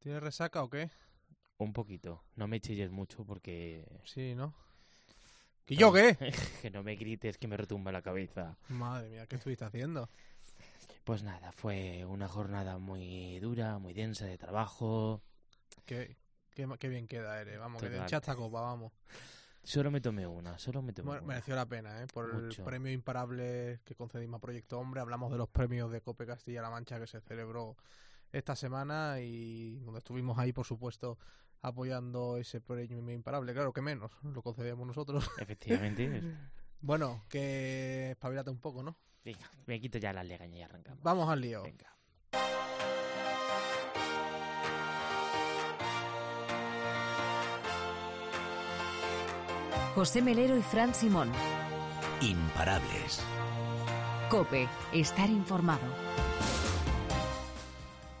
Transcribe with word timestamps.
¿Tienes 0.00 0.22
resaca 0.22 0.62
o 0.62 0.70
qué? 0.70 0.90
Un 1.58 1.72
poquito. 1.72 2.24
No 2.36 2.48
me 2.48 2.60
chilles 2.60 2.90
mucho 2.90 3.24
porque... 3.24 3.86
Sí, 4.04 4.34
¿no? 4.34 4.54
¿Y 5.66 5.76
yo 5.76 5.92
qué? 5.92 6.16
que 6.62 6.70
no 6.70 6.82
me 6.82 6.96
grites 6.96 7.38
que 7.38 7.46
me 7.46 7.56
retumba 7.56 7.92
la 7.92 8.02
cabeza. 8.02 8.56
Madre 8.68 9.08
mía, 9.10 9.26
¿qué 9.26 9.36
estuviste 9.36 9.64
haciendo? 9.64 10.08
Pues 11.04 11.22
nada, 11.22 11.52
fue 11.52 12.04
una 12.06 12.28
jornada 12.28 12.78
muy 12.78 13.38
dura, 13.40 13.78
muy 13.78 13.92
densa 13.92 14.24
de 14.26 14.38
trabajo. 14.38 15.22
Qué, 15.84 16.16
qué, 16.54 16.66
qué 16.78 16.88
bien 16.88 17.06
queda, 17.06 17.40
eres. 17.40 17.58
Vamos, 17.58 17.80
que 17.80 17.88
Total. 17.88 18.02
de 18.02 18.08
chata 18.10 18.34
copa, 18.34 18.60
vamos. 18.62 18.92
Solo 19.62 19.90
me 19.90 20.00
tomé 20.00 20.26
una, 20.26 20.58
solo 20.58 20.80
me 20.82 20.92
tomé 20.92 21.06
Bueno, 21.08 21.22
una. 21.22 21.28
mereció 21.34 21.54
la 21.54 21.66
pena, 21.66 22.02
¿eh? 22.02 22.06
Por 22.12 22.32
Mucho. 22.32 22.62
el 22.62 22.66
premio 22.66 22.90
imparable 22.92 23.80
que 23.84 23.94
concedimos 23.94 24.38
a 24.38 24.40
Proyecto 24.40 24.78
Hombre. 24.78 25.00
Hablamos 25.02 25.30
de 25.30 25.38
los 25.38 25.48
premios 25.50 25.92
de 25.92 26.00
Cope 26.00 26.24
Castilla-La 26.26 26.70
Mancha 26.70 26.98
que 26.98 27.06
se 27.06 27.20
celebró 27.20 27.76
esta 28.32 28.56
semana 28.56 29.20
y 29.20 29.78
donde 29.80 29.98
estuvimos 29.98 30.38
ahí, 30.38 30.52
por 30.52 30.66
supuesto, 30.66 31.18
apoyando 31.62 32.36
ese 32.36 32.60
premio 32.60 33.10
imparable. 33.10 33.52
Claro 33.52 33.72
que 33.72 33.82
menos, 33.82 34.12
lo 34.22 34.42
concedíamos 34.42 34.86
nosotros. 34.86 35.28
Efectivamente. 35.38 36.22
bueno, 36.80 37.24
que 37.28 38.12
espabilate 38.12 38.50
un 38.50 38.60
poco, 38.60 38.82
¿no? 38.82 38.96
Venga, 39.24 39.50
me 39.66 39.80
quito 39.80 39.98
ya 39.98 40.12
la 40.12 40.24
legaña 40.24 40.58
y 40.58 40.62
arrancamos. 40.62 41.02
Vamos 41.02 41.28
al 41.28 41.40
lío. 41.40 41.62
Venga. 41.62 41.96
José 49.94 50.22
Melero 50.22 50.56
y 50.56 50.62
Fran 50.62 50.94
Simón. 50.94 51.30
Imparables. 52.20 53.20
Cope, 54.30 54.68
estar 54.92 55.28
informado. 55.28 55.82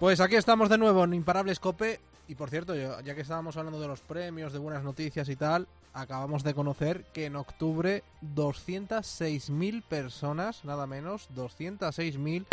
Pues 0.00 0.18
aquí 0.20 0.34
estamos 0.34 0.70
de 0.70 0.78
nuevo 0.78 1.04
en 1.04 1.12
Imparables 1.12 1.60
Cope. 1.60 2.00
Y 2.26 2.34
por 2.34 2.48
cierto, 2.48 2.74
ya 2.74 3.14
que 3.14 3.20
estábamos 3.20 3.58
hablando 3.58 3.78
de 3.78 3.86
los 3.86 4.00
premios, 4.00 4.50
de 4.50 4.58
buenas 4.58 4.82
noticias 4.82 5.28
y 5.28 5.36
tal, 5.36 5.68
acabamos 5.92 6.42
de 6.42 6.54
conocer 6.54 7.04
que 7.12 7.26
en 7.26 7.36
octubre 7.36 8.02
206.000 8.34 9.82
personas, 9.82 10.64
nada 10.64 10.86
menos, 10.86 11.28
206.000 11.36 12.46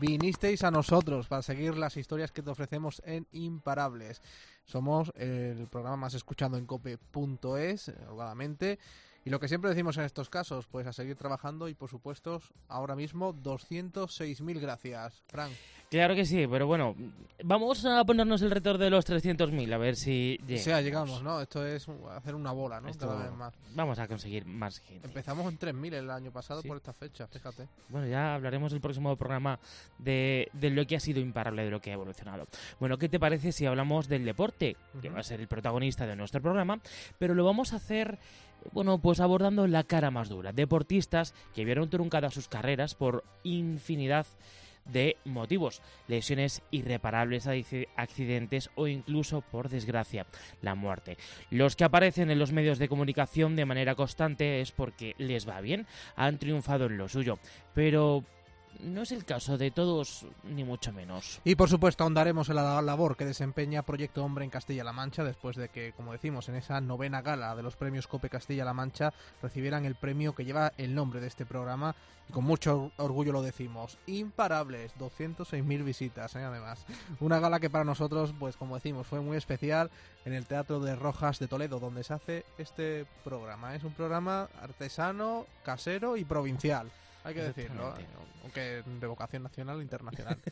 vinisteis 0.00 0.64
a 0.64 0.70
nosotros 0.70 1.26
para 1.26 1.42
seguir 1.42 1.76
las 1.76 1.98
historias 1.98 2.32
que 2.32 2.42
te 2.42 2.50
ofrecemos 2.50 3.02
en 3.04 3.26
Imparables. 3.32 4.22
Somos 4.64 5.12
el 5.14 5.66
programa 5.66 5.98
más 5.98 6.14
escuchado 6.14 6.56
en 6.56 6.64
cope.es, 6.64 7.92
holgadamente. 8.08 8.78
Y 9.28 9.30
lo 9.30 9.38
que 9.40 9.46
siempre 9.48 9.68
decimos 9.68 9.96
en 9.98 10.04
estos 10.04 10.30
casos, 10.30 10.66
pues 10.66 10.86
a 10.86 10.92
seguir 10.94 11.14
trabajando 11.16 11.68
y 11.68 11.74
por 11.74 11.90
supuesto, 11.90 12.40
ahora 12.68 12.96
mismo 12.96 13.34
206.000 13.34 14.58
gracias. 14.58 15.22
Frank. 15.28 15.52
Claro 15.90 16.14
que 16.14 16.26
sí, 16.26 16.46
pero 16.50 16.66
bueno, 16.66 16.94
vamos 17.44 17.84
a 17.86 18.04
ponernos 18.04 18.42
el 18.42 18.50
reto 18.50 18.76
de 18.76 18.90
los 18.90 19.06
300.000, 19.06 19.72
a 19.72 19.78
ver 19.78 19.96
si 19.96 20.38
O 20.42 20.46
llegamos. 20.46 20.64
sea, 20.64 20.80
llegamos, 20.82 21.22
¿no? 21.22 21.40
Esto 21.40 21.66
es 21.66 21.86
hacer 22.10 22.34
una 22.34 22.52
bola, 22.52 22.78
¿no? 22.80 22.88
Esto- 22.88 23.06
Cada 23.08 23.22
vez 23.24 23.32
más. 23.32 23.54
Vamos 23.74 23.98
a 23.98 24.06
conseguir 24.06 24.44
más 24.44 24.80
gente. 24.80 25.06
Empezamos 25.08 25.50
en 25.50 25.58
3.000 25.58 25.94
el 25.94 26.10
año 26.10 26.30
pasado 26.30 26.60
Sí. 26.62 26.68
por 26.68 26.76
esta 26.76 26.92
fecha, 26.92 27.26
fíjate. 27.26 27.68
Bueno, 27.88 28.06
ya 28.06 28.34
hablaremos 28.34 28.72
el 28.74 28.80
próximo 28.82 29.14
programa 29.16 29.58
de, 29.98 30.48
de 30.52 30.70
lo 30.70 30.86
que 30.86 30.96
ha 30.96 31.00
sido 31.00 31.20
imparable, 31.20 31.64
de 31.64 31.70
lo 31.70 31.80
que 31.80 31.90
ha 31.90 31.94
evolucionado. 31.94 32.46
Bueno, 32.80 32.98
¿qué 32.98 33.08
te 33.08 33.18
parece 33.18 33.52
si 33.52 33.64
hablamos 33.64 34.08
del 34.08 34.24
deporte, 34.26 34.76
que 35.00 35.08
va 35.08 35.20
a 35.20 35.22
ser 35.22 35.40
el 35.40 35.48
protagonista 35.48 36.06
de 36.06 36.16
nuestro 36.16 36.42
programa? 36.42 36.80
Pero 37.18 37.34
lo 37.34 37.44
vamos 37.46 37.72
a 37.72 37.76
hacer, 37.76 38.18
bueno, 38.72 38.98
pues 38.98 39.20
abordando 39.20 39.66
la 39.66 39.84
cara 39.84 40.10
más 40.10 40.28
dura. 40.28 40.52
Deportistas 40.52 41.34
que 41.54 41.64
vieron 41.64 41.90
truncadas 41.90 42.34
sus 42.34 42.48
carreras 42.48 42.94
por 42.94 43.24
infinidad 43.42 44.26
de 44.88 45.16
motivos, 45.24 45.82
lesiones 46.06 46.62
irreparables, 46.70 47.46
accidentes 47.96 48.70
o 48.74 48.86
incluso, 48.86 49.42
por 49.42 49.68
desgracia, 49.68 50.26
la 50.62 50.74
muerte. 50.74 51.18
Los 51.50 51.76
que 51.76 51.84
aparecen 51.84 52.30
en 52.30 52.38
los 52.38 52.52
medios 52.52 52.78
de 52.78 52.88
comunicación 52.88 53.54
de 53.54 53.66
manera 53.66 53.94
constante 53.94 54.60
es 54.60 54.72
porque 54.72 55.14
les 55.18 55.48
va 55.48 55.60
bien, 55.60 55.86
han 56.16 56.38
triunfado 56.38 56.86
en 56.86 56.96
lo 56.96 57.08
suyo, 57.08 57.38
pero 57.74 58.24
no 58.80 59.02
es 59.02 59.12
el 59.12 59.24
caso 59.24 59.58
de 59.58 59.70
todos, 59.70 60.26
ni 60.44 60.64
mucho 60.64 60.92
menos. 60.92 61.40
Y 61.44 61.56
por 61.56 61.68
supuesto 61.68 62.04
ahondaremos 62.04 62.48
en 62.48 62.56
la 62.56 62.80
labor 62.82 63.16
que 63.16 63.24
desempeña 63.24 63.82
Proyecto 63.82 64.24
Hombre 64.24 64.44
en 64.44 64.50
Castilla-La 64.50 64.92
Mancha 64.92 65.24
después 65.24 65.56
de 65.56 65.68
que, 65.68 65.92
como 65.92 66.12
decimos, 66.12 66.48
en 66.48 66.56
esa 66.56 66.80
novena 66.80 67.22
gala 67.22 67.54
de 67.56 67.62
los 67.62 67.76
premios 67.76 68.06
Cope 68.06 68.30
Castilla-La 68.30 68.74
Mancha 68.74 69.12
recibieran 69.42 69.84
el 69.84 69.94
premio 69.94 70.34
que 70.34 70.44
lleva 70.44 70.72
el 70.76 70.94
nombre 70.94 71.20
de 71.20 71.26
este 71.26 71.46
programa 71.46 71.94
y 72.28 72.32
con 72.32 72.44
mucho 72.44 72.92
orgullo 72.96 73.32
lo 73.32 73.42
decimos. 73.42 73.98
Imparables, 74.06 74.94
206.000 74.98 75.84
visitas, 75.84 76.36
¿eh? 76.36 76.44
además. 76.44 76.84
Una 77.20 77.40
gala 77.40 77.60
que 77.60 77.70
para 77.70 77.84
nosotros, 77.84 78.34
pues 78.38 78.56
como 78.56 78.74
decimos, 78.74 79.06
fue 79.06 79.20
muy 79.20 79.36
especial 79.36 79.90
en 80.24 80.34
el 80.34 80.46
Teatro 80.46 80.80
de 80.80 80.94
Rojas 80.94 81.38
de 81.38 81.48
Toledo, 81.48 81.80
donde 81.80 82.04
se 82.04 82.14
hace 82.14 82.44
este 82.58 83.06
programa. 83.24 83.74
Es 83.74 83.84
un 83.84 83.92
programa 83.92 84.48
artesano, 84.60 85.46
casero 85.64 86.16
y 86.16 86.24
provincial. 86.24 86.90
Hay 87.28 87.34
que 87.34 87.42
decirlo. 87.42 87.94
¿eh? 87.98 88.06
aunque 88.42 88.82
de 88.82 89.06
vocación 89.06 89.42
nacional 89.42 89.80
e 89.80 89.82
internacional. 89.82 90.38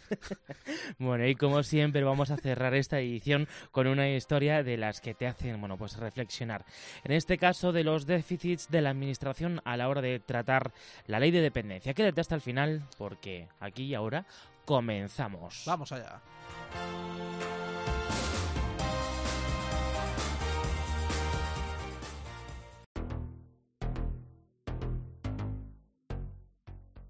Bueno, 0.99 1.27
y 1.27 1.35
como 1.35 1.63
siempre 1.63 2.05
vamos 2.05 2.31
a 2.31 2.37
cerrar 2.37 2.75
esta 2.75 3.01
edición 3.01 3.49
con 3.71 3.87
una 3.87 4.09
historia 4.11 4.63
de 4.63 4.77
las 4.77 5.01
que 5.01 5.15
te 5.15 5.27
hacen, 5.27 5.59
bueno, 5.61 5.77
pues 5.77 5.97
reflexionar. 5.97 6.65
En 7.05 7.13
este 7.13 7.39
caso 7.39 7.73
de 7.73 7.85
los 7.85 8.07
déficits 8.07 8.71
de 8.71 8.83
la 8.83 8.91
administración 8.91 9.61
a 9.65 9.77
la 9.77 9.89
hora 9.89 10.01
de 10.01 10.21
tratar 10.21 10.73
la 11.07 11.19
ley 11.19 11.31
de 11.31 11.41
dependencia. 11.41 11.95
Quédate 11.95 12.21
hasta 12.21 12.35
el 12.35 12.41
final 12.41 12.83
porque 12.99 13.49
aquí 13.61 13.85
y 13.85 13.95
ahora 13.95 14.27
comenzamos. 14.65 15.65
Vamos 15.67 15.93
allá. 15.93 16.21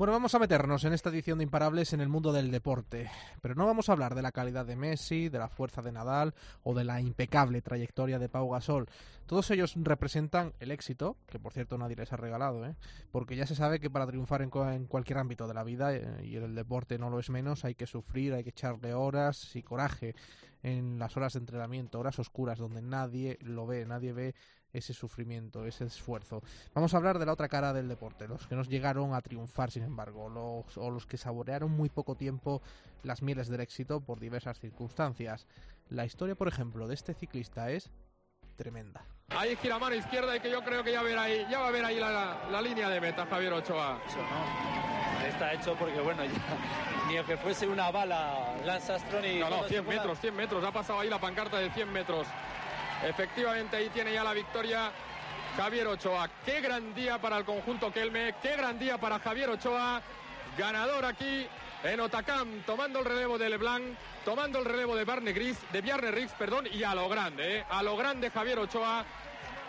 Bueno, 0.00 0.14
vamos 0.14 0.34
a 0.34 0.38
meternos 0.38 0.82
en 0.84 0.94
esta 0.94 1.10
edición 1.10 1.36
de 1.36 1.44
Imparables 1.44 1.92
en 1.92 2.00
el 2.00 2.08
mundo 2.08 2.32
del 2.32 2.50
deporte, 2.50 3.10
pero 3.42 3.54
no 3.54 3.66
vamos 3.66 3.90
a 3.90 3.92
hablar 3.92 4.14
de 4.14 4.22
la 4.22 4.32
calidad 4.32 4.64
de 4.64 4.74
Messi, 4.74 5.28
de 5.28 5.38
la 5.38 5.50
fuerza 5.50 5.82
de 5.82 5.92
Nadal 5.92 6.32
o 6.62 6.72
de 6.72 6.84
la 6.84 7.02
impecable 7.02 7.60
trayectoria 7.60 8.18
de 8.18 8.30
Pau 8.30 8.48
Gasol. 8.48 8.88
Todos 9.26 9.50
ellos 9.50 9.74
representan 9.76 10.54
el 10.58 10.70
éxito, 10.70 11.18
que 11.26 11.38
por 11.38 11.52
cierto 11.52 11.76
nadie 11.76 11.96
les 11.96 12.14
ha 12.14 12.16
regalado, 12.16 12.64
¿eh? 12.64 12.76
porque 13.12 13.36
ya 13.36 13.46
se 13.46 13.54
sabe 13.54 13.78
que 13.78 13.90
para 13.90 14.06
triunfar 14.06 14.40
en, 14.40 14.48
cu- 14.48 14.64
en 14.64 14.86
cualquier 14.86 15.18
ámbito 15.18 15.46
de 15.46 15.52
la 15.52 15.64
vida, 15.64 15.94
eh, 15.94 16.24
y 16.24 16.36
el 16.36 16.54
deporte 16.54 16.98
no 16.98 17.10
lo 17.10 17.18
es 17.20 17.28
menos, 17.28 17.66
hay 17.66 17.74
que 17.74 17.86
sufrir, 17.86 18.32
hay 18.32 18.42
que 18.42 18.48
echarle 18.48 18.94
horas 18.94 19.54
y 19.54 19.62
coraje 19.62 20.14
en 20.62 20.98
las 20.98 21.14
horas 21.18 21.34
de 21.34 21.40
entrenamiento, 21.40 22.00
horas 22.00 22.18
oscuras 22.18 22.58
donde 22.58 22.80
nadie 22.80 23.36
lo 23.42 23.66
ve, 23.66 23.84
nadie 23.84 24.14
ve 24.14 24.34
ese 24.72 24.94
sufrimiento, 24.94 25.66
ese 25.66 25.84
esfuerzo. 25.84 26.42
Vamos 26.74 26.94
a 26.94 26.96
hablar 26.96 27.18
de 27.18 27.26
la 27.26 27.32
otra 27.32 27.48
cara 27.48 27.72
del 27.72 27.88
deporte, 27.88 28.28
los 28.28 28.46
que 28.46 28.54
nos 28.54 28.68
llegaron 28.68 29.14
a 29.14 29.20
triunfar, 29.20 29.70
sin 29.70 29.82
embargo, 29.82 30.28
los, 30.28 30.76
o 30.78 30.90
los 30.90 31.06
que 31.06 31.16
saborearon 31.16 31.70
muy 31.70 31.88
poco 31.88 32.14
tiempo 32.14 32.62
las 33.02 33.22
mieles 33.22 33.48
del 33.48 33.60
éxito 33.60 34.00
por 34.00 34.20
diversas 34.20 34.60
circunstancias. 34.60 35.46
La 35.88 36.04
historia, 36.04 36.34
por 36.34 36.48
ejemplo, 36.48 36.86
de 36.86 36.94
este 36.94 37.14
ciclista 37.14 37.70
es 37.70 37.90
tremenda. 38.56 39.04
Ahí 39.30 39.56
gira 39.56 39.78
mano 39.78 39.94
izquierda 39.94 40.36
y 40.36 40.40
que 40.40 40.50
yo 40.50 40.62
creo 40.62 40.82
que 40.84 40.92
ya, 40.92 41.02
verá 41.02 41.22
ahí, 41.22 41.46
ya 41.50 41.60
va 41.60 41.68
a 41.68 41.70
ver 41.70 41.84
ahí 41.84 41.98
la, 41.98 42.10
la- 42.10 42.48
la 42.50 42.60
línea 42.62 42.88
de 42.88 43.00
meta 43.00 43.26
Javier 43.26 43.52
Ochoa. 43.52 44.00
Eso 44.06 44.18
no. 44.18 45.26
Está 45.26 45.52
hecho 45.54 45.74
porque, 45.78 46.00
bueno, 46.00 46.24
ya, 46.24 46.32
ni 47.08 47.16
aunque 47.16 47.36
fuese 47.36 47.66
una 47.68 47.90
bala 47.90 48.56
Lance 48.64 48.92
Armstrong 48.92 49.24
y... 49.24 49.38
No, 49.38 49.44
no, 49.44 49.48
cuando 49.50 49.68
100 49.68 49.78
se 49.80 49.84
fuera- 49.84 50.00
metros, 50.02 50.20
100 50.20 50.36
metros. 50.36 50.64
Ha 50.64 50.72
pasado 50.72 51.00
ahí 51.00 51.08
la 51.08 51.20
pancarta 51.20 51.58
de 51.58 51.70
100 51.70 51.92
metros. 51.92 52.26
Efectivamente, 53.02 53.76
ahí 53.76 53.88
tiene 53.88 54.12
ya 54.12 54.22
la 54.22 54.34
victoria 54.34 54.92
Javier 55.56 55.86
Ochoa. 55.86 56.28
Qué 56.44 56.60
gran 56.60 56.94
día 56.94 57.18
para 57.18 57.38
el 57.38 57.44
conjunto 57.44 57.92
Kelme, 57.92 58.34
qué 58.42 58.56
gran 58.56 58.78
día 58.78 58.98
para 58.98 59.18
Javier 59.18 59.50
Ochoa. 59.50 60.02
Ganador 60.58 61.04
aquí 61.04 61.46
en 61.82 62.00
Otacam, 62.00 62.62
tomando 62.66 62.98
el 62.98 63.04
relevo 63.06 63.38
de 63.38 63.48
Leblanc, 63.48 63.84
tomando 64.24 64.58
el 64.58 64.64
relevo 64.66 64.94
de 64.96 65.04
Barne 65.04 65.32
Gris, 65.32 65.58
de 65.72 65.80
Bjarne 65.80 66.10
Riggs, 66.10 66.32
perdón, 66.32 66.66
y 66.70 66.82
a 66.82 66.94
lo 66.94 67.08
grande, 67.08 67.58
¿eh? 67.58 67.64
a 67.70 67.82
lo 67.82 67.96
grande 67.96 68.30
Javier 68.30 68.58
Ochoa. 68.58 69.04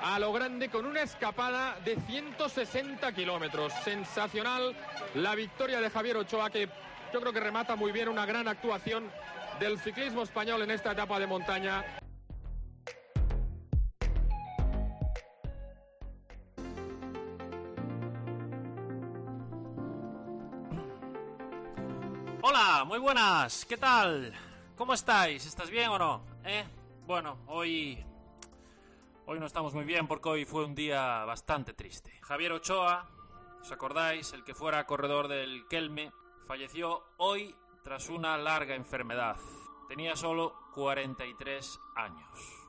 A 0.04 0.18
lo 0.18 0.34
grande 0.34 0.70
con 0.70 0.88
una 0.88 1.04
escapada 1.04 1.78
de 1.86 1.96
160 1.96 3.14
kilómetros. 3.14 3.72
Sensacional 3.84 4.76
la 5.14 5.36
victoria 5.36 5.80
de 5.80 5.92
Javier 5.92 6.18
Ochoa 6.18 6.50
que 6.50 6.68
yo 7.14 7.20
creo 7.22 7.32
que 7.32 7.40
remata 7.40 7.76
muy 7.76 7.92
bien 7.92 8.10
una 8.10 8.26
gran 8.26 8.48
actuación 8.48 9.12
del 9.60 9.80
ciclismo 9.80 10.24
español 10.24 10.64
en 10.64 10.72
esta 10.72 10.94
etapa 10.94 11.20
de 11.20 11.28
montaña. 11.28 11.86
Muy 22.92 23.00
buenas, 23.00 23.64
¿qué 23.64 23.78
tal? 23.78 24.34
¿Cómo 24.76 24.94
estáis? 24.94 25.46
¿Estás 25.46 25.70
bien 25.70 25.88
o 25.88 25.98
no? 25.98 26.26
¿Eh? 26.44 26.66
Bueno, 27.08 27.38
hoy... 27.48 28.04
Hoy 29.28 29.40
no 29.40 29.46
estamos 29.46 29.74
muy 29.74 29.86
bien 29.86 30.10
porque 30.10 30.28
hoy 30.28 30.44
fue 30.44 30.66
un 30.66 30.76
día 30.76 31.24
bastante 31.24 31.74
triste. 31.74 32.12
Javier 32.22 32.52
Ochoa 32.52 33.10
¿Os 33.62 33.72
acordáis? 33.72 34.34
El 34.34 34.44
que 34.44 34.54
fuera 34.54 34.86
corredor 34.86 35.30
del 35.30 35.70
Kelme 35.70 36.12
falleció 36.46 37.02
hoy 37.16 37.56
tras 37.82 38.10
una 38.10 38.38
larga 38.38 38.76
enfermedad. 38.76 39.38
Tenía 39.88 40.18
solo 40.18 40.54
43 40.74 41.80
años. 41.96 42.62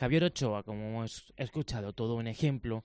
Javier 0.00 0.24
Ochoa, 0.24 0.64
como 0.64 0.88
hemos 0.88 1.32
escuchado, 1.36 1.92
todo 1.92 2.16
un 2.16 2.26
ejemplo 2.26 2.82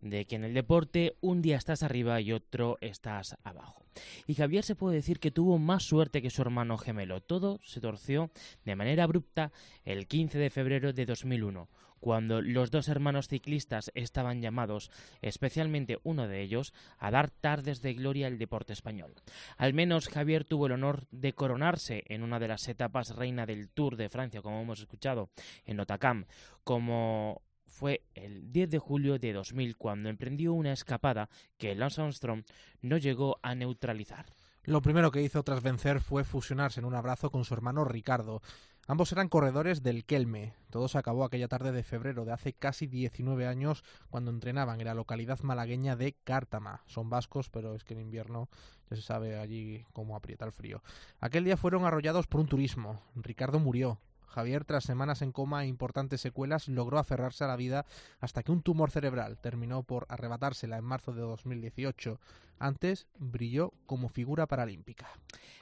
de 0.00 0.24
que 0.26 0.36
en 0.36 0.44
el 0.44 0.54
deporte 0.54 1.16
un 1.20 1.42
día 1.42 1.56
estás 1.56 1.82
arriba 1.82 2.20
y 2.20 2.32
otro 2.32 2.78
estás 2.80 3.36
abajo. 3.42 3.84
Y 4.26 4.34
Javier 4.34 4.64
se 4.64 4.76
puede 4.76 4.96
decir 4.96 5.20
que 5.20 5.30
tuvo 5.30 5.58
más 5.58 5.84
suerte 5.84 6.22
que 6.22 6.30
su 6.30 6.42
hermano 6.42 6.76
gemelo. 6.78 7.20
Todo 7.22 7.60
se 7.62 7.80
torció 7.80 8.30
de 8.64 8.76
manera 8.76 9.04
abrupta 9.04 9.52
el 9.84 10.06
15 10.06 10.38
de 10.38 10.50
febrero 10.50 10.92
de 10.92 11.06
2001, 11.06 11.68
cuando 12.00 12.42
los 12.42 12.70
dos 12.70 12.88
hermanos 12.88 13.28
ciclistas 13.28 13.90
estaban 13.94 14.40
llamados, 14.40 14.90
especialmente 15.22 15.98
uno 16.02 16.28
de 16.28 16.42
ellos, 16.42 16.72
a 16.98 17.10
dar 17.10 17.30
tardes 17.30 17.82
de 17.82 17.94
gloria 17.94 18.26
al 18.26 18.38
deporte 18.38 18.72
español. 18.72 19.14
Al 19.56 19.74
menos 19.74 20.08
Javier 20.08 20.44
tuvo 20.44 20.66
el 20.66 20.72
honor 20.72 21.06
de 21.10 21.32
coronarse 21.32 22.04
en 22.08 22.22
una 22.22 22.38
de 22.38 22.48
las 22.48 22.68
etapas 22.68 23.16
reina 23.16 23.46
del 23.46 23.68
Tour 23.70 23.96
de 23.96 24.08
Francia, 24.08 24.42
como 24.42 24.60
hemos 24.60 24.80
escuchado, 24.80 25.30
en 25.64 25.80
Otacam, 25.80 26.26
como 26.64 27.42
fue 27.76 28.00
el 28.14 28.50
10 28.52 28.70
de 28.70 28.78
julio 28.78 29.18
de 29.18 29.34
2000 29.34 29.76
cuando 29.76 30.08
emprendió 30.08 30.54
una 30.54 30.72
escapada 30.72 31.28
que 31.58 31.74
Lance 31.74 32.00
Armstrong 32.00 32.42
no 32.80 32.96
llegó 32.96 33.38
a 33.42 33.54
neutralizar. 33.54 34.24
Lo 34.64 34.80
primero 34.80 35.10
que 35.10 35.20
hizo 35.20 35.42
tras 35.42 35.62
vencer 35.62 36.00
fue 36.00 36.24
fusionarse 36.24 36.80
en 36.80 36.86
un 36.86 36.94
abrazo 36.94 37.30
con 37.30 37.44
su 37.44 37.52
hermano 37.52 37.84
Ricardo. 37.84 38.40
Ambos 38.86 39.12
eran 39.12 39.28
corredores 39.28 39.82
del 39.82 40.06
Kelme. 40.06 40.54
Todo 40.70 40.88
se 40.88 40.96
acabó 40.96 41.24
aquella 41.24 41.48
tarde 41.48 41.70
de 41.70 41.82
febrero 41.82 42.24
de 42.24 42.32
hace 42.32 42.54
casi 42.54 42.86
19 42.86 43.46
años 43.46 43.84
cuando 44.08 44.30
entrenaban 44.30 44.80
en 44.80 44.86
la 44.86 44.94
localidad 44.94 45.40
malagueña 45.40 45.96
de 45.96 46.14
Cártama. 46.24 46.82
Son 46.86 47.10
vascos, 47.10 47.50
pero 47.50 47.74
es 47.74 47.84
que 47.84 47.92
en 47.92 48.00
invierno 48.00 48.48
ya 48.88 48.96
se 48.96 49.02
sabe 49.02 49.38
allí 49.38 49.84
cómo 49.92 50.16
aprieta 50.16 50.46
el 50.46 50.52
frío. 50.52 50.82
Aquel 51.20 51.44
día 51.44 51.58
fueron 51.58 51.84
arrollados 51.84 52.26
por 52.26 52.40
un 52.40 52.48
turismo. 52.48 53.02
Ricardo 53.16 53.60
murió. 53.60 54.00
Javier, 54.36 54.66
tras 54.66 54.84
semanas 54.84 55.22
en 55.22 55.32
coma 55.32 55.64
e 55.64 55.66
importantes 55.66 56.20
secuelas, 56.20 56.68
logró 56.68 56.98
aferrarse 56.98 57.42
a 57.42 57.46
la 57.46 57.56
vida 57.56 57.86
hasta 58.20 58.42
que 58.42 58.52
un 58.52 58.60
tumor 58.60 58.90
cerebral 58.90 59.38
terminó 59.38 59.82
por 59.82 60.04
arrebatársela 60.10 60.76
en 60.76 60.84
marzo 60.84 61.14
de 61.14 61.22
2018. 61.22 62.20
Antes 62.58 63.06
brilló 63.18 63.72
como 63.86 64.10
figura 64.10 64.46
paralímpica. 64.46 65.08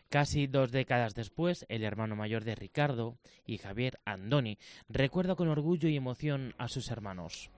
Casi 0.09 0.49
dos 0.49 0.73
décadas 0.73 1.15
después, 1.15 1.65
el 1.69 1.85
hermano 1.85 2.17
mayor 2.17 2.43
de 2.43 2.57
Ricardo 2.57 3.17
y 3.47 3.59
Javier 3.59 4.01
Andoni 4.05 4.59
recuerda 4.89 5.37
con 5.37 5.47
orgullo 5.47 5.89
y 5.89 5.97
emoción 5.97 6.53
a 6.59 6.67
sus 6.67 6.91
hermanos. 6.91 7.53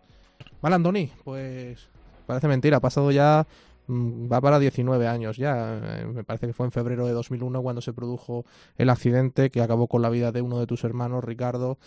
Vale, 0.61 0.75
Andoni, 0.75 1.11
pues 1.25 1.89
parece 2.27 2.47
mentira, 2.47 2.77
ha 2.77 2.81
pasado 2.81 3.11
ya 3.11 3.47
va 3.89 4.41
para 4.41 4.59
19 4.59 5.07
años 5.07 5.37
ya. 5.37 5.79
Eh, 6.01 6.07
me 6.07 6.25
parece 6.25 6.47
que 6.47 6.53
fue 6.53 6.67
en 6.67 6.73
febrero 6.73 7.07
de 7.07 7.13
2001 7.13 7.63
cuando 7.63 7.81
se 7.81 7.93
produjo 7.93 8.45
el 8.77 8.91
accidente 8.91 9.51
que 9.51 9.61
acabó 9.61 9.87
con 9.87 10.03
la 10.03 10.11
vida 10.11 10.33
de 10.33 10.43
uno 10.43 10.59
de 10.59 10.67
tus 10.67 10.85
hermanos, 10.85 11.25
Ricardo, 11.25 11.79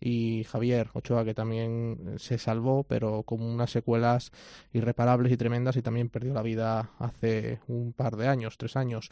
y 0.00 0.44
Javier 0.44 0.88
Ochoa, 0.94 1.24
que 1.24 1.34
también 1.34 2.18
se 2.18 2.38
salvó, 2.38 2.84
pero 2.84 3.22
con 3.24 3.42
unas 3.42 3.70
secuelas 3.70 4.30
irreparables 4.72 5.32
y 5.32 5.36
tremendas 5.36 5.76
y 5.76 5.82
también 5.82 6.08
perdió 6.08 6.32
la 6.32 6.42
vida 6.42 6.90
hace 6.98 7.58
un 7.66 7.92
par 7.92 8.16
de 8.16 8.28
años, 8.28 8.58
tres 8.58 8.76
años. 8.76 9.08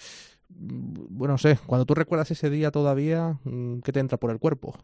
Mm, 0.48 1.18
bueno, 1.18 1.34
no 1.34 1.38
sé, 1.38 1.56
cuando 1.66 1.86
tú 1.86 1.94
recuerdas 1.94 2.30
ese 2.30 2.50
día 2.50 2.70
todavía, 2.70 3.34
mm, 3.44 3.80
¿qué 3.80 3.92
te 3.92 4.00
entra 4.00 4.18
por 4.18 4.30
el 4.30 4.38
cuerpo? 4.38 4.74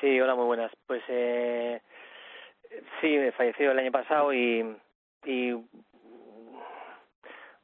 Sí, 0.00 0.20
hola, 0.20 0.34
muy 0.34 0.46
buenas. 0.46 0.72
Pues 0.86 1.02
eh, 1.08 1.80
sí, 3.00 3.16
falleció 3.36 3.72
el 3.72 3.78
año 3.78 3.92
pasado 3.92 4.32
y 4.32 4.64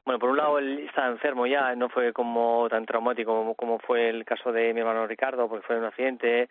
bueno, 0.05 0.19
por 0.19 0.29
un 0.29 0.37
lado 0.37 0.59
él 0.59 0.79
estaba 0.87 1.07
enfermo 1.07 1.45
ya, 1.47 1.75
no 1.75 1.89
fue 1.89 2.11
como 2.13 2.67
tan 2.69 2.85
traumático 2.85 3.55
como, 3.55 3.79
fue 3.79 4.09
el 4.09 4.25
caso 4.25 4.51
de 4.51 4.73
mi 4.73 4.81
hermano 4.81 5.07
Ricardo, 5.07 5.47
porque 5.47 5.65
fue 5.65 5.77
un 5.77 5.85
accidente, 5.85 6.49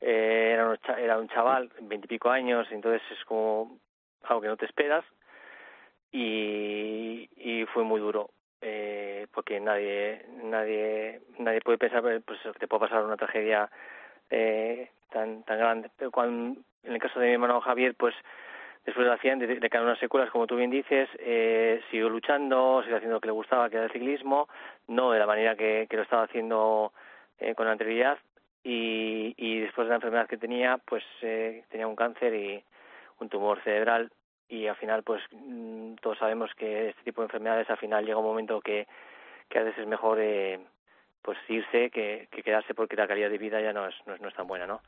eh, 0.00 0.50
era, 0.52 0.68
un, 0.68 0.78
era 0.98 1.18
un 1.18 1.28
chaval, 1.28 1.70
veintipico 1.82 2.30
años, 2.30 2.66
entonces 2.70 3.02
es 3.10 3.24
como 3.24 3.78
algo 4.24 4.40
que 4.42 4.48
no 4.48 4.56
te 4.56 4.66
esperas 4.66 5.04
y, 6.12 7.28
y 7.36 7.64
fue 7.66 7.84
muy 7.84 8.00
duro. 8.00 8.30
Eh, 8.62 9.26
porque 9.32 9.58
nadie 9.58 10.22
nadie 10.42 11.22
nadie 11.38 11.62
puede 11.62 11.78
pensar 11.78 12.02
pues 12.02 12.38
que 12.42 12.58
te 12.58 12.68
puede 12.68 12.80
pasar 12.80 13.02
una 13.02 13.16
tragedia 13.16 13.70
eh, 14.28 14.90
tan 15.10 15.44
tan 15.44 15.58
grande 15.58 15.90
pero 15.96 16.10
cuando 16.10 16.60
en 16.82 16.92
el 16.92 17.00
caso 17.00 17.20
de 17.20 17.28
mi 17.28 17.32
hermano 17.32 17.62
Javier 17.62 17.94
pues 17.94 18.14
después 18.84 19.04
del 19.04 19.14
accidente, 19.14 19.46
de, 19.46 19.60
de 19.60 19.80
unas 19.80 19.98
secuelas, 19.98 20.30
como 20.30 20.46
tú 20.46 20.56
bien 20.56 20.70
dices, 20.70 21.08
eh, 21.18 21.82
siguió 21.90 22.08
luchando, 22.08 22.80
siguió 22.82 22.96
haciendo 22.96 23.16
lo 23.16 23.20
que 23.20 23.28
le 23.28 23.32
gustaba, 23.32 23.68
que 23.68 23.76
era 23.76 23.86
el 23.86 23.92
ciclismo, 23.92 24.48
no 24.88 25.10
de 25.12 25.18
la 25.18 25.26
manera 25.26 25.56
que, 25.56 25.86
lo 25.90 26.02
estaba 26.02 26.24
haciendo 26.24 26.92
eh, 27.38 27.54
con 27.54 27.66
anterioridad, 27.68 28.18
y, 28.62 29.60
después 29.60 29.86
de 29.86 29.90
la 29.90 29.96
enfermedad 29.96 30.28
que 30.28 30.36
tenía, 30.36 30.78
pues 30.78 31.04
eh, 31.22 31.64
tenía 31.70 31.86
un 31.86 31.96
cáncer 31.96 32.34
y 32.34 32.62
un 33.18 33.28
tumor 33.28 33.62
cerebral, 33.62 34.10
y 34.48 34.66
al 34.66 34.76
final, 34.76 35.02
pues 35.02 35.22
mm, 35.30 35.94
todos 35.96 36.18
sabemos 36.18 36.50
que 36.54 36.88
este 36.90 37.02
tipo 37.04 37.22
de 37.22 37.26
enfermedades, 37.26 37.70
al 37.70 37.78
final 37.78 38.04
llega 38.04 38.18
un 38.18 38.24
momento 38.24 38.60
que, 38.60 38.86
a 39.54 39.62
veces 39.62 39.80
es 39.80 39.86
mejor 39.86 40.18
eh, 40.20 40.60
pues 41.22 41.38
irse 41.48 41.90
que, 41.90 42.28
que 42.30 42.42
quedarse 42.42 42.74
porque 42.74 42.96
la 42.96 43.08
calidad 43.08 43.30
de 43.30 43.38
vida 43.38 43.60
ya 43.60 43.72
no 43.72 43.86
es, 43.86 43.94
no 44.06 44.28
es, 44.28 44.34
tan 44.34 44.46
buena, 44.46 44.66
¿no? 44.66 44.80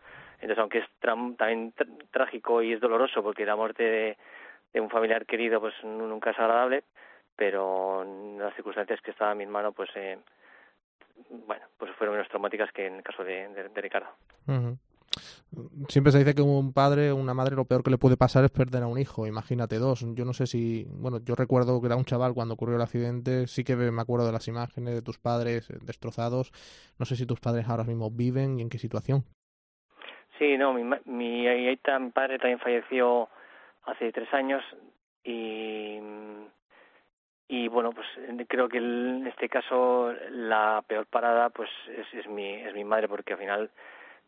Entonces, 0.42 0.58
aunque 0.58 0.78
es 0.78 0.86
también 1.00 1.72
trágico 2.10 2.62
y 2.62 2.72
es 2.72 2.80
doloroso 2.80 3.22
porque 3.22 3.46
la 3.46 3.54
muerte 3.54 4.16
de, 4.72 4.80
un 4.80 4.90
familiar 4.90 5.24
querido 5.24 5.60
pues 5.60 5.74
nunca 5.84 6.30
es 6.30 6.38
agradable, 6.38 6.82
pero 7.36 8.04
las 8.38 8.52
circunstancias 8.56 9.00
que 9.02 9.12
estaba 9.12 9.36
mi 9.36 9.44
hermano, 9.44 9.70
pues 9.70 9.88
eh, 9.94 10.18
bueno, 11.46 11.64
pues 11.78 11.92
fueron 11.92 12.16
menos 12.16 12.28
traumáticas 12.28 12.72
que 12.72 12.88
en 12.88 12.96
el 12.96 13.02
caso 13.04 13.22
de, 13.22 13.70
Ricardo. 13.76 14.08
Siempre 15.88 16.10
se 16.10 16.18
dice 16.18 16.34
que 16.34 16.42
un 16.42 16.72
padre 16.72 17.12
o 17.12 17.16
una 17.16 17.34
madre 17.34 17.54
lo 17.54 17.66
peor 17.66 17.84
que 17.84 17.90
le 17.90 17.98
puede 17.98 18.16
pasar 18.16 18.42
es 18.42 18.50
perder 18.50 18.82
a 18.82 18.88
un 18.88 18.98
hijo, 18.98 19.28
imagínate 19.28 19.76
dos. 19.76 20.04
Yo 20.14 20.24
no 20.24 20.32
sé 20.32 20.48
si, 20.48 20.88
bueno, 20.90 21.20
yo 21.22 21.36
recuerdo 21.36 21.80
que 21.80 21.86
era 21.86 21.94
un 21.94 22.04
chaval 22.04 22.34
cuando 22.34 22.54
ocurrió 22.54 22.74
el 22.74 22.82
accidente, 22.82 23.46
sí 23.46 23.62
que 23.62 23.76
me 23.76 24.02
acuerdo 24.02 24.26
de 24.26 24.32
las 24.32 24.48
imágenes 24.48 24.92
de 24.92 25.02
tus 25.02 25.20
padres 25.20 25.68
destrozados. 25.82 26.50
No 26.98 27.04
sé 27.04 27.14
si 27.14 27.26
tus 27.26 27.38
padres 27.38 27.68
ahora 27.68 27.84
mismo 27.84 28.10
viven 28.10 28.58
y 28.58 28.62
en 28.62 28.70
qué 28.70 28.78
situación. 28.78 29.24
Sí, 30.38 30.56
no, 30.56 30.72
mi, 30.72 30.82
mi, 31.04 31.46
mi 31.46 31.76
padre 32.12 32.38
también 32.38 32.58
falleció 32.58 33.28
hace 33.84 34.12
tres 34.12 34.32
años 34.34 34.62
y 35.24 35.98
y 37.48 37.68
bueno 37.68 37.92
pues 37.92 38.06
creo 38.48 38.68
que 38.68 38.78
en 38.78 39.26
este 39.26 39.48
caso 39.48 40.12
la 40.30 40.82
peor 40.86 41.06
parada 41.06 41.50
pues 41.50 41.68
es, 41.88 42.06
es 42.14 42.26
mi 42.26 42.54
es 42.54 42.72
mi 42.74 42.82
madre 42.84 43.08
porque 43.08 43.34
al 43.34 43.38
final 43.38 43.70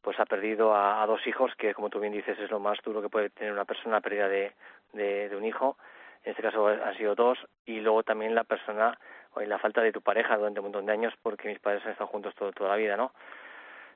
pues 0.04 0.20
ha 0.20 0.26
perdido 0.26 0.76
a, 0.76 1.04
dos 1.06 1.26
hijos, 1.26 1.50
que 1.56 1.72
como 1.72 1.88
tú 1.88 1.98
bien 1.98 2.12
dices 2.12 2.38
es 2.38 2.50
lo 2.50 2.60
más 2.60 2.78
duro 2.84 3.00
que 3.00 3.08
puede 3.08 3.30
tener 3.30 3.52
una 3.52 3.64
persona, 3.64 3.96
la 3.96 4.00
pérdida 4.02 4.28
de, 4.28 4.52
de, 4.92 5.34
un 5.34 5.46
hijo. 5.46 5.78
En 6.22 6.30
este 6.30 6.42
caso 6.42 6.68
han 6.68 6.96
sido 6.96 7.14
dos, 7.14 7.38
y 7.64 7.80
luego 7.80 8.02
también 8.02 8.34
la 8.34 8.44
persona, 8.44 8.98
o 9.32 9.40
la 9.40 9.58
falta 9.58 9.80
de 9.80 9.92
tu 9.92 10.02
pareja 10.02 10.36
durante 10.36 10.60
un 10.60 10.66
montón 10.66 10.86
de 10.86 10.92
años, 10.92 11.14
porque 11.22 11.48
mis 11.48 11.58
padres 11.58 11.84
han 11.86 11.92
estado 11.92 12.08
juntos 12.08 12.34
todo, 12.34 12.52
toda 12.52 12.70
la 12.70 12.76
vida, 12.76 12.96
¿no? 12.98 13.12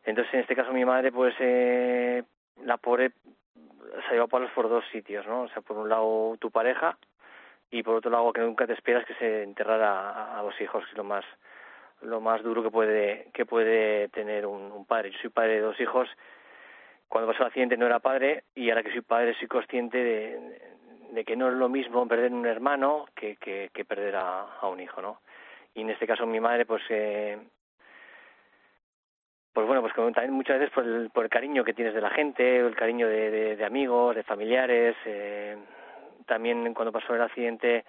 Entonces, 0.05 0.35
en 0.35 0.40
este 0.40 0.57
caso, 0.57 0.73
mi 0.73 0.85
madre, 0.85 1.12
pues, 1.12 1.35
eh, 1.40 2.23
la 2.64 2.76
pobre 2.76 3.11
se 3.11 4.09
ha 4.09 4.11
llevado 4.12 4.28
palos 4.28 4.50
por 4.52 4.69
dos 4.69 4.85
sitios, 4.93 5.26
¿no? 5.26 5.43
O 5.43 5.49
sea, 5.49 5.62
por 5.62 5.76
un 5.76 5.88
lado 5.88 6.37
tu 6.38 6.50
pareja, 6.50 6.97
y 7.71 7.83
por 7.83 7.97
otro 7.97 8.11
lado 8.11 8.33
que 8.33 8.40
nunca 8.40 8.67
te 8.67 8.73
esperas 8.73 9.05
que 9.05 9.14
se 9.14 9.43
enterrara 9.43 10.11
a, 10.11 10.38
a 10.38 10.43
dos 10.43 10.59
hijos, 10.61 10.85
que 10.85 10.93
es 10.93 10.97
lo 10.97 11.05
más 11.05 11.25
lo 12.02 12.21
más 12.21 12.43
duro 12.43 12.62
que 12.62 12.71
puede 12.71 13.28
que 13.33 13.47
puede 13.47 14.09
tener 14.09 14.47
un, 14.47 14.85
padre. 14.87 15.11
Yo 15.11 15.19
soy 15.21 15.31
padre 15.31 15.55
de 15.55 15.61
dos 15.61 15.81
hijos. 15.81 16.09
Cuando 17.09 17.31
pasó 17.31 17.43
el 17.43 17.49
accidente 17.49 17.76
no 17.76 17.87
era 17.87 18.00
padre 18.00 18.45
y 18.55 18.69
ahora 18.71 18.83
que 18.83 18.93
soy 18.93 19.00
padre 19.00 19.35
soy 19.38 19.49
consciente 19.49 19.99
de, 19.99 21.25
que 21.25 21.37
no 21.37 21.49
es 21.49 21.55
lo 21.55 21.69
mismo 21.69 22.07
perder 22.07 22.33
un 22.33 22.47
hermano 22.47 23.07
que, 23.14 23.37
que, 23.37 23.85
perder 23.85 24.17
a, 24.17 24.47
un 24.71 24.78
hijo, 24.81 25.00
¿no? 25.00 25.21
Y 25.75 25.81
en 25.81 25.90
este 25.90 26.07
caso 26.07 26.26
mi 26.26 26.38
madre, 26.38 26.67
pues, 26.67 26.83
eh, 26.90 27.38
pues 29.52 29.67
bueno, 29.67 29.83
pues 29.83 29.95
también 29.95 30.33
muchas 30.33 30.59
veces 30.59 30.75
por 30.75 30.85
el, 30.85 31.11
por 31.11 31.25
el 31.25 31.31
cariño 31.31 31.64
que 31.64 31.75
tienes 31.75 31.95
de 31.95 32.00
la 32.00 32.11
gente, 32.11 32.59
el 32.59 32.76
cariño 32.76 33.09
de, 33.09 33.57
de, 33.57 33.64
amigos, 33.64 34.14
de 34.14 34.23
familiares. 34.23 34.97
Eh, 35.05 35.57
también 36.26 36.75
cuando 36.75 36.93
pasó 36.93 37.14
el 37.14 37.23
accidente, 37.23 37.85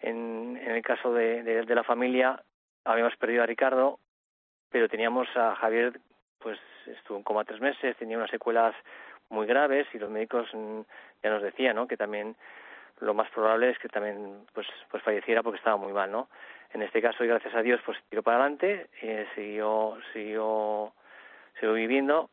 en, 0.00 0.58
en 0.62 0.70
el 0.70 0.82
caso 0.82 1.12
de, 1.12 1.42
de 1.42 1.74
la 1.74 1.84
familia, 1.84 2.42
habíamos 2.84 3.16
perdido 3.16 3.42
a 3.42 3.46
Ricardo, 3.46 3.98
pero 4.70 4.88
teníamos 4.88 5.28
a 5.36 5.54
Javier, 5.56 5.98
pues 6.38 6.58
estuvo 6.86 7.16
en 7.16 7.24
coma 7.24 7.44
tres 7.44 7.60
meses, 7.60 7.96
tenía 7.96 8.16
unas 8.16 8.30
secuelas 8.30 8.74
muy 9.28 9.46
graves 9.46 9.86
y 9.94 9.98
los 9.98 10.10
médicos 10.10 10.48
mm, 10.52 10.80
ya 11.22 11.30
nos 11.30 11.42
decían, 11.42 11.76
¿no? 11.76 11.86
Que 11.86 11.96
también 11.96 12.36
lo 13.00 13.14
más 13.14 13.30
probable 13.30 13.70
es 13.70 13.78
que 13.78 13.88
también 13.88 14.46
pues 14.52 14.66
pues 14.90 15.02
falleciera 15.02 15.42
porque 15.42 15.58
estaba 15.58 15.76
muy 15.76 15.92
mal, 15.92 16.10
¿no? 16.10 16.28
En 16.72 16.82
este 16.82 17.02
caso 17.02 17.24
y 17.24 17.28
gracias 17.28 17.54
a 17.54 17.62
Dios 17.62 17.80
pues 17.84 17.98
tiró 18.08 18.22
para 18.22 18.38
adelante, 18.38 18.88
eh, 19.02 19.26
siguió 19.34 19.98
siguió 20.12 20.92
siguió 21.54 21.74
viviendo 21.74 22.30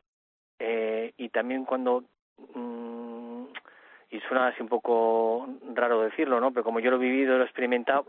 eh, 0.59 1.13
y 1.17 1.29
también 1.29 1.65
cuando 1.65 2.03
mm, 2.53 3.45
y 4.09 4.19
suena 4.21 4.47
así 4.47 4.61
un 4.61 4.69
poco 4.69 5.47
raro 5.73 6.01
decirlo, 6.01 6.39
¿no? 6.39 6.51
Pero 6.51 6.63
como 6.63 6.79
yo 6.79 6.91
lo 6.91 6.97
he 6.97 7.01
vivido, 7.01 7.37
lo 7.37 7.43
he 7.43 7.45
experimentado, 7.45 8.05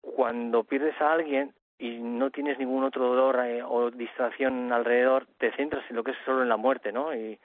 cuando 0.00 0.64
pierdes 0.64 1.00
a 1.00 1.12
alguien 1.12 1.54
y 1.78 1.98
no 1.98 2.30
tienes 2.30 2.58
ningún 2.58 2.84
otro 2.84 3.04
dolor 3.06 3.44
eh, 3.46 3.62
o 3.62 3.90
distracción 3.90 4.72
alrededor, 4.72 5.26
te 5.38 5.52
centras 5.52 5.84
en 5.90 5.96
lo 5.96 6.04
que 6.04 6.12
es 6.12 6.18
solo 6.24 6.42
en 6.42 6.48
la 6.48 6.56
muerte, 6.56 6.92
¿no? 6.92 7.14
Y 7.14 7.38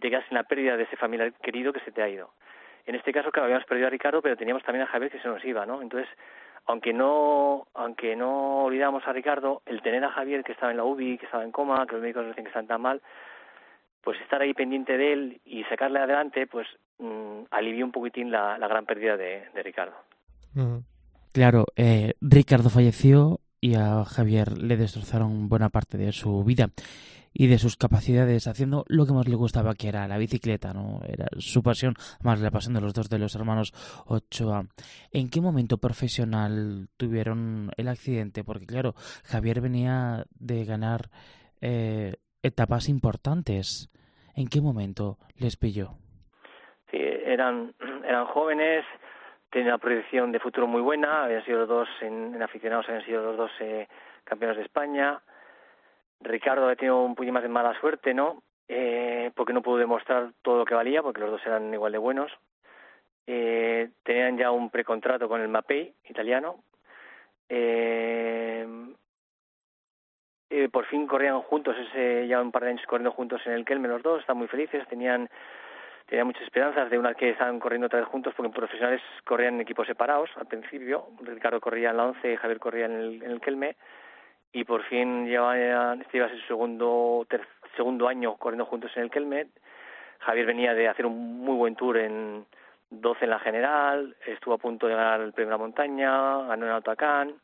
te 0.00 0.10
quedas 0.10 0.24
en 0.30 0.36
la 0.36 0.44
pérdida 0.44 0.76
de 0.76 0.84
ese 0.84 0.96
familiar 0.96 1.32
querido 1.42 1.72
que 1.72 1.80
se 1.80 1.90
te 1.90 2.02
ha 2.02 2.08
ido. 2.08 2.30
En 2.88 2.94
este 2.94 3.12
caso, 3.12 3.30
claro, 3.30 3.44
habíamos 3.44 3.66
perdido 3.66 3.86
a 3.86 3.90
Ricardo, 3.90 4.22
pero 4.22 4.34
teníamos 4.34 4.62
también 4.62 4.84
a 4.84 4.90
Javier 4.90 5.12
que 5.12 5.20
se 5.20 5.28
nos 5.28 5.44
iba, 5.44 5.66
¿no? 5.66 5.82
Entonces, 5.82 6.08
aunque 6.64 6.94
no, 6.94 7.66
aunque 7.74 8.16
no 8.16 8.64
olvidamos 8.64 9.06
a 9.06 9.12
Ricardo, 9.12 9.60
el 9.66 9.82
tener 9.82 10.02
a 10.04 10.10
Javier 10.10 10.42
que 10.42 10.52
estaba 10.52 10.70
en 10.70 10.78
la 10.78 10.84
UBI, 10.84 11.18
que 11.18 11.26
estaba 11.26 11.44
en 11.44 11.52
coma, 11.52 11.86
que 11.86 11.92
los 11.92 12.00
médicos 12.00 12.26
dicen 12.28 12.44
que 12.44 12.48
están 12.48 12.66
tan 12.66 12.80
mal, 12.80 13.02
pues 14.02 14.18
estar 14.22 14.40
ahí 14.40 14.54
pendiente 14.54 14.96
de 14.96 15.12
él 15.12 15.40
y 15.44 15.64
sacarle 15.64 15.98
adelante, 15.98 16.46
pues 16.46 16.66
mm, 16.98 17.42
alivió 17.50 17.84
un 17.84 17.92
poquitín 17.92 18.30
la, 18.30 18.56
la 18.56 18.68
gran 18.68 18.86
pérdida 18.86 19.18
de, 19.18 19.50
de 19.54 19.62
Ricardo. 19.62 19.96
Claro, 21.34 21.66
eh, 21.76 22.14
Ricardo 22.22 22.70
falleció 22.70 23.40
y 23.60 23.74
a 23.74 24.02
Javier 24.06 24.56
le 24.56 24.78
destrozaron 24.78 25.50
buena 25.50 25.68
parte 25.68 25.98
de 25.98 26.10
su 26.12 26.42
vida 26.42 26.70
y 27.32 27.46
de 27.46 27.58
sus 27.58 27.76
capacidades 27.76 28.46
haciendo 28.46 28.84
lo 28.88 29.06
que 29.06 29.12
más 29.12 29.28
le 29.28 29.36
gustaba 29.36 29.74
que 29.74 29.88
era 29.88 30.08
la 30.08 30.18
bicicleta, 30.18 30.72
¿no? 30.72 31.00
Era 31.06 31.26
su 31.38 31.62
pasión, 31.62 31.94
más 32.22 32.40
la 32.40 32.50
pasión 32.50 32.74
de 32.74 32.80
los 32.80 32.94
dos 32.94 33.08
de 33.08 33.18
los 33.18 33.34
hermanos 33.34 33.72
Ochoa. 34.06 34.64
¿En 35.12 35.30
qué 35.30 35.40
momento 35.40 35.78
profesional 35.78 36.88
tuvieron 36.96 37.70
el 37.76 37.88
accidente? 37.88 38.44
Porque 38.44 38.66
claro, 38.66 38.94
Javier 39.24 39.60
venía 39.60 40.24
de 40.38 40.64
ganar 40.64 41.10
eh, 41.60 42.16
etapas 42.42 42.88
importantes. 42.88 43.90
¿En 44.34 44.48
qué 44.48 44.60
momento 44.60 45.18
les 45.36 45.56
pilló? 45.56 45.94
Sí, 46.90 46.98
eran, 46.98 47.74
eran 48.06 48.26
jóvenes, 48.26 48.84
tenían 49.50 49.70
una 49.70 49.78
proyección 49.78 50.32
de 50.32 50.40
futuro 50.40 50.66
muy 50.66 50.80
buena, 50.80 51.24
habían 51.24 51.44
sido 51.44 51.60
los 51.60 51.68
dos, 51.68 51.88
en, 52.00 52.34
en 52.34 52.42
aficionados 52.42 52.86
habían 52.88 53.04
sido 53.04 53.22
los 53.22 53.36
dos 53.36 53.50
eh, 53.60 53.88
campeones 54.24 54.58
de 54.58 54.64
España, 54.64 55.20
Ricardo 56.20 56.68
ha 56.68 56.76
tenido 56.76 57.02
un 57.02 57.14
poquito 57.14 57.32
más 57.32 57.42
de 57.42 57.48
mala 57.48 57.78
suerte, 57.80 58.14
¿no? 58.14 58.42
Eh, 58.68 59.30
porque 59.34 59.52
no 59.52 59.62
pudo 59.62 59.78
demostrar 59.78 60.32
todo 60.42 60.58
lo 60.58 60.64
que 60.64 60.74
valía, 60.74 61.02
porque 61.02 61.20
los 61.20 61.30
dos 61.30 61.46
eran 61.46 61.72
igual 61.72 61.92
de 61.92 61.98
buenos. 61.98 62.32
Eh, 63.26 63.90
tenían 64.02 64.38
ya 64.38 64.50
un 64.50 64.70
precontrato 64.70 65.28
con 65.28 65.40
el 65.40 65.48
Mapei 65.48 65.94
italiano. 66.08 66.64
Eh, 67.48 68.66
eh, 70.50 70.68
por 70.70 70.86
fin 70.86 71.06
corrían 71.06 71.40
juntos, 71.42 71.76
ese 71.76 72.26
ya 72.26 72.40
un 72.40 72.50
par 72.50 72.64
de 72.64 72.70
años 72.70 72.86
corriendo 72.86 73.12
juntos 73.12 73.40
en 73.44 73.52
el 73.52 73.64
Kelme 73.66 73.88
los 73.88 74.02
dos, 74.02 74.20
están 74.20 74.38
muy 74.38 74.48
felices, 74.48 74.86
tenían 74.88 75.28
tenían 76.06 76.26
muchas 76.26 76.44
esperanzas 76.44 76.88
de 76.88 76.98
una 76.98 77.12
que 77.12 77.30
estaban 77.30 77.60
corriendo 77.60 77.86
otra 77.86 77.98
vez 78.00 78.08
juntos, 78.08 78.32
porque 78.34 78.50
profesionales 78.50 79.02
corrían 79.26 79.56
en 79.56 79.60
equipos 79.60 79.86
separados 79.86 80.30
al 80.36 80.46
principio. 80.46 81.08
Ricardo 81.20 81.60
corría 81.60 81.90
en 81.90 81.98
la 81.98 82.06
11 82.06 82.32
y 82.32 82.36
Javier 82.36 82.58
corría 82.58 82.86
en 82.86 82.92
el, 82.92 83.22
en 83.22 83.30
el 83.30 83.40
Kelme 83.42 83.76
y 84.52 84.64
por 84.64 84.82
fin 84.84 85.26
lleva, 85.26 85.94
este 85.94 86.16
iba 86.16 86.26
a 86.26 86.30
ser 86.30 86.40
su 86.40 86.46
segundo, 86.46 87.26
ter, 87.28 87.46
segundo 87.76 88.08
año 88.08 88.36
corriendo 88.36 88.66
juntos 88.66 88.90
en 88.96 89.04
el 89.04 89.10
Kelmet. 89.10 89.48
Javier 90.20 90.46
venía 90.46 90.74
de 90.74 90.88
hacer 90.88 91.06
un 91.06 91.38
muy 91.38 91.56
buen 91.56 91.76
tour 91.76 91.96
en 91.98 92.44
12 92.90 93.24
en 93.24 93.30
la 93.30 93.38
general, 93.38 94.16
estuvo 94.26 94.54
a 94.54 94.58
punto 94.58 94.86
de 94.86 94.94
ganar 94.94 95.20
el 95.20 95.32
premio 95.32 95.50
de 95.50 95.54
la 95.54 95.62
montaña, 95.62 96.42
ganó 96.46 96.66
en 96.66 96.72
Autocán, 96.72 97.34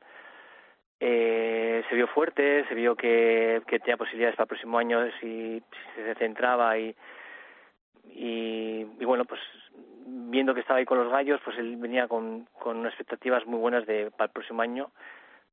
eh, 0.98 1.84
se 1.88 1.94
vio 1.94 2.06
fuerte, 2.08 2.64
se 2.66 2.74
vio 2.74 2.96
que, 2.96 3.62
que 3.66 3.78
tenía 3.78 3.96
posibilidades 3.96 4.36
para 4.36 4.44
el 4.44 4.48
próximo 4.48 4.78
año 4.78 5.04
si, 5.20 5.60
si 5.60 6.02
se 6.02 6.14
centraba 6.14 6.78
y, 6.78 6.96
y, 8.10 8.86
y 8.98 9.04
bueno, 9.04 9.24
pues 9.26 9.40
viendo 10.06 10.54
que 10.54 10.60
estaba 10.60 10.78
ahí 10.78 10.84
con 10.84 10.98
los 10.98 11.12
gallos, 11.12 11.40
pues 11.44 11.58
él 11.58 11.76
venía 11.76 12.08
con, 12.08 12.46
con 12.58 12.78
unas 12.78 12.92
expectativas 12.92 13.46
muy 13.46 13.58
buenas 13.58 13.86
de 13.86 14.10
para 14.10 14.26
el 14.26 14.32
próximo 14.32 14.62
año 14.62 14.90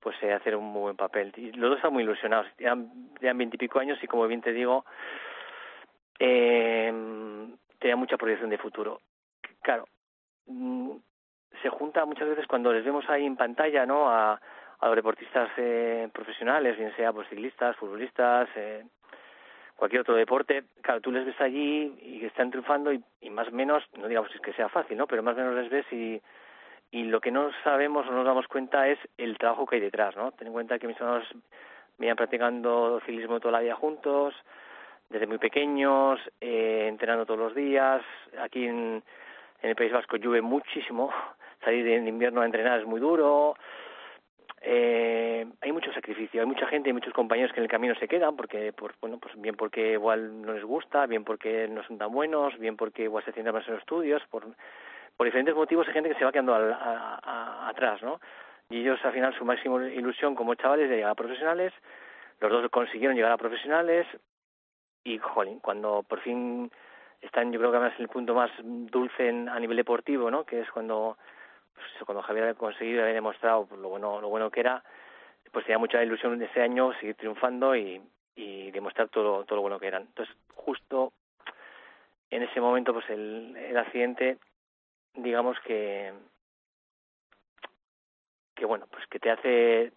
pues 0.01 0.15
eh, 0.23 0.33
hacer 0.33 0.55
un 0.55 0.65
muy 0.65 0.81
buen 0.81 0.97
papel. 0.97 1.31
Y 1.37 1.51
los 1.51 1.69
dos 1.69 1.77
están 1.77 1.93
muy 1.93 2.03
ilusionados, 2.03 2.47
tenían 2.57 3.37
veintipico 3.37 3.79
años 3.79 4.03
y 4.03 4.07
como 4.07 4.27
bien 4.27 4.41
te 4.41 4.51
digo, 4.51 4.85
eh, 6.19 6.91
tenía 7.79 7.95
mucha 7.95 8.17
proyección 8.17 8.49
de 8.49 8.57
futuro. 8.57 9.01
Claro, 9.61 9.87
mm, 10.47 10.91
se 11.61 11.69
junta 11.69 12.05
muchas 12.05 12.27
veces 12.27 12.47
cuando 12.47 12.73
les 12.73 12.83
vemos 12.83 13.07
ahí 13.09 13.25
en 13.25 13.35
pantalla, 13.35 13.85
¿no? 13.85 14.09
A, 14.09 14.41
a 14.79 14.87
los 14.87 14.95
deportistas 14.95 15.49
eh, 15.57 16.09
profesionales, 16.11 16.77
bien 16.77 16.95
sea 16.95 17.13
pues 17.13 17.29
ciclistas, 17.29 17.75
futbolistas, 17.77 18.49
eh, 18.55 18.83
cualquier 19.75 20.01
otro 20.01 20.15
deporte, 20.15 20.63
claro, 20.81 21.01
tú 21.01 21.11
les 21.11 21.25
ves 21.25 21.39
allí 21.39 21.95
y 22.01 22.25
están 22.25 22.49
triunfando 22.49 22.91
y, 22.91 23.03
y 23.21 23.29
más 23.29 23.47
o 23.47 23.51
menos, 23.51 23.83
no 23.97 24.07
digamos 24.07 24.31
que 24.43 24.53
sea 24.53 24.69
fácil, 24.69 24.97
¿no? 24.97 25.05
Pero 25.05 25.21
más 25.21 25.35
o 25.35 25.39
menos 25.39 25.55
les 25.55 25.69
ves 25.69 25.85
y 25.91 26.21
y 26.91 27.03
lo 27.05 27.21
que 27.21 27.31
no 27.31 27.49
sabemos 27.63 28.05
o 28.05 28.11
no 28.11 28.17
nos 28.17 28.25
damos 28.25 28.47
cuenta 28.47 28.87
es 28.89 28.99
el 29.17 29.37
trabajo 29.37 29.65
que 29.65 29.75
hay 29.75 29.81
detrás, 29.81 30.15
¿no? 30.15 30.31
Ten 30.33 30.47
en 30.47 30.53
cuenta 30.53 30.77
que 30.77 30.87
mis 30.87 30.99
hermanos 30.99 31.27
venían 31.97 32.17
practicando 32.17 32.99
ciclismo 33.05 33.39
toda 33.39 33.53
la 33.53 33.59
vida 33.61 33.75
juntos, 33.75 34.33
desde 35.09 35.27
muy 35.27 35.37
pequeños, 35.37 36.19
eh, 36.41 36.85
entrenando 36.89 37.25
todos 37.25 37.39
los 37.39 37.55
días. 37.55 38.01
Aquí 38.39 38.65
en, 38.65 39.01
en 39.61 39.69
el 39.69 39.75
País 39.75 39.91
Vasco 39.91 40.17
llueve 40.17 40.41
muchísimo, 40.41 41.11
salir 41.63 41.87
en 41.87 42.07
invierno 42.07 42.41
a 42.41 42.45
entrenar 42.45 42.79
es 42.79 42.85
muy 42.85 42.99
duro. 42.99 43.55
Eh, 44.63 45.45
hay 45.61 45.71
mucho 45.71 45.91
sacrificio, 45.91 46.41
hay 46.41 46.47
mucha 46.47 46.67
gente, 46.67 46.89
hay 46.89 46.93
muchos 46.93 47.13
compañeros 47.13 47.51
que 47.51 47.59
en 47.59 47.63
el 47.63 47.69
camino 47.69 47.95
se 47.95 48.07
quedan 48.07 48.35
porque, 48.35 48.73
por, 48.73 48.93
bueno, 49.01 49.17
pues 49.17 49.33
bien 49.41 49.55
porque 49.55 49.93
igual 49.93 50.41
no 50.41 50.53
les 50.53 50.63
gusta, 50.63 51.07
bien 51.07 51.23
porque 51.23 51.67
no 51.67 51.83
son 51.83 51.97
tan 51.97 52.11
buenos, 52.11 52.59
bien 52.59 52.77
porque 52.77 53.03
igual 53.03 53.23
se 53.25 53.31
centran 53.31 53.55
más 53.55 53.65
en 53.67 53.73
los 53.73 53.81
estudios, 53.81 54.21
por 54.29 54.45
por 55.17 55.25
diferentes 55.25 55.55
motivos 55.55 55.87
hay 55.87 55.93
gente 55.93 56.09
que 56.09 56.15
se 56.15 56.25
va 56.25 56.31
quedando 56.31 56.55
al, 56.55 56.73
a, 56.73 57.67
atrás, 57.69 58.01
¿no? 58.01 58.19
Y 58.69 58.79
ellos 58.79 58.99
al 59.03 59.13
final 59.13 59.35
su 59.37 59.45
máxima 59.45 59.87
ilusión 59.87 60.35
como 60.35 60.55
chavales 60.55 60.89
de 60.89 60.95
llegar 60.95 61.11
a 61.11 61.15
profesionales, 61.15 61.73
los 62.39 62.51
dos 62.51 62.71
consiguieron 62.71 63.15
llegar 63.15 63.31
a 63.31 63.37
profesionales 63.37 64.07
y, 65.03 65.17
jolín, 65.17 65.59
cuando 65.59 66.03
por 66.03 66.21
fin 66.21 66.71
están, 67.21 67.51
yo 67.51 67.59
creo 67.59 67.71
que 67.71 67.77
además 67.77 67.99
el 67.99 68.07
punto 68.07 68.33
más 68.33 68.49
dulce 68.63 69.29
en, 69.29 69.49
a 69.49 69.59
nivel 69.59 69.77
deportivo, 69.77 70.31
¿no? 70.31 70.43
Que 70.43 70.61
es 70.61 70.71
cuando, 70.71 71.17
pues, 71.75 71.87
cuando 72.05 72.23
Javier 72.23 72.49
ha 72.49 72.53
conseguido 72.55 72.99
y 72.99 73.01
había 73.01 73.13
demostrado 73.13 73.67
lo 73.77 73.89
bueno, 73.89 74.21
lo 74.21 74.29
bueno 74.29 74.49
que 74.49 74.61
era, 74.61 74.83
pues 75.51 75.65
tenía 75.65 75.77
mucha 75.77 76.03
ilusión 76.03 76.41
ese 76.41 76.61
año 76.61 76.93
seguir 76.93 77.15
triunfando 77.15 77.75
y, 77.75 78.01
y 78.35 78.71
demostrar 78.71 79.09
todo, 79.09 79.43
todo 79.43 79.57
lo 79.57 79.61
bueno 79.61 79.79
que 79.79 79.87
eran. 79.87 80.03
Entonces, 80.03 80.35
justo 80.55 81.13
en 82.29 82.43
ese 82.43 82.61
momento, 82.61 82.93
pues 82.93 83.09
el, 83.09 83.55
el 83.57 83.77
accidente 83.77 84.37
digamos 85.15 85.57
que 85.65 86.13
que 88.55 88.65
bueno 88.65 88.87
pues 88.91 89.05
que 89.07 89.19
te 89.19 89.31
hace 89.31 89.91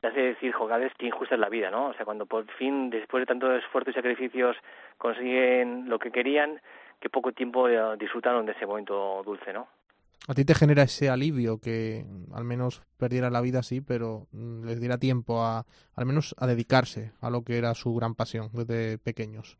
te 0.00 0.06
hace 0.08 0.20
decir 0.20 0.52
joder 0.52 0.92
que 0.98 1.06
injusta 1.06 1.34
es 1.34 1.40
la 1.40 1.48
vida 1.48 1.70
no 1.70 1.88
o 1.88 1.94
sea 1.94 2.04
cuando 2.04 2.26
por 2.26 2.50
fin 2.52 2.90
después 2.90 3.22
de 3.22 3.26
tantos 3.26 3.62
esfuerzos 3.62 3.92
y 3.92 3.94
sacrificios 3.94 4.56
consiguen 4.98 5.88
lo 5.88 5.98
que 5.98 6.10
querían 6.10 6.60
que 7.00 7.10
poco 7.10 7.32
tiempo 7.32 7.68
disfrutaron 7.96 8.46
de 8.46 8.52
ese 8.52 8.66
momento 8.66 9.22
dulce 9.24 9.52
no 9.52 9.68
a 10.28 10.34
ti 10.34 10.44
te 10.44 10.54
genera 10.54 10.82
ese 10.82 11.08
alivio 11.08 11.60
que 11.60 12.04
al 12.34 12.44
menos 12.44 12.82
perdiera 12.98 13.30
la 13.30 13.40
vida 13.40 13.62
sí 13.62 13.80
pero 13.80 14.26
les 14.32 14.80
diera 14.80 14.98
tiempo 14.98 15.42
a 15.42 15.64
al 15.94 16.06
menos 16.06 16.34
a 16.38 16.46
dedicarse 16.46 17.12
a 17.20 17.30
lo 17.30 17.42
que 17.42 17.58
era 17.58 17.74
su 17.74 17.94
gran 17.94 18.14
pasión 18.14 18.50
desde 18.52 18.98
pequeños 18.98 19.58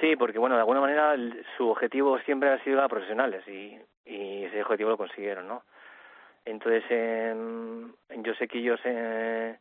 Sí, 0.00 0.16
porque 0.16 0.38
bueno, 0.38 0.56
de 0.56 0.60
alguna 0.60 0.80
manera 0.80 1.14
el, 1.14 1.44
su 1.56 1.68
objetivo 1.68 2.18
siempre 2.20 2.50
ha 2.50 2.62
sido 2.62 2.82
a 2.82 2.88
profesionales 2.88 3.46
y, 3.48 3.78
ese 4.04 4.62
objetivo 4.62 4.90
lo 4.90 4.96
consiguieron, 4.96 5.48
¿no? 5.48 5.64
Entonces, 6.44 6.84
eh, 6.90 7.34
yo 8.18 8.34
sé 8.34 8.46
que 8.46 8.58
ellos, 8.58 8.78
eh, 8.84 9.58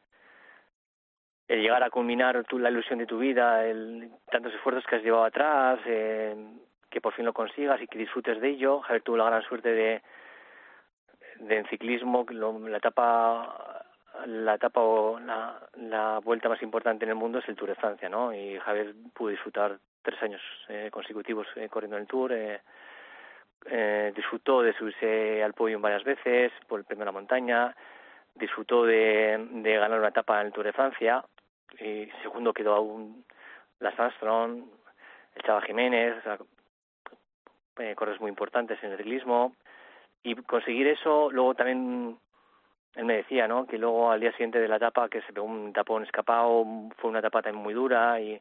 el 1.48 1.62
llegar 1.62 1.82
a 1.82 1.90
culminar 1.90 2.44
tu, 2.46 2.60
la 2.60 2.70
ilusión 2.70 3.00
de 3.00 3.08
tu 3.08 3.18
vida, 3.18 3.66
el, 3.66 4.12
tantos 4.30 4.54
esfuerzos 4.54 4.86
que 4.86 4.98
has 4.98 5.04
llevado 5.04 5.24
atrás, 5.24 5.80
eh, 5.88 6.36
que 6.92 7.02
por 7.02 7.14
fin 7.14 7.26
lo 7.26 7.34
consigas 7.34 7.82
y 7.82 7.88
que 7.88 7.98
disfrutes 7.98 8.40
de 8.40 8.50
ello. 8.50 8.82
Javier 8.82 9.02
tuvo 9.02 9.18
la 9.18 9.26
gran 9.26 9.42
suerte 9.44 9.70
de, 9.70 10.02
de 11.40 11.58
en 11.58 11.68
ciclismo, 11.68 12.26
lo, 12.30 12.60
la 12.68 12.78
etapa 12.78 13.84
la 14.28 14.56
etapa 14.56 14.82
o 14.82 15.20
la, 15.20 15.60
la 15.76 16.20
vuelta 16.20 16.50
más 16.50 16.62
importante 16.62 17.06
en 17.06 17.10
el 17.10 17.16
mundo 17.16 17.40
es 17.40 17.50
el 17.50 17.56
Tour 17.56 17.70
de 17.70 17.76
Francia, 17.76 18.10
¿no? 18.10 18.34
Y 18.34 18.60
Javier 18.60 18.94
pudo 19.14 19.30
disfrutar 19.30 19.80
tres 20.06 20.22
años 20.24 20.42
eh, 20.70 20.90
consecutivos 20.92 21.48
eh, 21.56 21.68
corriendo 21.68 21.98
en 21.98 22.04
el 22.04 22.08
Tour. 22.08 22.32
Eh, 22.32 22.62
eh, 23.68 24.14
disfrutó 24.16 24.62
de 24.62 24.74
subirse 24.74 25.44
al 25.44 25.54
podio 25.54 25.80
varias 25.80 26.04
veces 26.04 26.52
por 26.68 26.80
el 26.80 26.86
premio 26.86 27.02
de 27.02 27.06
la 27.08 27.12
montaña, 27.12 27.76
disfrutó 28.36 28.86
de, 28.86 29.44
ganar 29.64 29.98
una 29.98 30.10
etapa 30.10 30.40
en 30.40 30.48
el 30.48 30.54
Tour 30.54 30.66
de 30.66 30.74
Francia, 30.74 31.26
y 31.80 32.08
segundo 32.22 32.54
quedó 32.54 32.76
aún 32.76 33.26
Las 33.80 34.00
Armstrong, 34.00 34.66
el 35.34 35.42
Chava 35.42 35.62
Jiménez, 35.64 36.16
o 36.20 36.22
sea, 36.22 36.38
eh, 37.80 37.96
corres 37.96 38.22
muy 38.22 38.30
importantes 38.30 38.78
en 38.84 38.92
el 38.92 38.98
ciclismo, 38.98 39.56
y 40.22 40.36
conseguir 40.36 40.88
eso, 40.88 41.32
luego 41.32 41.56
también 41.56 42.20
él 42.94 43.06
me 43.06 43.18
decía, 43.18 43.48
¿no? 43.48 43.66
Que 43.66 43.80
luego 43.80 44.12
al 44.12 44.20
día 44.20 44.32
siguiente 44.34 44.60
de 44.60 44.68
la 44.68 44.78
etapa 44.78 45.10
que 45.10 45.24
se 45.24 45.34
pegó 45.34 45.48
un 45.48 45.74
tapón 45.74 46.04
escapado, 46.04 46.64
fue 46.98 47.10
una 47.10 47.20
etapa 47.20 47.42
también 47.42 47.64
muy 47.64 47.74
dura 47.74 48.22
y 48.22 48.40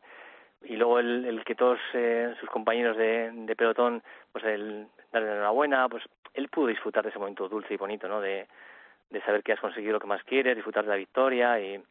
y 0.64 0.76
luego 0.76 0.98
el, 0.98 1.42
que 1.44 1.54
todos 1.54 1.78
eh, 1.92 2.34
sus 2.40 2.48
compañeros 2.50 2.96
de, 2.96 3.30
de 3.32 3.56
pelotón, 3.56 4.02
pues 4.32 4.44
el 4.44 4.86
darle 5.12 5.28
la 5.28 5.34
enhorabuena, 5.36 5.88
pues 5.88 6.02
él 6.34 6.48
pudo 6.48 6.68
disfrutar 6.68 7.04
de 7.04 7.10
ese 7.10 7.18
momento 7.18 7.48
dulce 7.48 7.74
y 7.74 7.76
bonito, 7.76 8.08
¿no? 8.08 8.20
De, 8.20 8.46
de 9.10 9.20
saber 9.22 9.42
que 9.42 9.52
has 9.52 9.60
conseguido 9.60 9.92
lo 9.92 10.00
que 10.00 10.06
más 10.06 10.22
quieres, 10.24 10.56
disfrutar 10.56 10.84
de 10.84 10.90
la 10.90 10.96
victoria 10.96 11.60
y, 11.60 11.82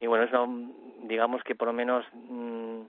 y 0.00 0.06
bueno, 0.06 0.24
es 0.24 0.32
una, 0.32 0.72
digamos 1.02 1.42
que 1.42 1.54
por 1.54 1.68
lo 1.68 1.72
menos, 1.72 2.04
mm, 2.12 2.82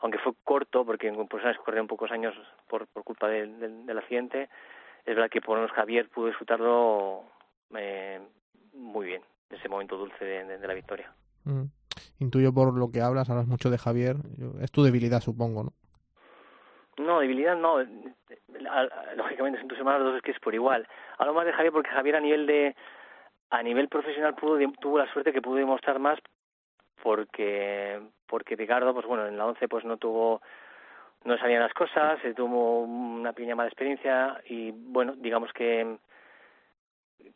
aunque 0.00 0.18
fue 0.18 0.32
corto, 0.44 0.84
porque 0.84 1.08
en 1.08 1.28
personas 1.28 1.58
corrieron 1.58 1.86
pocos 1.86 2.10
años 2.10 2.34
por, 2.68 2.86
por 2.86 3.04
culpa 3.04 3.28
del, 3.28 3.86
del, 3.86 3.98
accidente, 3.98 4.48
es 5.04 5.14
verdad 5.14 5.30
que 5.30 5.40
por 5.40 5.56
lo 5.56 5.62
menos 5.62 5.76
Javier 5.76 6.08
pudo 6.08 6.28
disfrutarlo 6.28 7.24
eh, 7.76 8.20
muy 8.72 9.06
bien, 9.06 9.22
de 9.50 9.56
ese 9.56 9.68
momento 9.68 9.96
dulce 9.96 10.24
de, 10.24 10.44
de, 10.44 10.58
de 10.58 10.66
la 10.66 10.74
victoria. 10.74 11.12
Mm. 11.44 11.64
Intuyo 12.18 12.52
por 12.52 12.74
lo 12.74 12.90
que 12.90 13.00
hablas, 13.00 13.30
hablas 13.30 13.46
mucho 13.46 13.70
de 13.70 13.78
Javier. 13.78 14.16
Es 14.60 14.70
tu 14.70 14.82
debilidad, 14.82 15.20
supongo, 15.20 15.64
¿no? 15.64 15.72
No, 16.98 17.20
debilidad 17.20 17.56
no. 17.56 17.78
Lógicamente 19.16 19.58
son 19.58 19.68
tus 19.68 19.78
hermanos 19.78 20.04
dos 20.04 20.16
es 20.16 20.22
que 20.22 20.30
es 20.30 20.40
por 20.40 20.54
igual. 20.54 20.86
Hablo 21.18 21.34
más 21.34 21.46
de 21.46 21.52
Javier 21.52 21.72
porque 21.72 21.90
Javier 21.90 22.16
a 22.16 22.20
nivel 22.20 22.46
de 22.46 22.74
a 23.50 23.62
nivel 23.62 23.88
profesional 23.88 24.34
pudo 24.34 24.58
tuvo 24.80 24.98
la 24.98 25.12
suerte 25.12 25.32
que 25.32 25.42
pudo 25.42 25.56
demostrar 25.56 25.98
más 25.98 26.18
porque 27.02 28.00
porque 28.26 28.56
Ricardo 28.56 28.92
pues 28.92 29.06
bueno 29.06 29.26
en 29.26 29.38
la 29.38 29.46
11 29.46 29.68
pues 29.68 29.84
no 29.84 29.98
tuvo 29.98 30.42
no 31.24 31.38
sabían 31.38 31.62
las 31.62 31.72
cosas 31.72 32.18
se 32.22 32.34
tuvo 32.34 32.80
una 32.80 33.32
pequeña 33.32 33.54
mala 33.54 33.68
experiencia 33.68 34.40
y 34.48 34.72
bueno 34.72 35.14
digamos 35.16 35.52
que 35.52 35.98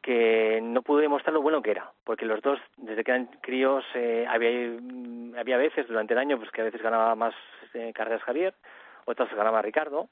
que 0.02 0.60
no 0.62 0.82
pudo 0.82 1.00
demostrar 1.00 1.34
lo 1.34 1.42
bueno 1.42 1.62
que 1.62 1.72
era 1.72 1.92
porque 2.04 2.24
los 2.24 2.40
dos 2.42 2.58
desde 2.76 3.04
que 3.04 3.10
eran 3.10 3.26
críos 3.42 3.84
eh, 3.94 4.26
había 4.28 4.50
había 5.38 5.56
veces 5.56 5.86
durante 5.88 6.14
el 6.14 6.18
año 6.18 6.38
pues 6.38 6.50
que 6.50 6.62
a 6.62 6.64
veces 6.64 6.82
ganaba 6.82 7.14
más 7.14 7.34
eh, 7.74 7.92
carreras 7.94 8.22
Javier 8.22 8.54
otras 9.04 9.32
ganaba 9.34 9.62
Ricardo 9.62 10.08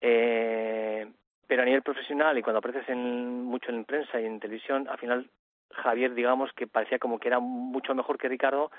eh, 0.00 1.06
pero 1.52 1.62
a 1.62 1.66
nivel 1.66 1.82
profesional 1.82 2.38
y 2.38 2.42
cuando 2.42 2.60
apareces 2.60 2.88
en, 2.88 3.44
mucho 3.44 3.70
en 3.70 3.84
prensa 3.84 4.18
y 4.18 4.24
en 4.24 4.40
televisión, 4.40 4.88
al 4.88 4.96
final 4.96 5.28
Javier, 5.70 6.14
digamos 6.14 6.50
que 6.54 6.66
parecía 6.66 6.98
como 6.98 7.18
que 7.18 7.28
era 7.28 7.40
mucho 7.40 7.94
mejor 7.94 8.16
que 8.16 8.28
Ricardo 8.28 8.70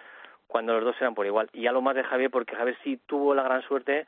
cuando 0.47 0.73
los 0.73 0.83
dos 0.83 0.95
eran 0.99 1.13
por 1.13 1.27
igual. 1.27 1.49
Y 1.53 1.67
algo 1.67 1.83
más 1.83 1.95
de 1.95 2.03
Javier, 2.03 2.31
porque 2.31 2.55
Javier 2.55 2.75
sí 2.83 2.99
tuvo 3.05 3.35
la 3.35 3.43
gran 3.43 3.61
suerte 3.61 4.07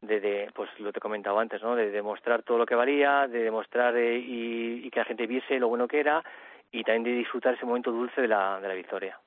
de, 0.00 0.20
de 0.20 0.50
pues 0.54 0.70
lo 0.78 0.92
te 0.92 0.98
he 0.98 1.00
comentado 1.00 1.38
antes, 1.38 1.62
¿no? 1.62 1.74
De 1.74 1.90
demostrar 1.90 2.42
todo 2.42 2.58
lo 2.58 2.66
que 2.66 2.74
valía, 2.74 3.26
de 3.26 3.42
demostrar 3.42 3.96
eh, 3.96 4.18
y, 4.18 4.86
y 4.86 4.90
que 4.90 5.00
la 5.00 5.04
gente 5.04 5.26
viese 5.26 5.58
lo 5.58 5.68
bueno 5.68 5.88
que 5.88 6.00
era 6.00 6.22
y 6.70 6.84
también 6.84 7.04
de 7.04 7.12
disfrutar 7.12 7.54
ese 7.54 7.66
momento 7.66 7.90
dulce 7.90 8.20
de 8.20 8.28
la, 8.28 8.60
de 8.60 8.68
la 8.68 8.74
victoria. 8.74 9.18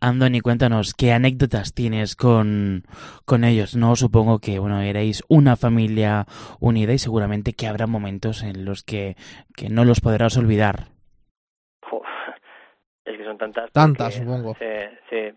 Andoni, 0.00 0.40
cuéntanos, 0.40 0.92
¿qué 0.92 1.12
anécdotas 1.12 1.72
tienes 1.72 2.14
con, 2.14 2.82
con 3.24 3.42
ellos? 3.42 3.74
No 3.74 3.96
supongo 3.96 4.38
que, 4.38 4.58
bueno, 4.58 4.82
erais 4.82 5.24
una 5.28 5.56
familia 5.56 6.26
unida 6.60 6.92
y 6.92 6.98
seguramente 6.98 7.54
que 7.54 7.66
habrá 7.66 7.86
momentos 7.86 8.42
en 8.42 8.66
los 8.66 8.82
que, 8.82 9.16
que 9.56 9.70
no 9.70 9.86
los 9.86 10.02
podrás 10.02 10.36
olvidar. 10.36 10.88
Uf, 11.90 12.06
es 13.06 13.16
que 13.16 13.24
son 13.24 13.38
tantas. 13.38 13.72
Tantas, 13.72 14.14
supongo. 14.14 14.54
Sí, 14.56 14.66
sí. 15.08 15.32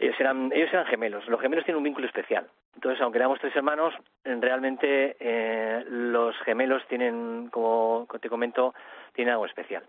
Ellos 0.00 0.18
eran, 0.18 0.50
ellos 0.54 0.70
eran 0.72 0.86
gemelos. 0.86 1.28
Los 1.28 1.40
gemelos 1.40 1.64
tienen 1.66 1.76
un 1.76 1.84
vínculo 1.84 2.06
especial. 2.06 2.46
Entonces, 2.74 3.02
aunque 3.02 3.18
éramos 3.18 3.38
tres 3.38 3.54
hermanos, 3.54 3.92
realmente 4.24 5.14
eh, 5.20 5.84
los 5.88 6.34
gemelos 6.38 6.82
tienen, 6.88 7.50
como 7.50 8.08
te 8.18 8.30
comento, 8.30 8.74
tienen 9.12 9.32
algo 9.32 9.44
especial. 9.44 9.84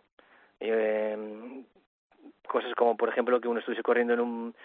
Eh, 0.60 1.64
cosas 2.46 2.74
como 2.76 2.98
por 2.98 3.08
ejemplo 3.08 3.40
que 3.40 3.48
uno 3.48 3.60
estuviese 3.60 3.82
corriendo 3.84 4.14
en 4.14 4.20
un 4.20 4.56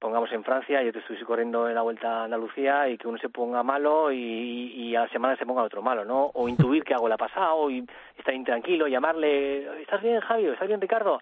pongamos 0.00 0.32
en 0.32 0.42
Francia 0.42 0.82
y 0.82 0.88
otro 0.88 1.00
estuviese 1.00 1.24
corriendo 1.24 1.68
en 1.68 1.74
la 1.74 1.82
vuelta 1.82 2.22
a 2.22 2.24
Andalucía 2.24 2.88
y 2.88 2.98
que 2.98 3.06
uno 3.06 3.18
se 3.18 3.28
ponga 3.28 3.62
malo 3.62 4.10
y, 4.10 4.72
y 4.74 4.96
a 4.96 5.02
la 5.02 5.08
semana 5.08 5.36
se 5.36 5.46
ponga 5.46 5.62
otro 5.62 5.82
malo, 5.82 6.04
¿no? 6.04 6.30
O 6.34 6.48
intuir 6.48 6.82
que 6.82 6.94
algo 6.94 7.08
le 7.08 7.14
ha 7.14 7.18
pasado 7.18 7.70
y 7.70 7.86
estar 8.16 8.34
intranquilo, 8.34 8.88
llamarle, 8.88 9.82
¿estás 9.82 10.02
bien 10.02 10.20
Javier? 10.20 10.54
¿Estás 10.54 10.68
bien 10.68 10.80
Ricardo? 10.80 11.20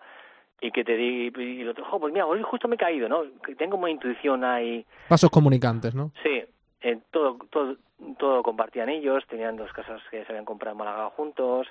Y 0.64 0.70
que 0.70 0.82
te 0.82 0.96
diga, 0.96 1.42
y 1.42 1.60
el 1.60 1.68
otro, 1.68 1.84
oh, 1.92 2.00
pues 2.00 2.10
mira, 2.10 2.24
hoy 2.24 2.40
justo 2.42 2.68
me 2.68 2.76
he 2.76 2.78
caído, 2.78 3.06
¿no? 3.06 3.24
Que 3.44 3.54
tengo 3.54 3.76
una 3.76 3.90
intuición 3.90 4.44
ahí. 4.44 4.86
Pasos 5.08 5.28
comunicantes, 5.28 5.94
¿no? 5.94 6.10
Sí, 6.22 6.42
eh, 6.80 6.98
todo, 7.10 7.36
todo, 7.50 7.76
todo 8.18 8.42
compartían 8.42 8.88
ellos, 8.88 9.22
tenían 9.28 9.56
dos 9.56 9.70
casas 9.74 10.00
que 10.10 10.24
se 10.24 10.32
habían 10.32 10.46
comprado 10.46 10.72
en 10.72 10.78
Málaga 10.78 11.10
juntos, 11.10 11.66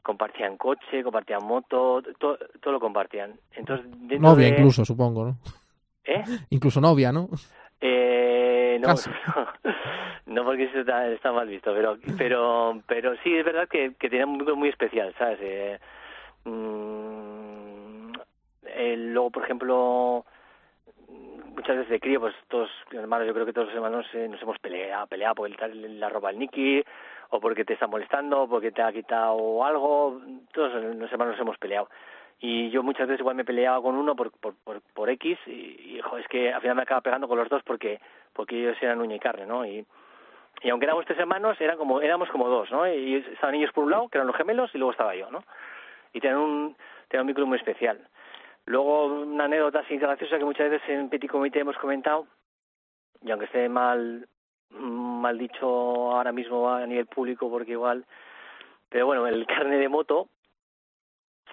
compartían 0.00 0.56
coche, 0.58 1.02
compartían 1.02 1.44
moto, 1.44 2.02
todo, 2.20 2.38
todo 2.60 2.72
lo 2.72 2.78
compartían. 2.78 3.32
Entonces, 3.50 3.84
novia 4.20 4.46
de... 4.46 4.52
incluso, 4.52 4.84
supongo, 4.84 5.24
¿no? 5.24 5.36
¿Eh? 6.04 6.22
Incluso 6.50 6.80
novia, 6.80 7.10
¿no? 7.10 7.28
Eh, 7.80 8.78
no, 8.80 8.94
no, 8.94 9.48
no, 10.26 10.44
porque 10.44 10.66
eso 10.66 10.78
está, 10.78 11.08
está, 11.08 11.32
mal 11.32 11.48
visto, 11.48 11.74
pero, 11.74 11.98
pero, 12.16 12.80
pero 12.86 13.16
sí 13.24 13.34
es 13.34 13.44
verdad 13.44 13.68
que, 13.68 13.94
que 13.98 14.08
tenía 14.08 14.24
un 14.24 14.34
vínculo 14.34 14.54
muy 14.54 14.68
especial, 14.68 15.12
¿sabes? 15.18 15.38
Eh, 15.42 15.78
mmm, 16.44 16.99
eh, 18.80 18.96
luego, 18.96 19.30
por 19.30 19.44
ejemplo, 19.44 20.24
muchas 21.54 21.76
veces 21.76 21.90
de 21.90 22.00
crío, 22.00 22.20
pues 22.20 22.34
todos 22.48 22.70
hermanos, 22.92 23.26
yo 23.26 23.34
creo 23.34 23.44
que 23.44 23.52
todos 23.52 23.68
los 23.68 23.76
hermanos 23.76 24.06
eh, 24.14 24.28
nos 24.28 24.40
hemos 24.40 24.58
peleado, 24.58 25.06
peleado 25.06 25.34
por 25.34 25.48
el, 25.48 26.00
la 26.00 26.08
ropa 26.08 26.30
al 26.30 26.38
Nicky, 26.38 26.82
o 27.30 27.40
porque 27.40 27.64
te 27.64 27.74
está 27.74 27.86
molestando, 27.86 28.42
o 28.42 28.48
porque 28.48 28.72
te 28.72 28.82
ha 28.82 28.92
quitado 28.92 29.64
algo, 29.64 30.20
todos 30.52 30.72
los 30.72 31.12
hermanos 31.12 31.34
nos 31.34 31.40
hemos 31.40 31.58
peleado. 31.58 31.88
Y 32.38 32.70
yo 32.70 32.82
muchas 32.82 33.06
veces 33.06 33.20
igual 33.20 33.36
me 33.36 33.44
peleaba 33.44 33.82
con 33.82 33.96
uno 33.96 34.16
por, 34.16 34.32
por, 34.32 34.54
por, 34.94 35.10
X 35.10 35.38
y, 35.46 36.00
es 36.18 36.28
que 36.28 36.50
al 36.50 36.62
final 36.62 36.76
me 36.76 36.82
acaba 36.82 37.02
pegando 37.02 37.28
con 37.28 37.36
los 37.36 37.50
dos 37.50 37.62
porque 37.62 38.00
porque 38.32 38.58
ellos 38.58 38.78
eran 38.80 39.02
uña 39.02 39.16
y 39.16 39.20
carne, 39.20 39.44
¿no? 39.44 39.66
Y, 39.66 39.84
y 40.62 40.70
aunque 40.70 40.86
éramos 40.86 41.04
tres 41.04 41.18
hermanos, 41.18 41.60
eran 41.60 41.76
como, 41.76 42.00
éramos 42.00 42.30
como 42.30 42.48
dos, 42.48 42.70
¿no? 42.70 42.88
Y 42.88 43.16
estaban 43.16 43.56
ellos 43.56 43.72
por 43.72 43.84
un 43.84 43.90
lado, 43.90 44.08
que 44.08 44.16
eran 44.16 44.26
los 44.26 44.36
gemelos, 44.36 44.70
y 44.74 44.78
luego 44.78 44.92
estaba 44.92 45.14
yo, 45.14 45.30
¿no? 45.30 45.44
Y 46.14 46.20
tenían 46.20 46.38
un, 46.38 46.76
tenían 47.08 47.24
un 47.24 47.26
vínculo 47.26 47.46
muy 47.46 47.58
especial. 47.58 48.00
Luego, 48.66 49.06
una 49.06 49.44
anécdota 49.44 49.80
así 49.80 49.96
graciosa 49.96 50.38
que 50.38 50.44
muchas 50.44 50.70
veces 50.70 50.88
en 50.88 51.08
Petit 51.08 51.30
Comité 51.30 51.60
hemos 51.60 51.76
comentado, 51.78 52.26
y 53.22 53.30
aunque 53.30 53.46
esté 53.46 53.68
mal, 53.68 54.28
mal 54.70 55.38
dicho 55.38 55.66
ahora 55.66 56.32
mismo 56.32 56.70
a 56.70 56.86
nivel 56.86 57.06
público, 57.06 57.50
porque 57.50 57.72
igual, 57.72 58.04
pero 58.88 59.06
bueno, 59.06 59.26
el 59.26 59.46
carne 59.46 59.76
de 59.76 59.88
moto, 59.88 60.28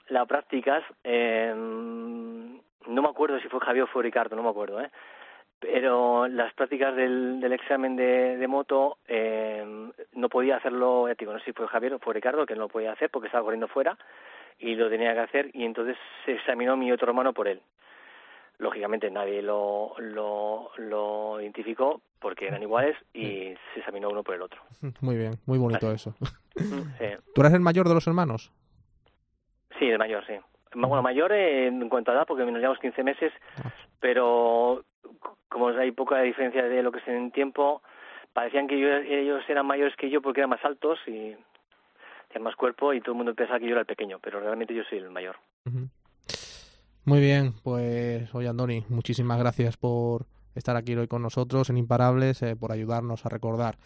las 0.09 0.27
prácticas, 0.27 0.83
eh, 1.03 1.53
no 1.55 3.01
me 3.01 3.09
acuerdo 3.09 3.39
si 3.39 3.49
fue 3.49 3.59
Javier 3.59 3.85
o 3.85 3.87
fue 3.87 4.03
Ricardo, 4.03 4.35
no 4.35 4.43
me 4.43 4.49
acuerdo, 4.49 4.81
¿eh? 4.81 4.91
pero 5.59 6.27
las 6.27 6.53
prácticas 6.53 6.95
del, 6.95 7.39
del 7.39 7.53
examen 7.53 7.95
de, 7.95 8.37
de 8.37 8.47
moto 8.47 8.99
eh, 9.07 9.91
no 10.13 10.29
podía 10.29 10.57
hacerlo, 10.57 11.07
ya 11.07 11.15
digo, 11.15 11.33
no 11.33 11.39
sé 11.39 11.45
si 11.45 11.53
fue 11.53 11.67
Javier 11.67 11.95
o 11.95 11.99
fue 11.99 12.13
Ricardo, 12.13 12.45
que 12.45 12.53
no 12.53 12.61
lo 12.61 12.67
podía 12.67 12.91
hacer 12.91 13.09
porque 13.09 13.27
estaba 13.27 13.43
corriendo 13.43 13.67
fuera 13.67 13.97
y 14.59 14.75
lo 14.75 14.89
tenía 14.89 15.13
que 15.13 15.19
hacer 15.19 15.49
y 15.53 15.65
entonces 15.65 15.97
se 16.25 16.33
examinó 16.33 16.75
mi 16.77 16.91
otro 16.91 17.07
hermano 17.09 17.33
por 17.33 17.47
él. 17.47 17.61
Lógicamente 18.59 19.11
nadie 19.11 19.41
lo, 19.43 19.93
lo, 19.99 20.71
lo 20.77 21.39
identificó 21.39 22.01
porque 22.19 22.47
eran 22.47 22.63
iguales 22.63 22.97
y 23.13 23.53
se 23.73 23.79
examinó 23.79 24.09
uno 24.09 24.23
por 24.23 24.33
el 24.35 24.41
otro. 24.41 24.61
Muy 25.01 25.15
bien, 25.15 25.33
muy 25.45 25.59
bonito 25.59 25.87
Así. 25.87 26.09
eso. 26.09 26.15
Sí. 26.97 27.05
¿Tú 27.35 27.41
eres 27.41 27.53
el 27.53 27.59
mayor 27.59 27.87
de 27.87 27.93
los 27.93 28.07
hermanos? 28.07 28.51
Sí, 29.77 29.85
el 29.85 29.99
mayor, 29.99 30.25
sí. 30.25 30.33
Bueno, 30.73 31.01
mayor 31.03 31.31
en 31.31 31.87
cuanto 31.87 32.11
a 32.11 32.15
edad, 32.15 32.25
porque 32.27 32.43
nos 32.43 32.55
llevamos 32.55 32.79
15 32.79 33.03
meses, 33.03 33.31
pero 33.99 34.83
como 35.49 35.69
hay 35.69 35.91
poca 35.91 36.19
diferencia 36.21 36.63
de 36.63 36.83
lo 36.83 36.91
que 36.91 36.99
es 36.99 37.07
en 37.07 37.31
tiempo, 37.31 37.81
parecían 38.33 38.67
que 38.67 38.79
yo, 38.79 38.87
ellos 38.87 39.43
eran 39.47 39.65
mayores 39.65 39.95
que 39.95 40.09
yo 40.09 40.21
porque 40.21 40.41
eran 40.41 40.49
más 40.49 40.63
altos 40.65 40.99
y 41.07 41.35
tenían 42.27 42.43
más 42.43 42.55
cuerpo 42.55 42.93
y 42.93 43.01
todo 43.01 43.11
el 43.11 43.17
mundo 43.17 43.35
pensaba 43.35 43.59
que 43.59 43.65
yo 43.65 43.71
era 43.71 43.81
el 43.81 43.85
pequeño, 43.85 44.19
pero 44.21 44.39
realmente 44.39 44.73
yo 44.73 44.83
soy 44.89 44.99
el 44.99 45.09
mayor. 45.09 45.35
Uh 45.65 45.69
-huh. 45.69 45.89
Muy 47.05 47.19
bien, 47.21 47.53
pues 47.63 48.33
oye 48.35 48.49
Andoni, 48.49 48.83
muchísimas 48.89 49.39
gracias 49.39 49.77
por 49.77 50.25
estar 50.55 50.75
aquí 50.75 50.95
hoy 50.95 51.07
con 51.07 51.21
nosotros 51.21 51.69
en 51.69 51.77
Imparables, 51.77 52.41
eh, 52.41 52.55
por 52.55 52.71
ayudarnos 52.71 53.25
a 53.25 53.29
recordar 53.29 53.77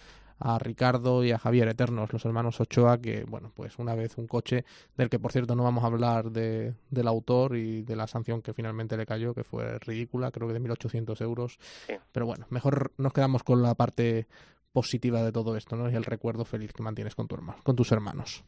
a 0.41 0.57
Ricardo 0.57 1.23
y 1.23 1.31
a 1.31 1.37
Javier 1.37 1.67
Eternos, 1.67 2.11
los 2.11 2.25
hermanos 2.25 2.59
Ochoa, 2.59 2.97
que, 2.97 3.23
bueno, 3.25 3.51
pues 3.55 3.77
una 3.77 3.93
vez 3.93 4.17
un 4.17 4.25
coche 4.25 4.65
del 4.97 5.09
que, 5.09 5.19
por 5.19 5.31
cierto, 5.31 5.55
no 5.55 5.63
vamos 5.63 5.83
a 5.83 5.87
hablar 5.87 6.31
de, 6.31 6.73
del 6.89 7.07
autor 7.07 7.55
y 7.55 7.83
de 7.83 7.95
la 7.95 8.07
sanción 8.07 8.41
que 8.41 8.53
finalmente 8.53 8.97
le 8.97 9.05
cayó, 9.05 9.35
que 9.35 9.43
fue 9.43 9.77
ridícula, 9.77 10.31
creo 10.31 10.47
que 10.47 10.55
de 10.55 10.61
1.800 10.61 11.21
euros. 11.21 11.59
Sí. 11.85 11.93
Pero 12.11 12.25
bueno, 12.25 12.47
mejor 12.49 12.91
nos 12.97 13.13
quedamos 13.13 13.43
con 13.43 13.61
la 13.61 13.75
parte 13.75 14.25
positiva 14.73 15.21
de 15.21 15.31
todo 15.31 15.55
esto, 15.55 15.75
¿no? 15.75 15.89
Y 15.89 15.95
el 15.95 16.05
recuerdo 16.05 16.45
feliz 16.45 16.73
que 16.73 16.83
mantienes 16.83 17.15
con, 17.15 17.27
tu 17.27 17.35
hermano, 17.35 17.59
con 17.63 17.75
tus 17.75 17.91
hermanos. 17.91 18.43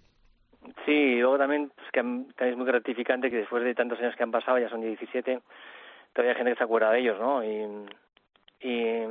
Sí, 0.85 1.19
luego 1.19 1.37
también, 1.37 1.71
pues, 1.75 1.87
que 1.91 2.49
es 2.49 2.57
muy 2.57 2.65
gratificante 2.65 3.29
que 3.29 3.37
después 3.37 3.63
de 3.63 3.75
tantos 3.75 3.99
años 3.99 4.15
que 4.15 4.23
han 4.23 4.31
pasado, 4.31 4.59
ya 4.59 4.69
son 4.69 4.81
17, 4.81 5.41
todavía 6.13 6.31
hay 6.31 6.37
gente 6.37 6.51
que 6.51 6.57
se 6.57 6.63
acuerda 6.63 6.91
de 6.91 6.99
ellos, 6.99 7.19
¿no? 7.19 7.43
Y, 7.43 7.67
y, 8.61 9.03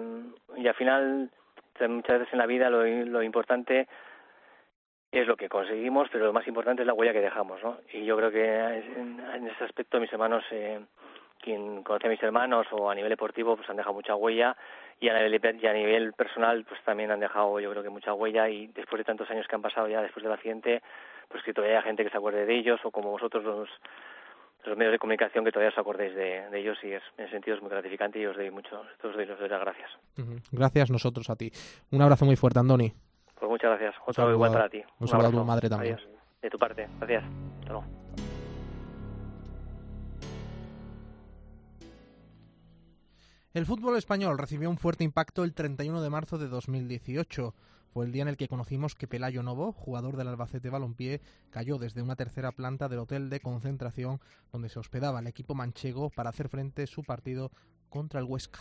y 0.57 0.68
al 0.68 0.75
final 0.75 1.31
muchas 1.88 2.20
veces 2.20 2.33
en 2.33 2.38
la 2.38 2.46
vida 2.46 2.70
lo, 2.70 2.85
lo 2.85 3.22
importante 3.22 3.88
es 5.11 5.27
lo 5.27 5.37
que 5.37 5.48
conseguimos, 5.48 6.09
pero 6.11 6.27
lo 6.27 6.33
más 6.33 6.46
importante 6.46 6.83
es 6.83 6.87
la 6.87 6.94
huella 6.94 7.12
que 7.12 7.20
dejamos, 7.20 7.62
¿no? 7.62 7.79
Y 7.92 8.05
yo 8.05 8.16
creo 8.16 8.31
que 8.31 8.44
en, 8.44 9.20
en 9.20 9.46
ese 9.46 9.64
aspecto 9.64 10.01
mis 10.01 10.12
hermanos 10.12 10.42
eh, 10.51 10.81
quien 11.43 11.83
conoce 11.83 12.07
a 12.07 12.11
mis 12.11 12.23
hermanos 12.23 12.67
o 12.71 12.91
a 12.91 12.95
nivel 12.95 13.11
deportivo 13.11 13.57
pues 13.57 13.69
han 13.69 13.77
dejado 13.77 13.95
mucha 13.95 14.15
huella 14.15 14.57
y 15.01 15.09
a 15.09 15.15
nivel, 15.15 15.59
y 15.61 15.67
a 15.67 15.73
nivel 15.73 16.13
personal 16.15 16.65
pues 16.65 16.81
también 16.85 17.11
han 17.11 17.21
dejado 17.21 17.61
yo 17.61 17.71
creo 17.71 17.83
que 17.83 17.91
mucha 17.91 18.15
huella 18.15 18.49
y 18.49 18.69
después 18.69 18.99
de 19.01 19.05
tantos 19.05 19.31
años 19.31 19.47
que 19.47 19.55
han 19.55 19.63
pasado 19.63 19.89
ya 19.89 20.01
después 20.01 20.23
del 20.23 20.33
accidente 20.33 20.83
pues 21.29 21.43
que 21.43 21.53
todavía 21.53 21.79
haya 21.79 21.87
gente 21.87 22.05
que 22.05 22.11
se 22.11 22.17
acuerde 22.17 22.47
de 22.47 22.55
ellos 22.55 22.81
o 22.85 22.91
como 22.91 23.11
vosotros 23.11 23.45
los 23.45 23.69
los 24.65 24.77
medios 24.77 24.93
de 24.93 24.99
comunicación 24.99 25.45
que 25.45 25.51
todavía 25.51 25.71
os 25.71 25.79
acordéis 25.79 26.15
de, 26.15 26.47
ellos 26.59 26.79
y 26.83 26.93
es, 26.93 27.03
en 27.19 27.25
ese 27.25 27.33
sentido 27.33 27.57
es 27.57 27.63
muy 27.63 27.71
gratificante 27.71 28.21
y 28.21 28.27
os 28.27 28.37
doy 28.37 28.51
mucho, 28.51 28.81
os 28.81 29.15
doy, 29.15 29.29
os 29.29 29.39
doy 29.39 29.49
las 29.49 29.61
gracias. 29.61 29.91
Gracias 30.53 30.91
nosotros 30.91 31.29
a 31.31 31.37
ti. 31.37 31.51
Un 31.91 32.03
abrazo 32.03 32.25
muy 32.25 32.37
fuerte, 32.37 32.61
Andoni. 32.61 32.93
Pues 33.35 33.51
muchas 33.51 33.71
gracias. 33.71 33.95
Otro 34.07 34.31
igual 34.31 34.53
para 34.53 34.69
ti. 34.69 34.83
Un, 35.01 35.09
saludo 35.09 35.29
a 35.29 35.31
tu 35.33 35.45
madre 35.45 35.69
también. 35.69 35.99
De 36.41 36.49
tu 36.51 36.59
parte. 36.59 36.89
Gracias. 37.01 37.25
Hasta 37.61 37.73
luego. 37.73 37.85
El 43.55 43.67
fútbol 43.67 43.99
español 43.99 44.38
recibió 44.38 44.71
un 44.71 44.79
fuerte 44.79 45.05
impacto 45.05 45.45
el 45.45 45.53
31 45.53 46.01
de 46.01 46.09
marzo 46.09 46.38
de 46.38 46.49
2018. 46.49 47.55
Fue 47.93 48.07
el 48.07 48.11
día 48.11 48.23
en 48.23 48.29
el 48.29 48.38
que 48.38 48.49
conocimos 48.49 48.95
que 48.95 49.07
Pelayo 49.07 49.43
Novo, 49.43 49.73
jugador 49.73 50.17
del 50.17 50.29
Albacete 50.29 50.71
Balompié, 50.71 51.21
cayó 51.51 51.77
desde 51.77 52.01
una 52.01 52.17
tercera 52.17 52.53
planta 52.53 52.88
del 52.88 53.01
hotel 53.01 53.29
de 53.29 53.41
concentración 53.41 54.23
donde 54.53 54.71
se 54.71 54.79
hospedaba 54.79 55.21
el 55.21 55.27
equipo 55.27 55.55
manchego 55.55 56.09
para 56.09 56.31
hacer 56.31 56.49
frente 56.49 56.85
a 56.85 56.87
su 56.87 57.05
partido 57.05 57.53
contra 57.91 58.21
el 58.21 58.27
Huesca. 58.27 58.61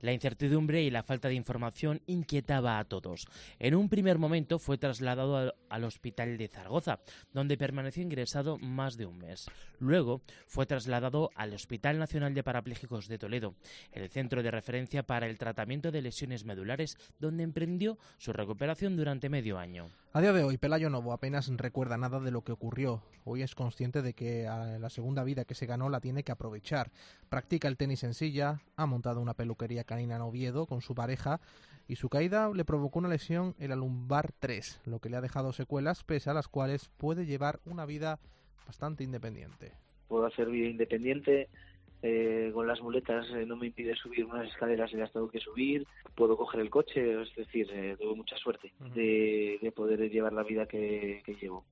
La 0.00 0.12
incertidumbre 0.12 0.82
y 0.82 0.90
la 0.90 1.02
falta 1.02 1.28
de 1.28 1.34
información 1.34 2.02
inquietaba 2.06 2.78
a 2.78 2.84
todos. 2.84 3.26
En 3.58 3.74
un 3.74 3.88
primer 3.88 4.18
momento 4.18 4.58
fue 4.58 4.76
trasladado 4.76 5.54
al, 5.68 5.84
hospital 5.84 6.36
de 6.36 6.48
Zaragoza, 6.48 7.00
donde 7.32 7.56
permaneció 7.56 8.02
ingresado 8.02 8.58
más 8.58 8.96
de 8.96 9.06
un 9.06 9.18
mes. 9.18 9.46
Luego 9.78 10.20
fue 10.46 10.66
trasladado 10.66 11.30
al 11.34 11.54
Hospital 11.54 11.98
Nacional 11.98 12.34
de 12.34 12.42
Parapléjicos 12.42 13.08
de 13.08 13.18
Toledo, 13.18 13.54
el 13.92 14.08
centro 14.10 14.42
de 14.42 14.50
referencia 14.50 15.02
para 15.02 15.26
el 15.26 15.38
tratamiento 15.38 15.90
de 15.90 16.02
lesiones 16.02 16.44
medulares, 16.44 16.98
donde 17.18 17.44
emprendió 17.44 17.98
su 18.18 18.32
recuperación 18.32 18.96
durante 18.96 19.28
medio 19.28 19.58
año. 19.58 19.88
A 20.12 20.20
día 20.20 20.32
de 20.32 20.44
hoy, 20.44 20.56
Pelayo 20.56 20.88
Novo 20.88 21.12
apenas 21.12 21.48
recuerda 21.56 21.98
nada 21.98 22.20
de 22.20 22.30
lo 22.30 22.42
que 22.42 22.52
ocurrió. 22.52 23.02
Hoy 23.24 23.42
es 23.42 23.54
consciente 23.54 24.02
de 24.02 24.14
que 24.14 24.44
la 24.44 24.88
segunda 24.88 25.24
vida 25.24 25.44
que 25.44 25.54
se 25.54 25.66
ganó 25.66 25.88
la 25.88 26.00
tiene 26.00 26.22
que 26.22 26.32
aprovechar. 26.32 26.90
Practica 27.28 27.68
el 27.68 27.76
tenis 27.76 28.02
en 28.02 28.14
silla, 28.14 28.62
ha 28.76 28.86
montado 28.86 29.20
una 29.20 29.34
peluquería 29.34 29.84
canina 29.86 30.16
en 30.16 30.22
Oviedo 30.22 30.66
con 30.66 30.82
su 30.82 30.94
pareja 30.94 31.40
y 31.88 31.96
su 31.96 32.08
caída 32.08 32.50
le 32.52 32.64
provocó 32.64 32.98
una 32.98 33.08
lesión 33.08 33.54
en 33.58 33.70
la 33.70 33.76
lumbar 33.76 34.32
3, 34.38 34.82
lo 34.86 34.98
que 34.98 35.08
le 35.08 35.16
ha 35.16 35.20
dejado 35.20 35.52
secuelas 35.52 36.04
pese 36.04 36.30
a 36.30 36.34
las 36.34 36.48
cuales 36.48 36.90
puede 36.96 37.26
llevar 37.26 37.60
una 37.64 37.86
vida 37.86 38.18
bastante 38.66 39.04
independiente. 39.04 39.72
Puedo 40.08 40.26
hacer 40.26 40.48
vida 40.48 40.68
independiente, 40.68 41.48
eh, 42.02 42.50
con 42.52 42.66
las 42.66 42.80
muletas 42.80 43.26
eh, 43.30 43.46
no 43.46 43.56
me 43.56 43.66
impide 43.66 43.94
subir 43.96 44.24
unas 44.24 44.48
escaleras 44.48 44.92
y 44.92 44.96
las 44.96 45.12
tengo 45.12 45.28
que 45.28 45.40
subir, 45.40 45.86
puedo 46.14 46.36
coger 46.36 46.60
el 46.60 46.70
coche, 46.70 47.22
es 47.22 47.34
decir, 47.34 47.68
eh, 47.72 47.96
tengo 47.98 48.14
mucha 48.14 48.36
suerte 48.36 48.72
de, 48.94 49.72
poder 49.74 50.10
llevar 50.10 50.32
la 50.32 50.42
vida 50.42 50.66
que, 50.66 51.22
llevo. 51.40 51.64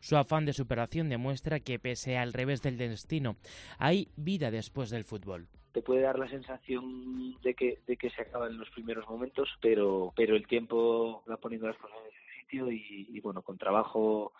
Su 0.00 0.16
afán 0.16 0.46
de 0.46 0.54
superación 0.54 1.08
demuestra 1.08 1.60
que 1.60 1.78
pese 1.78 2.16
al 2.16 2.32
revés 2.32 2.62
del 2.62 2.78
destino, 2.78 3.36
hay 3.78 4.08
vida 4.16 4.50
después 4.50 4.90
del 4.90 5.04
fútbol. 5.04 5.46
Te 5.72 5.82
puede 5.82 6.02
dar 6.02 6.18
la 6.18 6.28
sensación 6.28 7.40
de 7.42 7.54
que, 7.54 7.78
de 7.86 7.96
que 7.96 8.10
se 8.10 8.22
acaban 8.22 8.58
los 8.58 8.70
primeros 8.70 9.08
momentos, 9.08 9.48
pero, 9.60 10.12
pero 10.16 10.34
el 10.34 10.46
tiempo 10.46 11.22
va 11.30 11.36
poniendo 11.36 11.68
las 11.68 11.76
cosas 11.76 11.98
en 12.04 12.10
su 12.10 12.40
sitio 12.40 12.70
y 12.70 13.20
bueno, 13.20 13.42
con 13.42 13.56
trabajo 13.56 14.32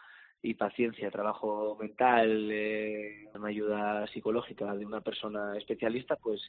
y 0.43 0.55
paciencia, 0.55 1.11
trabajo 1.11 1.77
mental, 1.79 2.49
eh, 2.51 3.29
una 3.35 3.49
ayuda 3.49 4.07
psicológica 4.09 4.75
de 4.75 4.87
una 4.87 5.01
persona 5.01 5.57
especialista, 5.57 6.17
pues, 6.17 6.41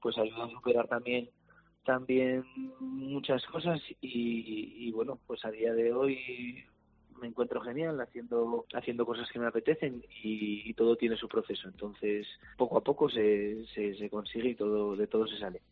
pues 0.00 0.18
ayuda 0.18 0.46
a 0.46 0.50
superar 0.50 0.88
también 0.88 1.28
también 1.84 2.44
muchas 2.80 3.44
cosas 3.46 3.80
y, 4.00 4.90
bueno, 4.90 5.20
pues 5.24 5.44
a 5.44 5.52
día 5.52 5.72
de 5.72 5.92
hoy 5.92 6.64
me 7.20 7.28
encuentro 7.28 7.60
genial 7.60 8.00
haciendo 8.00 8.66
haciendo 8.74 9.06
cosas 9.06 9.28
que 9.30 9.38
me 9.38 9.46
apetecen 9.46 10.04
y, 10.22 10.72
todo 10.74 10.96
tiene 10.96 11.16
su 11.16 11.28
proceso. 11.28 11.68
Entonces, 11.68 12.26
poco 12.56 12.78
a 12.78 12.82
poco 12.82 13.08
se, 13.08 13.64
se, 13.74 14.10
consigue 14.10 14.50
y 14.50 14.54
todo 14.54 14.94
de 14.94 15.06
todo 15.06 15.26
se 15.26 15.38
sale 15.38 15.62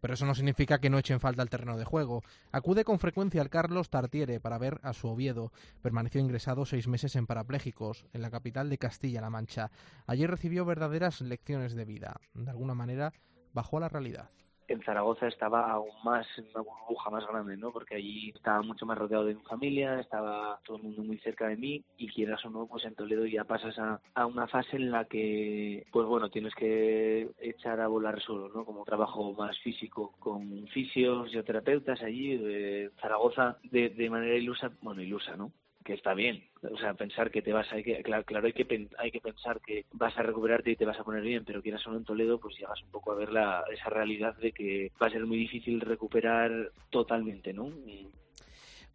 pero 0.00 0.14
eso 0.14 0.26
no 0.26 0.34
significa 0.34 0.80
que 0.80 0.90
no 0.90 0.98
echen 0.98 1.20
falta 1.20 1.42
al 1.42 1.48
terreno 1.48 1.78
de 1.78 1.84
juego. 1.84 2.24
Acude 2.50 2.82
con 2.82 2.98
frecuencia 2.98 3.40
al 3.40 3.50
Carlos 3.50 3.88
Tartiere 3.88 4.40
para 4.40 4.58
ver 4.58 4.80
a 4.82 4.94
su 4.94 5.06
Oviedo. 5.06 5.52
Permaneció 5.80 6.20
ingresado 6.20 6.66
seis 6.66 6.88
meses 6.88 7.14
en 7.14 7.28
parapléjicos, 7.28 8.04
en 8.12 8.22
la 8.22 8.30
capital 8.32 8.68
de 8.68 8.78
Castilla-La 8.78 9.30
Mancha. 9.30 9.70
Allí 10.08 10.26
recibió 10.26 10.64
verdaderas 10.64 11.20
lecciones 11.20 11.76
de 11.76 11.84
vida. 11.84 12.20
De 12.34 12.50
alguna 12.50 12.74
manera, 12.74 13.12
bajó 13.52 13.76
a 13.76 13.80
la 13.82 13.88
realidad 13.88 14.32
en 14.68 14.82
Zaragoza 14.82 15.28
estaba 15.28 15.70
aún 15.70 15.90
más 16.04 16.26
en 16.38 16.46
una 16.54 16.62
burbuja 16.62 17.10
más 17.10 17.26
grande, 17.26 17.56
¿no? 17.56 17.72
Porque 17.72 17.96
allí 17.96 18.32
estaba 18.34 18.62
mucho 18.62 18.86
más 18.86 18.98
rodeado 18.98 19.24
de 19.24 19.34
mi 19.34 19.42
familia, 19.42 20.00
estaba 20.00 20.60
todo 20.64 20.76
el 20.76 20.84
mundo 20.84 21.02
muy 21.02 21.18
cerca 21.18 21.48
de 21.48 21.56
mí 21.56 21.84
y 21.96 22.08
quieras 22.08 22.44
o 22.44 22.50
no, 22.50 22.66
pues 22.66 22.84
en 22.84 22.94
Toledo 22.94 23.26
ya 23.26 23.44
pasas 23.44 23.78
a, 23.78 24.00
a 24.14 24.26
una 24.26 24.46
fase 24.46 24.76
en 24.76 24.90
la 24.90 25.04
que, 25.06 25.86
pues 25.92 26.06
bueno, 26.06 26.30
tienes 26.30 26.54
que 26.54 27.30
echar 27.40 27.80
a 27.80 27.88
volar 27.88 28.20
solo, 28.20 28.48
¿no? 28.48 28.64
Como 28.64 28.84
trabajo 28.84 29.32
más 29.34 29.58
físico 29.60 30.12
con 30.18 30.66
fisios, 30.68 31.30
terapeutas 31.44 32.02
allí, 32.02 32.36
de 32.36 32.90
Zaragoza 33.00 33.58
de, 33.64 33.90
de 33.90 34.10
manera 34.10 34.36
ilusa, 34.36 34.70
bueno, 34.82 35.02
ilusa, 35.02 35.36
¿no? 35.36 35.52
Que 35.82 35.94
está 35.94 36.14
bien. 36.14 36.44
O 36.62 36.76
sea, 36.78 36.94
pensar 36.94 37.30
que 37.30 37.42
te 37.42 37.52
vas 37.52 37.66
a... 37.72 37.76
Claro, 38.02 38.46
hay 38.46 38.52
que, 38.52 38.88
hay 38.98 39.10
que 39.10 39.20
pensar 39.20 39.60
que 39.60 39.84
vas 39.92 40.16
a 40.16 40.22
recuperarte 40.22 40.70
y 40.72 40.76
te 40.76 40.84
vas 40.84 40.98
a 40.98 41.04
poner 41.04 41.22
bien, 41.22 41.44
pero 41.44 41.62
quieras 41.62 41.82
solo 41.82 41.98
en 41.98 42.04
Toledo, 42.04 42.38
pues 42.38 42.56
llegas 42.56 42.80
un 42.82 42.90
poco 42.90 43.12
a 43.12 43.16
ver 43.16 43.30
la, 43.30 43.64
esa 43.72 43.90
realidad 43.90 44.36
de 44.36 44.52
que 44.52 44.92
va 45.00 45.06
a 45.06 45.10
ser 45.10 45.26
muy 45.26 45.38
difícil 45.38 45.80
recuperar 45.80 46.70
totalmente, 46.90 47.52
¿no? 47.52 47.70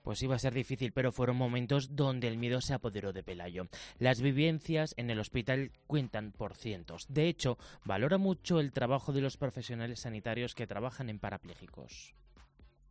Pues 0.02 0.24
iba 0.24 0.36
a 0.36 0.40
ser 0.40 0.54
difícil, 0.54 0.94
pero 0.94 1.12
fueron 1.12 1.36
momentos 1.36 1.96
donde 1.96 2.30
el 2.30 2.38
miedo 2.38 2.62
se 2.62 2.74
apoderó 2.74 3.12
de 3.12 3.24
Pelayo. 3.24 3.68
Las 4.00 4.22
vivencias 4.22 4.94
en 4.98 5.10
el 5.10 5.20
hospital 5.20 5.72
cuentan 5.86 6.32
por 6.32 6.56
cientos. 6.56 7.06
De 7.10 7.28
hecho, 7.28 7.58
valora 7.84 8.18
mucho 8.18 8.62
el 8.62 8.72
trabajo 8.72 9.12
de 9.12 9.20
los 9.22 9.36
profesionales 9.36 10.00
sanitarios 10.00 10.56
que 10.56 10.68
trabajan 10.68 11.10
en 11.10 11.20
parapléjicos 11.20 12.16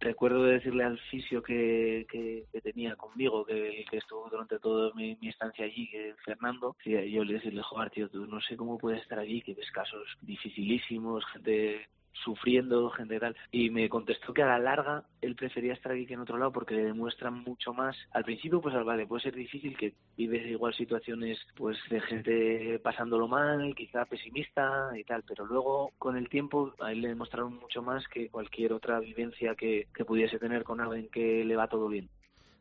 recuerdo 0.01 0.45
decirle 0.45 0.85
al 0.85 0.99
fisio 1.11 1.43
que, 1.43 2.07
que, 2.11 2.61
tenía 2.61 2.97
conmigo, 2.97 3.45
que, 3.45 3.85
que 3.91 3.99
estuvo 3.99 4.29
durante 4.31 4.59
toda 4.59 4.93
mi, 4.95 5.17
estancia 5.23 5.65
allí, 5.65 5.89
que 5.89 6.15
Fernando, 6.25 6.77
yo 6.85 7.25
le 7.25 7.35
decirle, 7.35 7.63
joder, 7.63 7.91
tío, 7.91 8.09
tú 8.09 8.27
no 8.27 8.41
sé 8.41 8.57
cómo 8.57 8.79
puedes 8.79 9.03
estar 9.03 9.19
allí, 9.19 9.43
que 9.43 9.55
ves 9.55 9.71
casos 9.71 10.07
dificilísimos, 10.23 11.25
gente 11.27 11.89
sufriendo, 12.25 12.91
gente 12.91 13.19
tal. 13.19 13.37
Y 13.51 13.71
me 13.71 13.89
contestó 13.89 14.33
que 14.33 14.43
a 14.43 14.47
la 14.47 14.59
larga 14.59 15.05
él 15.21 15.35
prefería 15.35 15.73
estar 15.73 15.93
aquí 15.93 16.07
que 16.07 16.15
en 16.15 16.21
otro 16.21 16.39
lado 16.39 16.53
porque 16.53 16.75
le 16.75 16.85
demuestran 16.85 17.35
mucho 17.45 17.73
más. 17.73 17.97
Al 18.13 18.25
principio, 18.25 18.61
pues 18.61 18.75
vale, 18.85 19.07
puede 19.07 19.23
ser 19.23 19.35
difícil 19.35 19.77
que 19.77 19.95
vives 20.17 20.47
igual 20.47 20.75
situaciones 20.75 21.39
pues 21.57 21.77
de 21.91 22.01
gente 22.01 22.79
pasándolo 22.81 23.29
mal, 23.29 23.75
quizá 23.75 24.05
pesimista 24.05 24.91
y 24.97 25.05
tal, 25.05 25.23
pero 25.27 25.47
luego 25.47 25.93
con 25.99 26.17
el 26.17 26.29
tiempo 26.29 26.75
a 26.81 26.93
él 26.93 27.03
le 27.03 27.09
demostraron 27.09 27.57
mucho 27.57 27.83
más 27.83 28.07
que 28.09 28.29
cualquier 28.29 28.73
otra 28.73 29.01
vivencia 29.01 29.55
que, 29.55 29.89
que 29.95 30.05
pudiese 30.05 30.39
tener 30.39 30.65
con 30.65 30.81
alguien 30.81 31.09
que 31.09 31.45
le 31.45 31.57
va 31.57 31.69
todo 31.69 31.89
bien. 31.89 32.09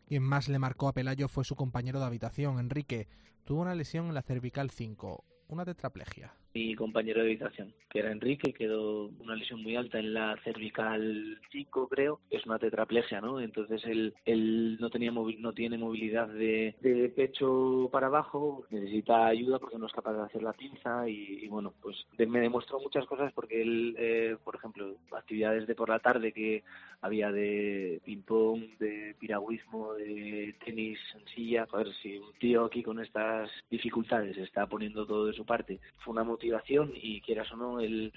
Quien 0.07 0.23
más 0.23 0.47
le 0.47 0.59
marcó 0.59 0.87
a 0.87 0.93
Pelayo 0.93 1.27
fue 1.27 1.43
su 1.43 1.55
compañero 1.55 1.99
de 1.99 2.05
habitación, 2.05 2.59
Enrique. 2.59 3.07
Tuvo 3.43 3.61
una 3.61 3.75
lesión 3.75 4.07
en 4.07 4.13
la 4.13 4.21
cervical 4.21 4.69
5, 4.69 5.23
una 5.47 5.65
tetraplegia 5.65 6.33
mi 6.55 6.73
compañero 6.73 7.19
de 7.19 7.27
habitación, 7.27 7.73
que 7.89 7.99
era 7.99 8.13
Enrique, 8.13 8.53
quedó 8.53 9.09
una 9.19 9.35
lesión 9.35 9.61
muy 9.61 9.75
alta 9.75 9.99
en 9.99 10.13
la 10.13 10.37
cervical 10.45 11.37
5, 11.51 11.89
creo, 11.89 12.21
es 12.29 12.45
una 12.45 12.57
tetraplegia, 12.57 13.19
¿no? 13.19 13.41
Entonces 13.41 13.83
él, 13.83 14.13
él 14.23 14.77
no, 14.79 14.89
tenía 14.89 15.11
no 15.11 15.51
tiene 15.51 15.77
movilidad 15.77 16.29
de, 16.29 16.73
pecho 17.13 17.89
para 17.91 18.07
abajo, 18.07 18.65
necesita 18.69 19.27
ayuda 19.27 19.59
porque 19.59 19.77
no 19.77 19.85
es 19.85 19.91
capaz 19.91 20.13
de 20.13 20.23
hacer 20.23 20.43
la 20.43 20.53
pinza 20.53 21.09
y, 21.09 21.45
bueno, 21.49 21.73
pues 21.81 21.97
me 22.17 22.39
demostró 22.39 22.79
muchas 22.79 23.05
cosas 23.05 23.33
porque 23.33 23.61
él, 23.61 23.95
eh, 23.99 24.37
por 24.41 24.55
ejemplo, 24.55 24.95
actividades 25.11 25.67
de 25.67 25.75
por 25.75 25.89
la 25.89 25.99
tarde 25.99 26.31
que 26.31 26.63
había 27.01 27.33
de 27.33 28.01
ping-pong, 28.05 28.77
de 28.79 29.13
piragüismo, 29.19 29.93
de 29.95 30.55
tenis 30.63 30.99
en 31.15 31.27
silla, 31.35 31.67
a 31.69 31.77
ver 31.77 31.93
si 32.01 32.17
un 32.17 32.31
tío 32.39 32.63
aquí 32.63 32.81
con 32.81 33.01
estas 33.01 33.51
dificultades 33.69 34.37
está 34.37 34.65
poniendo 34.67 35.05
todo 35.05 35.25
de 35.25 35.33
su 35.33 35.45
parte, 35.45 35.81
fue 35.99 36.13
una 36.13 36.23
motivación 36.23 36.44
y 36.95 37.21
quieras 37.21 37.51
o 37.51 37.57
no, 37.57 37.79
él, 37.79 38.13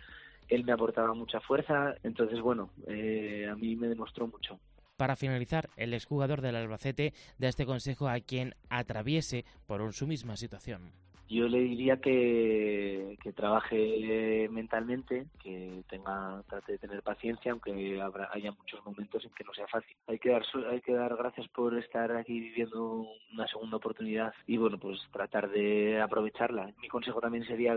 él 0.49 0.65
me 0.65 0.73
aportaba 0.73 1.15
mucha 1.15 1.41
fuerza, 1.41 1.95
entonces 2.03 2.41
bueno, 2.41 2.71
eh, 2.87 3.49
a 3.51 3.55
mí 3.57 3.77
me 3.77 3.89
demostró 3.89 4.27
mucho. 4.27 4.59
Para 4.97 5.15
finalizar, 5.15 5.71
el 5.77 5.95
exjugador 5.95 6.41
del 6.41 6.57
Albacete 6.57 7.15
da 7.39 7.49
este 7.49 7.67
consejo 7.67 8.09
a 8.09 8.19
quien 8.19 8.55
atraviese 8.69 9.45
por 9.67 9.93
su 9.93 10.09
misma 10.09 10.37
situación. 10.37 10.91
Yo 11.29 11.47
le 11.47 11.59
diría 11.61 11.99
que, 11.99 13.19
que 13.23 13.33
trabaje 13.33 14.49
mentalmente, 14.51 15.27
que 15.39 15.83
tenga 15.89 16.43
trate 16.49 16.73
de 16.73 16.79
tener 16.79 17.03
paciencia, 17.03 17.53
aunque 17.53 18.01
habrá, 18.01 18.31
haya 18.33 18.53
muchos 18.53 18.85
momentos 18.85 19.25
en 19.25 19.31
que 19.33 19.45
no 19.45 19.53
sea 19.53 19.67
fácil. 19.69 19.95
Hay 20.07 20.19
que 20.19 20.31
dar 20.31 20.43
hay 20.71 20.81
que 20.81 20.95
dar 20.95 21.15
gracias 21.17 21.47
por 21.49 21.77
estar 21.77 22.13
aquí 22.13 22.41
viviendo 22.41 23.07
una 23.33 23.47
segunda 23.47 23.77
oportunidad 23.77 24.33
y 24.47 24.57
bueno, 24.57 24.79
pues 24.79 25.01
tratar 25.13 25.51
de 25.51 26.01
aprovecharla. 26.01 26.73
Mi 26.81 26.89
consejo 26.89 27.21
también 27.21 27.45
sería 27.45 27.75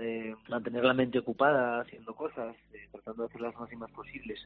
eh, 0.00 0.34
mantener 0.48 0.84
la 0.84 0.94
mente 0.94 1.18
ocupada 1.18 1.80
haciendo 1.80 2.14
cosas, 2.14 2.56
eh, 2.72 2.88
tratando 2.90 3.24
de 3.24 3.28
hacer 3.28 3.40
las 3.42 3.54
máximas 3.56 3.90
posibles. 3.92 4.40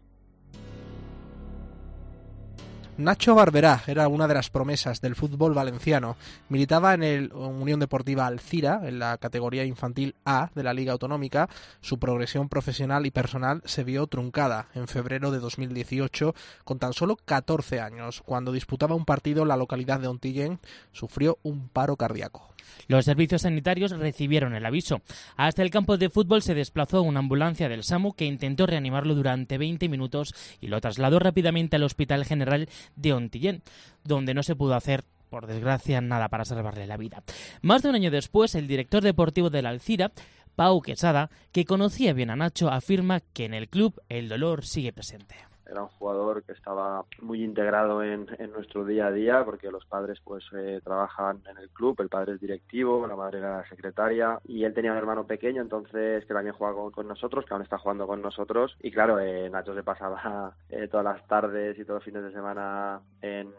Nacho 2.99 3.37
Barberá 3.37 3.85
era 3.87 4.09
una 4.09 4.27
de 4.27 4.35
las 4.35 4.51
promesas 4.51 5.01
del 5.01 5.15
fútbol 5.15 5.55
valenciano. 5.55 6.17
Militaba 6.49 6.95
en 6.95 7.05
el 7.05 7.33
Unión 7.33 7.79
Deportiva 7.79 8.27
Alcira, 8.27 8.81
en 8.83 8.99
la 8.99 9.17
categoría 9.19 9.65
infantil 9.65 10.17
A 10.25 10.51
de 10.57 10.65
la 10.65 10.75
Liga 10.75 10.95
Autonómica. 10.95 11.49
Su 11.81 12.01
progresión 12.01 12.49
profesional 12.49 13.07
y 13.07 13.13
personal 13.13 13.63
se 13.67 13.85
vio 13.85 14.09
truncada 14.09 14.67
en 14.75 14.89
febrero 14.89 15.31
de 15.31 15.39
2018, 15.39 16.35
con 16.65 16.81
tan 16.81 16.93
solo 16.93 17.15
14 17.15 17.81
años. 17.81 18.21
Cuando 18.27 18.51
disputaba 18.51 18.97
un 18.97 19.05
partido 19.05 19.43
en 19.43 19.49
la 19.49 19.57
localidad 19.57 20.01
de 20.01 20.09
Ontillén, 20.09 20.59
sufrió 20.91 21.39
un 21.45 21.69
paro 21.69 21.95
cardíaco. 21.95 22.49
Los 22.87 23.05
servicios 23.05 23.43
sanitarios 23.43 23.93
recibieron 23.93 24.55
el 24.55 24.65
aviso. 24.65 25.03
Hasta 25.37 25.63
el 25.63 25.71
campo 25.71 25.97
de 25.97 26.11
fútbol 26.11 26.43
se 26.43 26.55
desplazó 26.55 27.03
una 27.03 27.21
ambulancia 27.21 27.69
del 27.69 27.85
SAMU 27.85 28.15
que 28.15 28.25
intentó 28.25 28.67
reanimarlo 28.67 29.15
durante 29.15 29.59
20 29.59 29.89
minutos 29.89 30.35
y 30.61 30.69
lo 30.69 30.81
trasladó 30.81 31.19
rápidamente 31.19 31.77
al 31.77 31.83
Hospital 31.83 32.25
General 32.25 32.69
de 32.97 33.13
Ontillén, 33.13 33.63
donde 34.05 34.35
no 34.35 34.43
se 34.43 34.57
pudo 34.57 34.75
hacer 34.75 35.05
por 35.31 35.47
desgracia, 35.47 36.01
nada 36.01 36.29
para 36.29 36.45
salvarle 36.45 36.87
la 36.87 36.97
vida. 36.97 37.23
Más 37.61 37.83
de 37.83 37.91
un 37.91 37.95
año 37.95 38.11
después, 38.11 38.55
el 38.55 38.67
director 38.67 39.03
deportivo 39.03 39.51
de 39.51 39.63
la 39.63 39.69
Alcira, 39.69 40.13
Pau 40.57 40.81
Quesada, 40.81 41.31
que 41.53 41.65
conocía 41.65 42.13
bien 42.13 42.31
a 42.31 42.37
Nacho, 42.37 42.71
afirma 42.71 43.21
que 43.21 43.45
en 43.45 43.55
el 43.55 43.69
club 43.69 44.01
el 44.09 44.29
dolor 44.29 44.65
sigue 44.65 44.93
presente 44.93 45.37
era 45.69 45.83
un 45.83 45.89
jugador 45.89 46.43
que 46.43 46.53
estaba 46.53 47.05
muy 47.21 47.45
integrado 47.45 48.03
en, 48.03 48.27
nuestro 48.53 48.85
día 48.85 49.09
a 49.09 49.13
día 49.13 49.45
porque 49.45 49.71
los 49.71 49.85
padres 49.85 50.19
pues 50.25 50.45
eh, 50.57 50.81
trabajan 50.83 51.43
en 51.49 51.59
el 51.59 51.69
club, 51.71 52.01
el 52.01 52.09
padre 52.09 52.35
es 52.35 52.41
directivo, 52.41 53.07
la 53.07 53.17
madre 53.17 53.39
era 53.39 53.69
secretaria 53.69 54.39
y 54.45 54.65
él 54.65 54.75
tenía 54.75 54.93
un 54.93 54.99
hermano 54.99 55.27
pequeño 55.27 55.61
entonces 55.61 56.25
que 56.25 56.35
también 56.35 56.55
jugaba 56.55 56.91
con, 56.91 57.07
nosotros, 57.07 57.45
que 57.45 57.53
aún 57.53 57.63
está 57.63 57.79
jugando 57.79 58.07
con 58.07 58.23
nosotros 58.23 58.77
y 58.81 58.91
claro, 58.91 59.21
eh, 59.21 59.49
Nacho 59.51 59.75
se 59.75 59.83
pasaba 59.83 60.57
eh, 60.71 60.89
todas 60.89 61.05
las 61.05 61.27
tardes 61.27 61.79
y 61.79 61.85
todos 61.85 61.99
los 61.99 62.05
fines 62.05 62.23
de 62.23 62.33
semana 62.33 63.01
en, 63.21 63.53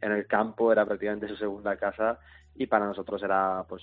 el 0.00 0.26
campo, 0.26 0.72
era 0.72 0.84
prácticamente 0.84 1.28
su 1.28 1.36
segunda 1.36 1.76
casa 1.76 2.18
y 2.54 2.66
para 2.66 2.86
nosotros 2.86 3.22
era 3.22 3.64
pues 3.68 3.82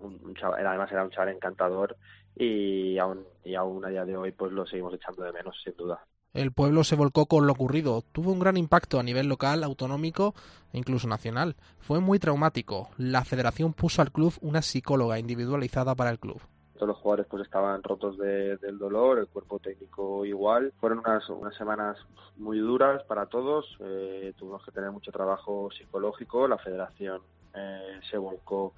un, 0.00 0.34
chaval, 0.34 0.66
además 0.66 0.90
era 0.92 1.04
un 1.04 1.10
chaval 1.10 1.34
encantador 1.34 1.96
y 2.34 2.98
aún 2.98 3.24
y 3.44 3.54
aún 3.54 3.84
a 3.84 3.88
día 3.88 4.04
de 4.04 4.16
hoy 4.16 4.32
pues 4.32 4.52
lo 4.52 4.66
seguimos 4.66 4.94
echando 4.94 5.22
de 5.22 5.32
menos 5.32 5.60
sin 5.62 5.74
duda. 5.76 6.00
El 6.36 6.52
pueblo 6.52 6.84
se 6.84 6.96
volcó 6.96 7.24
con 7.24 7.46
lo 7.46 7.54
ocurrido. 7.54 8.02
Tuvo 8.12 8.30
un 8.30 8.38
gran 8.38 8.58
impacto 8.58 9.00
a 9.00 9.02
nivel 9.02 9.26
local, 9.26 9.64
autonómico 9.64 10.34
e 10.74 10.76
incluso 10.76 11.08
nacional. 11.08 11.56
Fue 11.78 11.98
muy 11.98 12.18
traumático. 12.18 12.90
La 12.98 13.24
federación 13.24 13.72
puso 13.72 14.02
al 14.02 14.12
club 14.12 14.34
una 14.42 14.60
psicóloga 14.60 15.18
individualizada 15.18 15.94
para 15.94 16.10
el 16.10 16.18
club 16.18 16.42
todos 16.76 16.88
los 16.88 16.98
jugadores 16.98 17.26
pues 17.30 17.42
estaban 17.42 17.82
rotos 17.82 18.18
de, 18.18 18.58
del 18.58 18.76
dolor, 18.76 19.18
el 19.18 19.28
cuerpo 19.28 19.58
técnico 19.58 20.26
igual. 20.26 20.74
Fueron 20.78 20.98
unas, 20.98 21.26
unas 21.30 21.56
semanas 21.56 21.96
muy 22.36 22.58
duras 22.58 23.02
para 23.04 23.24
todos, 23.24 23.64
eh, 23.80 24.34
tuvimos 24.36 24.62
que 24.62 24.72
tener 24.72 24.90
mucho 24.90 25.10
trabajo 25.10 25.70
psicológico, 25.70 26.46
la 26.46 26.58
federación 26.58 27.22
eh, 27.56 28.00
se 28.10 28.18
volcó 28.18 28.74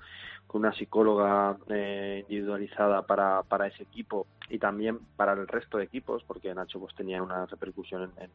con 0.46 0.62
una 0.62 0.72
psicóloga 0.72 1.58
eh, 1.68 2.24
individualizada 2.28 3.02
para, 3.02 3.42
para 3.42 3.66
ese 3.66 3.82
equipo 3.82 4.26
y 4.48 4.58
también 4.58 4.98
para 5.16 5.34
el 5.34 5.46
resto 5.46 5.78
de 5.78 5.84
equipos, 5.84 6.24
porque 6.26 6.54
Nacho 6.54 6.80
pues 6.80 6.94
tenía 6.94 7.22
una 7.22 7.44
repercusión 7.46 8.10
en, 8.18 8.30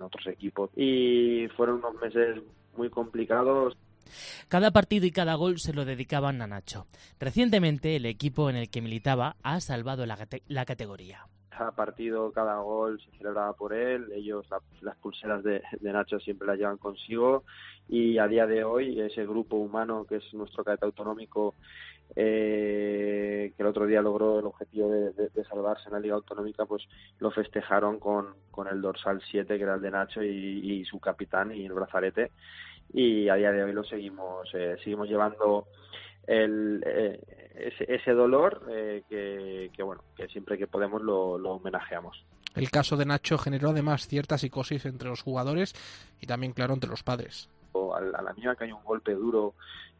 otros 0.00 0.26
equipos. 0.26 0.70
Y 0.74 1.48
fueron 1.56 1.76
unos 1.76 2.00
meses 2.00 2.42
muy 2.76 2.88
complicados. 2.88 3.76
Cada 4.48 4.70
partido 4.70 5.06
y 5.06 5.12
cada 5.12 5.34
gol 5.34 5.58
se 5.58 5.74
lo 5.74 5.84
dedicaban 5.84 6.40
a 6.40 6.46
Nacho. 6.46 6.86
Recientemente 7.20 7.96
el 7.96 8.06
equipo 8.06 8.48
en 8.48 8.56
el 8.56 8.70
que 8.70 8.80
militaba 8.80 9.36
ha 9.42 9.60
salvado 9.60 10.06
la 10.06 10.64
categoría 10.64 11.26
cada 11.50 11.72
partido, 11.72 12.32
cada 12.32 12.58
gol 12.58 13.00
se 13.00 13.10
celebraba 13.18 13.52
por 13.52 13.72
él. 13.72 14.10
Ellos 14.12 14.46
las 14.80 14.96
pulseras 14.96 15.42
de, 15.42 15.62
Nacho 15.80 16.18
siempre 16.20 16.46
las 16.46 16.58
llevan 16.58 16.78
consigo 16.78 17.44
y 17.88 18.18
a 18.18 18.26
día 18.28 18.46
de 18.46 18.64
hoy 18.64 19.00
ese 19.00 19.26
grupo 19.26 19.56
humano 19.56 20.06
que 20.08 20.16
es 20.16 20.34
nuestro 20.34 20.62
cadete 20.62 20.86
autonómico 20.86 21.54
eh, 22.14 23.52
que 23.56 23.62
el 23.62 23.68
otro 23.68 23.86
día 23.86 24.00
logró 24.00 24.38
el 24.38 24.46
objetivo 24.46 24.90
de, 24.90 25.30
salvarse 25.48 25.88
en 25.88 25.94
la 25.94 26.00
Liga 26.00 26.14
Autonómica, 26.14 26.66
pues 26.66 26.82
lo 27.18 27.30
festejaron 27.30 27.98
con, 27.98 28.34
con 28.50 28.68
el 28.68 28.80
dorsal 28.80 29.20
7 29.30 29.56
que 29.56 29.62
era 29.62 29.74
el 29.74 29.80
de 29.80 29.90
Nacho 29.90 30.22
y, 30.22 30.84
su 30.84 30.98
capitán 30.98 31.52
y 31.52 31.66
el 31.66 31.72
brazalete 31.72 32.32
y 32.92 33.28
a 33.28 33.34
día 33.34 33.52
de 33.52 33.62
hoy 33.62 33.72
lo 33.72 33.84
seguimos 33.84 34.48
eh, 34.54 34.76
seguimos 34.82 35.08
llevando 35.08 35.66
el, 36.26 36.82
eh, 36.86 37.20
ese, 37.88 38.12
dolor 38.12 38.66
eh, 38.70 39.02
que, 39.08 39.82
bueno 39.82 40.02
que 40.16 40.28
siempre 40.28 40.58
que 40.58 40.66
podemos 40.66 41.02
lo, 41.02 41.34
homenajeamos. 41.34 42.24
El 42.54 42.70
caso 42.70 42.96
de 42.96 43.04
Nacho 43.06 43.38
generó 43.38 43.70
además 43.70 44.06
cierta 44.08 44.36
psicosis 44.36 44.84
entre 44.86 45.08
los 45.08 45.22
jugadores 45.22 45.74
y 46.20 46.26
también 46.26 46.52
claro 46.52 46.74
entre 46.74 46.90
los 46.90 47.02
padres. 47.02 47.48
A 47.72 48.22
la 48.22 48.32
mínima 48.32 48.56
que 48.56 48.64
hay 48.64 48.72
un 48.72 48.82
golpe 48.82 49.14
duro 49.14 49.54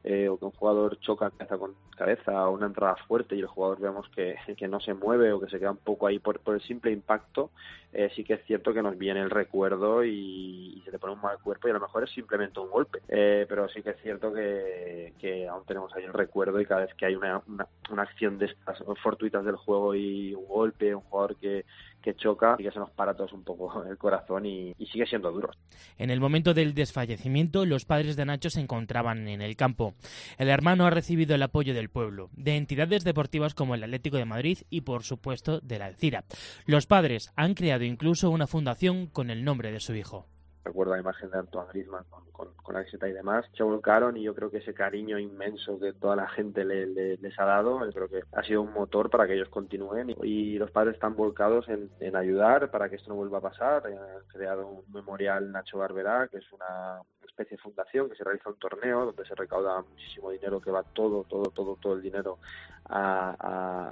eh, 0.05 0.29
o 0.29 0.39
que 0.39 0.47
un 0.47 0.53
jugador 0.53 0.99
choca 1.01 1.31
cabeza 1.31 1.59
con 1.59 1.75
cabeza 1.97 2.49
o 2.49 2.55
una 2.55 2.67
entrada 2.67 2.97
fuerte 3.07 3.37
y 3.37 3.41
el 3.41 3.47
jugador 3.47 3.81
vemos 3.81 4.09
que, 4.15 4.35
que 4.57 4.69
no 4.69 4.81
se 4.81 4.95
mueve 4.95 5.33
o 5.33 5.41
que 5.41 5.51
se 5.51 5.59
queda 5.59 5.73
un 5.73 5.77
poco 5.77 6.07
ahí 6.07 6.19
por, 6.19 6.41
por 6.41 6.55
el 6.55 6.63
simple 6.63 6.91
impacto, 6.91 7.51
eh, 7.93 8.11
sí 8.15 8.25
que 8.25 8.35
es 8.35 8.45
cierto 8.47 8.73
que 8.73 8.83
nos 8.83 8.97
viene 8.97 9.21
el 9.21 9.31
recuerdo 9.31 10.05
y, 10.05 10.81
se 10.85 10.91
te 10.91 10.99
pone 10.99 11.13
un 11.13 11.21
mal 11.21 11.39
cuerpo 11.41 11.69
y 11.69 11.73
a 11.73 11.75
lo 11.75 11.81
mejor 11.81 12.05
es 12.05 12.11
simplemente 12.11 12.59
un 12.59 12.71
golpe. 12.71 13.01
Eh, 13.09 13.45
pero 13.49 13.69
sí 13.69 13.83
que 13.83 13.91
es 13.91 14.01
cierto 14.03 14.33
que, 14.33 15.13
que, 15.19 15.47
aún 15.47 15.65
tenemos 15.67 15.95
ahí 15.95 16.05
el 16.05 16.13
recuerdo 16.13 16.61
y 16.61 16.67
cada 16.67 16.83
vez 16.83 16.95
que 16.95 17.07
hay 17.07 17.15
una, 17.15 17.43
una, 17.47 17.67
una 17.91 18.03
acción 18.03 18.39
de 18.39 18.47
estas 18.47 18.79
fortuitas 19.03 19.45
del 19.45 19.57
juego 19.57 19.95
y 19.95 20.35
un 20.35 20.47
golpe, 20.47 20.95
un 20.95 21.03
jugador 21.03 21.37
que, 21.37 21.65
que 22.01 22.15
choca 22.15 22.57
y 22.59 22.65
que 22.65 22.71
se 22.71 22.79
nos 22.79 22.91
para 22.91 23.15
todos 23.15 23.33
un 23.33 23.45
poco 23.45 23.85
el 23.89 23.99
corazón 23.99 24.47
y, 24.47 24.75
y, 24.79 24.87
sigue 24.87 25.07
siendo 25.07 25.31
duro. 25.31 25.51
En 25.99 26.11
el 26.11 26.21
momento 26.21 26.55
del 26.55 26.75
desfallecimiento, 26.75 27.67
los 27.67 27.85
padres 27.85 28.17
de 28.17 28.25
Nacho 28.25 28.51
se 28.51 28.61
encontraban 28.61 29.29
en 29.29 29.43
el 29.43 29.57
campo. 29.57 29.90
El 30.39 30.49
hermano 30.49 30.87
ha 30.87 30.91
recibido 30.91 31.35
el 31.35 31.43
apoyo 31.43 31.75
del 31.75 31.91
pueblo, 31.91 32.31
de 32.33 32.57
entidades 32.57 33.05
deportivas 33.05 33.55
como 33.55 33.75
el 33.75 33.85
Atlético 33.85 34.17
de 34.17 34.25
Madrid 34.25 34.59
y, 34.71 34.83
por 34.83 35.03
supuesto, 35.03 35.61
de 35.61 35.79
la 35.79 35.87
Alcira. 35.87 36.25
Los 36.67 36.87
padres 36.87 37.33
han 37.37 37.55
creado 37.55 37.85
incluso 37.85 38.31
una 38.31 38.47
fundación 38.47 39.07
con 39.07 39.31
el 39.31 39.45
nombre 39.45 39.73
de 39.73 39.81
su 39.81 39.95
hijo 39.95 40.27
recuerdo 40.65 40.93
la 40.95 41.01
imagen 41.01 41.31
de 41.31 41.39
Antoine 41.39 41.69
Griezmann 41.71 42.05
con, 42.11 42.55
con, 42.55 42.75
la 42.75 42.85
y 43.09 43.13
demás, 43.13 43.47
se 43.57 43.63
volcaron 43.63 44.17
y 44.17 44.23
yo 44.23 44.35
creo 44.35 44.51
que 44.51 44.59
ese 44.59 44.75
cariño 44.75 45.19
inmenso 45.19 45.79
que 45.79 45.93
toda 45.93 46.17
la 46.17 46.29
gente 46.29 46.65
les 46.65 47.39
ha 47.39 47.45
dado, 47.45 47.81
creo 47.93 48.09
que 48.09 48.23
ha 48.33 48.43
sido 48.43 48.63
un 48.63 48.73
motor 48.73 49.11
para 49.11 49.27
que 49.27 49.35
ellos 49.35 49.49
continúen 49.49 50.15
y, 50.23 50.59
los 50.59 50.71
padres 50.71 50.95
están 50.95 51.17
volcados 51.17 51.67
en, 51.69 52.17
ayudar 52.17 52.71
para 52.71 52.89
que 52.89 52.97
esto 52.97 53.09
no 53.09 53.17
vuelva 53.17 53.39
a 53.39 53.43
pasar. 53.43 53.83
Eh, 53.89 53.97
han 53.97 54.29
creado 54.29 54.67
un 54.67 54.93
memorial 54.93 55.51
Nacho 55.51 55.79
Barberá, 55.79 56.29
que 56.29 56.39
es 56.39 56.53
una 56.53 57.01
especie 57.27 57.57
de 57.57 57.63
fundación 57.63 58.11
que 58.11 58.17
se 58.17 58.25
realiza 58.25 58.51
un 58.51 58.59
torneo 58.59 59.07
donde 59.07 59.25
se 59.25 59.35
recauda 59.35 59.81
muchísimo 59.81 60.31
dinero 60.31 60.61
que 60.61 60.71
va 60.71 60.83
todo, 60.83 61.25
todo, 61.25 61.51
todo, 61.51 61.77
todo 61.77 61.95
el 61.95 62.03
dinero 62.03 62.39
a, 62.85 63.35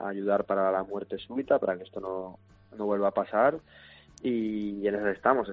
a 0.05 0.09
ayudar 0.09 0.45
para 0.45 0.71
la 0.71 0.83
muerte 0.83 1.19
súbita, 1.19 1.59
para 1.59 1.77
que 1.77 1.85
esto 1.85 2.01
no, 2.01 2.39
no 2.77 2.85
vuelva 2.85 3.09
a 3.09 3.15
pasar 3.15 3.59
y 4.23 4.87
en 4.87 4.95
eso 4.95 5.09
estamos. 5.09 5.53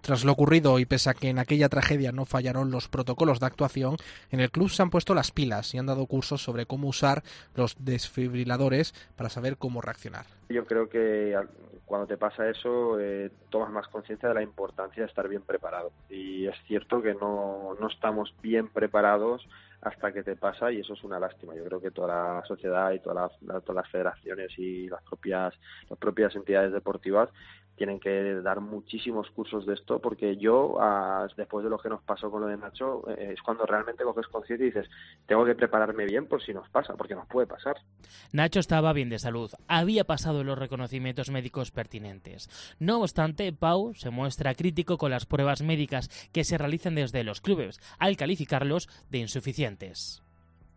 Tras 0.00 0.24
lo 0.24 0.32
ocurrido 0.32 0.78
y 0.78 0.86
pese 0.86 1.10
a 1.10 1.14
que 1.14 1.28
en 1.28 1.38
aquella 1.38 1.68
tragedia 1.68 2.12
no 2.12 2.24
fallaron 2.24 2.70
los 2.70 2.88
protocolos 2.88 3.40
de 3.40 3.46
actuación, 3.46 3.96
en 4.30 4.40
el 4.40 4.50
club 4.50 4.70
se 4.70 4.82
han 4.82 4.90
puesto 4.90 5.14
las 5.14 5.32
pilas 5.32 5.74
y 5.74 5.78
han 5.78 5.86
dado 5.86 6.06
cursos 6.06 6.42
sobre 6.42 6.66
cómo 6.66 6.88
usar 6.88 7.22
los 7.54 7.76
desfibriladores 7.84 8.94
para 9.16 9.28
saber 9.28 9.56
cómo 9.56 9.80
reaccionar. 9.80 10.24
Yo 10.48 10.64
creo 10.64 10.88
que 10.88 11.36
cuando 11.84 12.06
te 12.06 12.16
pasa 12.16 12.48
eso 12.48 13.00
eh, 13.00 13.30
tomas 13.50 13.70
más 13.70 13.88
conciencia 13.88 14.28
de 14.28 14.34
la 14.36 14.42
importancia 14.42 15.02
de 15.02 15.08
estar 15.08 15.28
bien 15.28 15.42
preparado. 15.42 15.90
Y 16.08 16.46
es 16.46 16.56
cierto 16.66 17.02
que 17.02 17.14
no, 17.14 17.76
no 17.80 17.88
estamos 17.88 18.34
bien 18.40 18.68
preparados 18.68 19.46
hasta 19.80 20.12
que 20.12 20.22
te 20.22 20.36
pasa 20.36 20.72
y 20.72 20.80
eso 20.80 20.94
es 20.94 21.04
una 21.04 21.18
lástima. 21.18 21.54
Yo 21.54 21.64
creo 21.64 21.80
que 21.80 21.90
toda 21.90 22.34
la 22.34 22.44
sociedad 22.46 22.92
y 22.92 23.00
todas 23.00 23.32
las 23.42 23.90
federaciones 23.90 24.52
y 24.58 24.88
las 24.88 25.02
propias, 25.02 25.54
las 25.88 25.98
propias 25.98 26.34
entidades 26.36 26.72
deportivas 26.72 27.30
tienen 27.78 27.98
que 27.98 28.34
dar 28.42 28.60
muchísimos 28.60 29.30
cursos 29.30 29.64
de 29.64 29.74
esto 29.74 30.00
porque 30.00 30.36
yo, 30.36 30.78
después 31.36 31.64
de 31.64 31.70
lo 31.70 31.78
que 31.78 31.88
nos 31.88 32.02
pasó 32.02 32.30
con 32.30 32.42
lo 32.42 32.48
de 32.48 32.58
Nacho, 32.58 33.08
eh, 33.08 33.32
es 33.32 33.40
cuando 33.40 33.64
realmente 33.64 34.04
coges 34.04 34.26
conciencia 34.26 34.64
y 34.64 34.70
dices, 34.70 34.90
tengo 35.26 35.44
que 35.46 35.54
prepararme 35.54 36.04
bien 36.04 36.26
por 36.26 36.42
si 36.42 36.52
nos 36.52 36.68
pasa, 36.68 36.94
porque 36.94 37.14
nos 37.14 37.26
puede 37.26 37.46
pasar. 37.46 37.76
Nacho 38.32 38.60
estaba 38.60 38.92
bien 38.92 39.08
de 39.08 39.18
salud, 39.18 39.50
había 39.68 40.04
pasado 40.04 40.44
los 40.44 40.58
reconocimientos 40.58 41.30
médicos 41.30 41.70
pertinentes. 41.70 42.48
No 42.78 43.00
obstante, 43.00 43.52
Pau 43.52 43.94
se 43.94 44.10
muestra 44.10 44.54
crítico 44.54 44.98
con 44.98 45.10
las 45.10 45.24
pruebas 45.24 45.62
médicas 45.62 46.08
que 46.32 46.44
se 46.44 46.58
realizan 46.58 46.96
desde 46.96 47.24
los 47.24 47.40
clubes, 47.40 47.80
al 47.98 48.16
calificarlos 48.16 48.88
de 49.08 49.18
insuficientes 49.18 50.22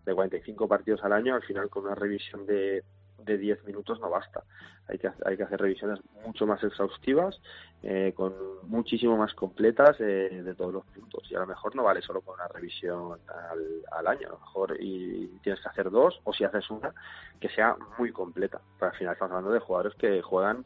de 0.06 0.16
45 0.16 0.68
partidos 0.68 1.04
al 1.04 1.14
año, 1.14 1.36
al 1.36 1.44
final 1.44 1.70
con 1.70 1.86
una 1.86 1.96
revisión 1.96 2.46
de, 2.46 2.84
de 3.26 3.38
10 3.38 3.64
minutos 3.66 4.00
no 4.00 4.10
basta. 4.10 4.44
Hay 4.88 4.98
que, 4.98 5.10
hay 5.26 5.38
que 5.38 5.44
hacer 5.44 5.62
revisiones 5.62 6.00
mucho 6.26 6.46
más 6.46 6.64
exhaustivas, 6.64 7.40
eh, 7.84 8.14
con 8.16 8.34
muchísimo 8.64 9.18
más 9.18 9.34
completas 9.34 9.96
eh, 10.00 10.42
de 10.44 10.56
todos 10.56 10.74
los 10.74 10.86
puntos. 10.88 11.30
Y 11.32 11.36
a 11.36 11.40
lo 11.40 11.48
mejor 11.48 11.76
no 11.76 11.84
vale 11.84 12.02
solo 12.02 12.22
con 12.22 12.36
una 12.36 12.48
revisión 12.48 13.20
al, 13.28 13.84
al, 13.92 14.08
año, 14.08 14.28
a 14.28 14.32
lo 14.32 14.40
mejor 14.40 14.78
y 14.80 15.28
tienes 15.44 15.62
que 15.62 15.70
hacer 15.70 15.90
dos, 15.90 16.20
o 16.24 16.34
si 16.34 16.44
haces 16.44 16.70
una, 16.70 16.94
que 17.40 17.50
sea 17.50 17.76
muy 17.98 18.12
completa. 18.12 18.62
Pero 18.80 18.92
al 18.92 18.98
final 18.98 19.14
estamos 19.14 19.32
hablando 19.32 19.54
de 19.54 19.60
jugadores 19.60 19.96
que 19.96 20.22
juegan 20.22 20.66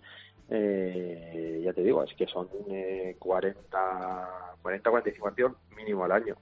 eh, 0.49 1.61
ya 1.63 1.73
te 1.73 1.81
digo, 1.81 2.03
es 2.03 2.13
que 2.13 2.27
son 2.27 2.47
eh, 2.69 3.15
40, 3.19 4.57
40, 4.61 4.89
45 4.89 5.25
partidos 5.25 5.53
mínimo 5.75 6.03
al 6.03 6.11
año. 6.11 6.35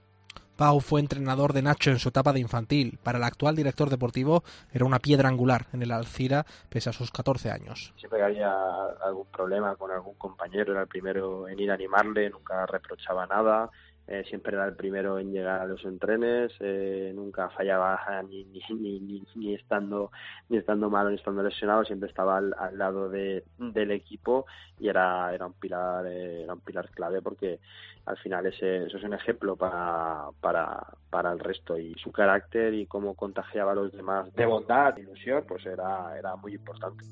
Pau 0.56 0.80
fue 0.82 1.00
entrenador 1.00 1.54
de 1.54 1.64
Nacho 1.64 1.90
en 1.90 2.00
su 2.00 2.10
etapa 2.10 2.32
de 2.32 2.40
infantil. 2.40 3.00
Para 3.02 3.18
el 3.18 3.24
actual 3.24 3.56
director 3.56 3.90
deportivo 3.90 4.44
era 4.72 4.86
una 4.86 5.00
piedra 5.00 5.30
angular 5.30 5.66
en 5.74 5.82
el 5.82 5.92
Alcira 5.92 6.46
pese 6.70 6.90
a 6.90 6.94
sus 6.94 7.12
14 7.12 7.50
años. 7.50 7.94
Siempre 7.98 8.20
que 8.20 8.26
había 8.26 8.54
algún 9.04 9.26
problema 9.28 9.76
con 9.76 9.92
algún 9.92 10.14
compañero 10.16 10.74
era 10.74 10.82
el 10.82 10.88
primero 10.88 11.48
en 11.48 11.60
ir 11.60 11.72
a 11.72 11.74
animarle, 11.74 12.30
nunca 12.30 12.66
reprochaba 12.68 13.26
nada. 13.26 13.72
Eh, 14.06 14.26
siempre 14.28 14.54
era 14.56 14.66
el 14.66 14.76
primero 14.76 15.18
en 15.18 15.32
llegar 15.32 15.62
a 15.62 15.66
los 15.66 15.84
entrenes, 15.86 16.52
eh, 16.60 17.14
nunca 17.16 17.50
fallaba 17.50 17.98
ni, 18.30 18.44
ni, 18.44 19.00
ni, 19.00 19.24
ni, 19.36 19.54
estando 19.54 20.12
ni 20.50 20.58
estando 20.58 20.90
malo 20.90 21.10
ni 21.10 21.16
estando 21.16 21.42
lesionado, 21.42 21.86
siempre 21.86 22.10
estaba 22.10 22.38
al, 22.38 22.54
al 22.60 22.78
lado 22.78 23.08
de, 23.08 23.46
del 23.58 23.92
equipo 23.92 24.46
y 24.78 24.90
era 24.90 25.34
era 25.34 25.46
un 25.46 25.54
pilar 25.54 26.06
eh, 26.08 26.44
era 26.44 26.54
un 26.54 26.60
pilar 26.60 26.90
clave 26.90 27.22
porque 27.22 27.62
al 28.06 28.18
final 28.18 28.46
ese, 28.46 28.88
eso 28.88 28.98
es 28.98 29.04
un 29.04 29.14
ejemplo 29.14 29.56
para, 29.56 30.26
para, 30.42 30.86
para 31.10 31.32
el 31.32 31.40
resto 31.40 31.78
y 31.78 31.94
su 31.96 32.12
carácter 32.12 32.74
y 32.74 32.86
cómo 32.86 33.16
contagiaba 33.16 33.72
a 33.72 33.76
los 33.76 33.94
demás 33.94 34.34
de 34.36 34.46
bondad, 34.46 34.96
de 34.96 35.04
ilusión, 35.04 35.46
pues 35.48 35.66
era, 35.66 36.18
era 36.18 36.36
muy 36.36 36.56
importante. 36.56 37.06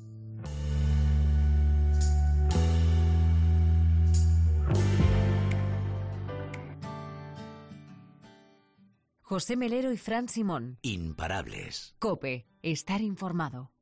José 9.32 9.56
Melero 9.56 9.90
y 9.90 9.96
Fran 9.96 10.28
Simón. 10.28 10.76
Imparables. 10.82 11.96
Cope, 11.98 12.46
estar 12.60 13.00
informado. 13.00 13.72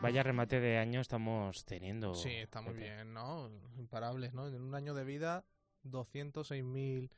Vaya 0.00 0.22
remate 0.22 0.58
de 0.58 0.78
año 0.78 1.02
estamos 1.02 1.66
teniendo. 1.66 2.14
Sí, 2.14 2.30
está 2.30 2.62
muy 2.62 2.72
bien, 2.72 3.12
¿no? 3.12 3.50
Imparables, 3.76 4.32
¿no? 4.32 4.48
En 4.48 4.62
un 4.62 4.74
año 4.74 4.94
de 4.94 5.04
vida, 5.04 5.44
206.000 5.84 7.10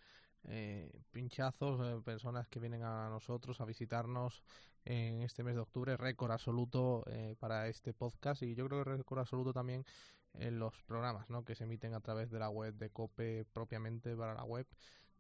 eh, 0.49 0.91
pinchazos, 1.13 1.81
eh, 1.87 2.03
personas 2.05 2.49
que 2.49 2.59
vienen 2.59 2.83
a 2.83 3.09
nosotros 3.09 3.61
a 3.61 3.65
visitarnos 3.65 4.43
en 4.85 5.23
este 5.23 5.45
mes 5.45 5.55
de 5.55 5.61
octubre, 5.61 5.97
récord 5.97 6.33
absoluto 6.33 7.05
eh, 7.07 7.37
para 7.39 7.69
este 7.69 7.95
podcast 7.95 8.43
y 8.43 8.57
yo 8.57 8.67
creo 8.67 8.83
que 8.83 8.91
récord 8.91 9.21
absoluto 9.21 9.53
también 9.53 9.85
en 10.35 10.59
los 10.59 10.83
programas, 10.83 11.31
¿no? 11.31 11.45
Que 11.45 11.55
se 11.55 11.63
emiten 11.63 11.95
a 11.95 12.01
través 12.01 12.29
de 12.31 12.41
la 12.41 12.49
web 12.49 12.75
de 12.75 12.91
COPE 12.91 13.45
propiamente 13.53 14.17
para 14.17 14.35
la 14.35 14.43
web 14.43 14.67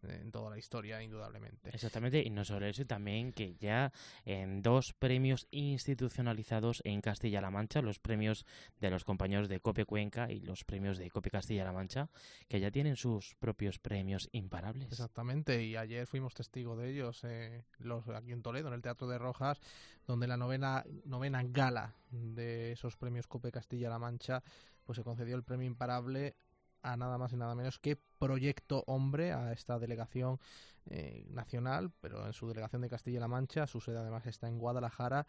en 0.02 0.30
toda 0.30 0.50
la 0.50 0.58
historia, 0.58 1.02
indudablemente. 1.02 1.70
Exactamente, 1.70 2.22
y 2.22 2.30
no 2.30 2.44
solo 2.44 2.66
eso, 2.66 2.84
también 2.84 3.32
que 3.32 3.54
ya 3.54 3.92
en 4.24 4.62
dos 4.62 4.92
premios 4.92 5.46
institucionalizados 5.50 6.82
en 6.84 7.00
Castilla-La 7.00 7.50
Mancha, 7.50 7.82
los 7.82 7.98
premios 7.98 8.46
de 8.80 8.90
los 8.90 9.04
compañeros 9.04 9.48
de 9.48 9.60
Cope 9.60 9.84
Cuenca 9.84 10.30
y 10.30 10.40
los 10.40 10.64
premios 10.64 10.98
de 10.98 11.10
Cope 11.10 11.30
Castilla-La 11.30 11.72
Mancha, 11.72 12.08
que 12.48 12.60
ya 12.60 12.70
tienen 12.70 12.96
sus 12.96 13.34
propios 13.36 13.78
premios 13.78 14.28
imparables. 14.32 14.90
Exactamente, 14.90 15.62
y 15.62 15.76
ayer 15.76 16.06
fuimos 16.06 16.34
testigos 16.34 16.78
de 16.78 16.90
ellos 16.90 17.20
eh, 17.24 17.64
los 17.78 18.08
aquí 18.08 18.32
en 18.32 18.42
Toledo, 18.42 18.68
en 18.68 18.74
el 18.74 18.82
Teatro 18.82 19.06
de 19.08 19.18
Rojas, 19.18 19.60
donde 20.06 20.26
la 20.26 20.36
novena, 20.36 20.84
novena 21.04 21.42
gala 21.44 21.94
de 22.10 22.72
esos 22.72 22.96
premios 22.96 23.26
Cope 23.26 23.52
Castilla-La 23.52 23.98
Mancha, 23.98 24.42
pues 24.84 24.96
se 24.96 25.04
concedió 25.04 25.36
el 25.36 25.44
premio 25.44 25.66
imparable 25.66 26.34
a 26.82 26.96
nada 26.96 27.16
más 27.18 27.32
y 27.32 27.36
nada 27.36 27.54
menos 27.54 27.78
que 27.78 27.98
Proyecto 28.22 28.84
Hombre, 28.86 29.32
a 29.32 29.52
esta 29.52 29.80
delegación 29.80 30.38
eh, 30.86 31.26
nacional, 31.28 31.90
pero 32.00 32.24
en 32.24 32.32
su 32.32 32.46
delegación 32.46 32.82
de 32.82 32.88
Castilla-La 32.88 33.26
Mancha, 33.26 33.66
su 33.66 33.80
sede 33.80 33.98
además 33.98 34.26
está 34.26 34.46
en 34.46 34.58
Guadalajara, 34.58 35.26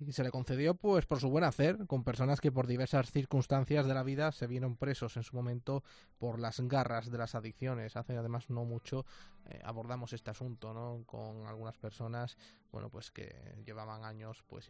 y 0.00 0.12
se 0.12 0.24
le 0.24 0.30
concedió 0.30 0.74
pues 0.74 1.06
por 1.06 1.20
su 1.20 1.28
buen 1.28 1.44
hacer, 1.44 1.86
con 1.86 2.02
personas 2.02 2.40
que 2.40 2.50
por 2.50 2.66
diversas 2.66 3.12
circunstancias 3.12 3.86
de 3.86 3.94
la 3.94 4.02
vida 4.02 4.32
se 4.32 4.48
vieron 4.48 4.76
presos 4.76 5.16
en 5.16 5.22
su 5.22 5.36
momento 5.36 5.84
por 6.18 6.40
las 6.40 6.60
garras 6.60 7.10
de 7.10 7.18
las 7.18 7.34
adicciones. 7.36 7.96
Hace 7.96 8.16
además 8.16 8.50
no 8.50 8.64
mucho 8.64 9.04
eh, 9.46 9.60
abordamos 9.64 10.12
este 10.12 10.30
asunto, 10.30 10.72
¿no? 10.72 11.04
Con 11.06 11.46
algunas 11.46 11.76
personas, 11.76 12.36
bueno, 12.70 12.90
pues 12.90 13.10
que 13.10 13.62
llevaban 13.64 14.04
años 14.04 14.42
pues 14.46 14.68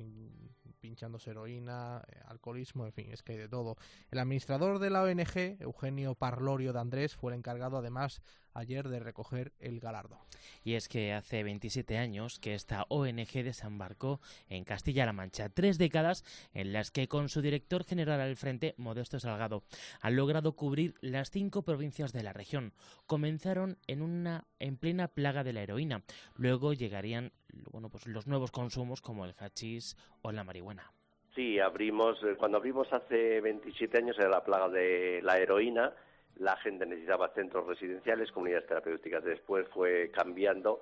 pinchándose 0.80 1.30
heroína, 1.30 2.02
eh, 2.08 2.20
alcoholismo, 2.26 2.86
en 2.86 2.92
fin, 2.92 3.10
es 3.10 3.22
que 3.22 3.32
hay 3.32 3.38
de 3.38 3.48
todo. 3.48 3.76
El 4.10 4.18
administrador 4.18 4.78
de 4.78 4.90
la 4.90 5.02
ONG, 5.02 5.60
Eugenio 5.60 6.14
Parlorio 6.14 6.72
de 6.72 6.80
Andrés, 6.80 7.14
fue 7.14 7.32
el 7.32 7.38
encargado 7.38 7.61
además 7.62 8.22
ayer 8.54 8.88
de 8.88 9.00
recoger 9.00 9.52
el 9.60 9.80
galardo. 9.80 10.18
Y 10.64 10.74
es 10.74 10.88
que 10.88 11.12
hace 11.12 11.42
27 11.42 11.98
años 11.98 12.38
que 12.38 12.54
esta 12.54 12.86
ONG 12.88 13.44
desembarcó 13.44 14.20
en 14.48 14.64
Castilla-La 14.64 15.12
Mancha, 15.12 15.48
tres 15.48 15.78
décadas 15.78 16.24
en 16.52 16.72
las 16.72 16.90
que 16.90 17.08
con 17.08 17.28
su 17.28 17.40
director 17.40 17.84
general 17.84 18.20
al 18.20 18.36
frente, 18.36 18.74
Modesto 18.76 19.18
Salgado, 19.18 19.64
han 20.00 20.16
logrado 20.16 20.54
cubrir 20.54 20.94
las 21.00 21.30
cinco 21.30 21.62
provincias 21.62 22.12
de 22.12 22.22
la 22.22 22.32
región. 22.32 22.72
Comenzaron 23.06 23.78
en 23.86 24.02
una 24.02 24.46
en 24.58 24.76
plena 24.76 25.08
plaga 25.08 25.44
de 25.44 25.52
la 25.52 25.62
heroína, 25.62 26.02
luego 26.36 26.72
llegarían 26.72 27.32
bueno, 27.70 27.88
pues 27.90 28.06
los 28.06 28.26
nuevos 28.26 28.50
consumos 28.50 29.02
como 29.02 29.24
el 29.24 29.34
hachís 29.38 29.96
o 30.22 30.32
la 30.32 30.44
marihuana. 30.44 30.92
Sí, 31.34 31.58
abrimos 31.58 32.18
cuando 32.38 32.58
abrimos 32.58 32.92
hace 32.92 33.40
27 33.40 33.98
años 33.98 34.18
era 34.18 34.28
la 34.28 34.44
plaga 34.44 34.68
de 34.68 35.20
la 35.22 35.38
heroína 35.38 35.92
la 36.36 36.56
gente 36.56 36.86
necesitaba 36.86 37.28
centros 37.30 37.66
residenciales, 37.66 38.32
comunidades 38.32 38.66
terapéuticas. 38.66 39.24
Después 39.24 39.68
fue 39.68 40.10
cambiando 40.10 40.80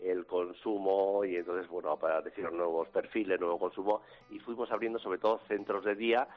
el 0.00 0.26
consumo 0.26 1.24
y 1.24 1.36
entonces, 1.36 1.68
bueno, 1.68 1.96
para 1.96 2.20
decir 2.20 2.50
nuevos 2.52 2.88
perfiles, 2.88 3.38
nuevo 3.38 3.58
consumo, 3.58 4.02
y 4.30 4.38
fuimos 4.40 4.70
abriendo 4.72 4.98
sobre 4.98 5.18
todo 5.18 5.40
centros 5.46 5.84
de 5.84 5.94
día 5.94 6.28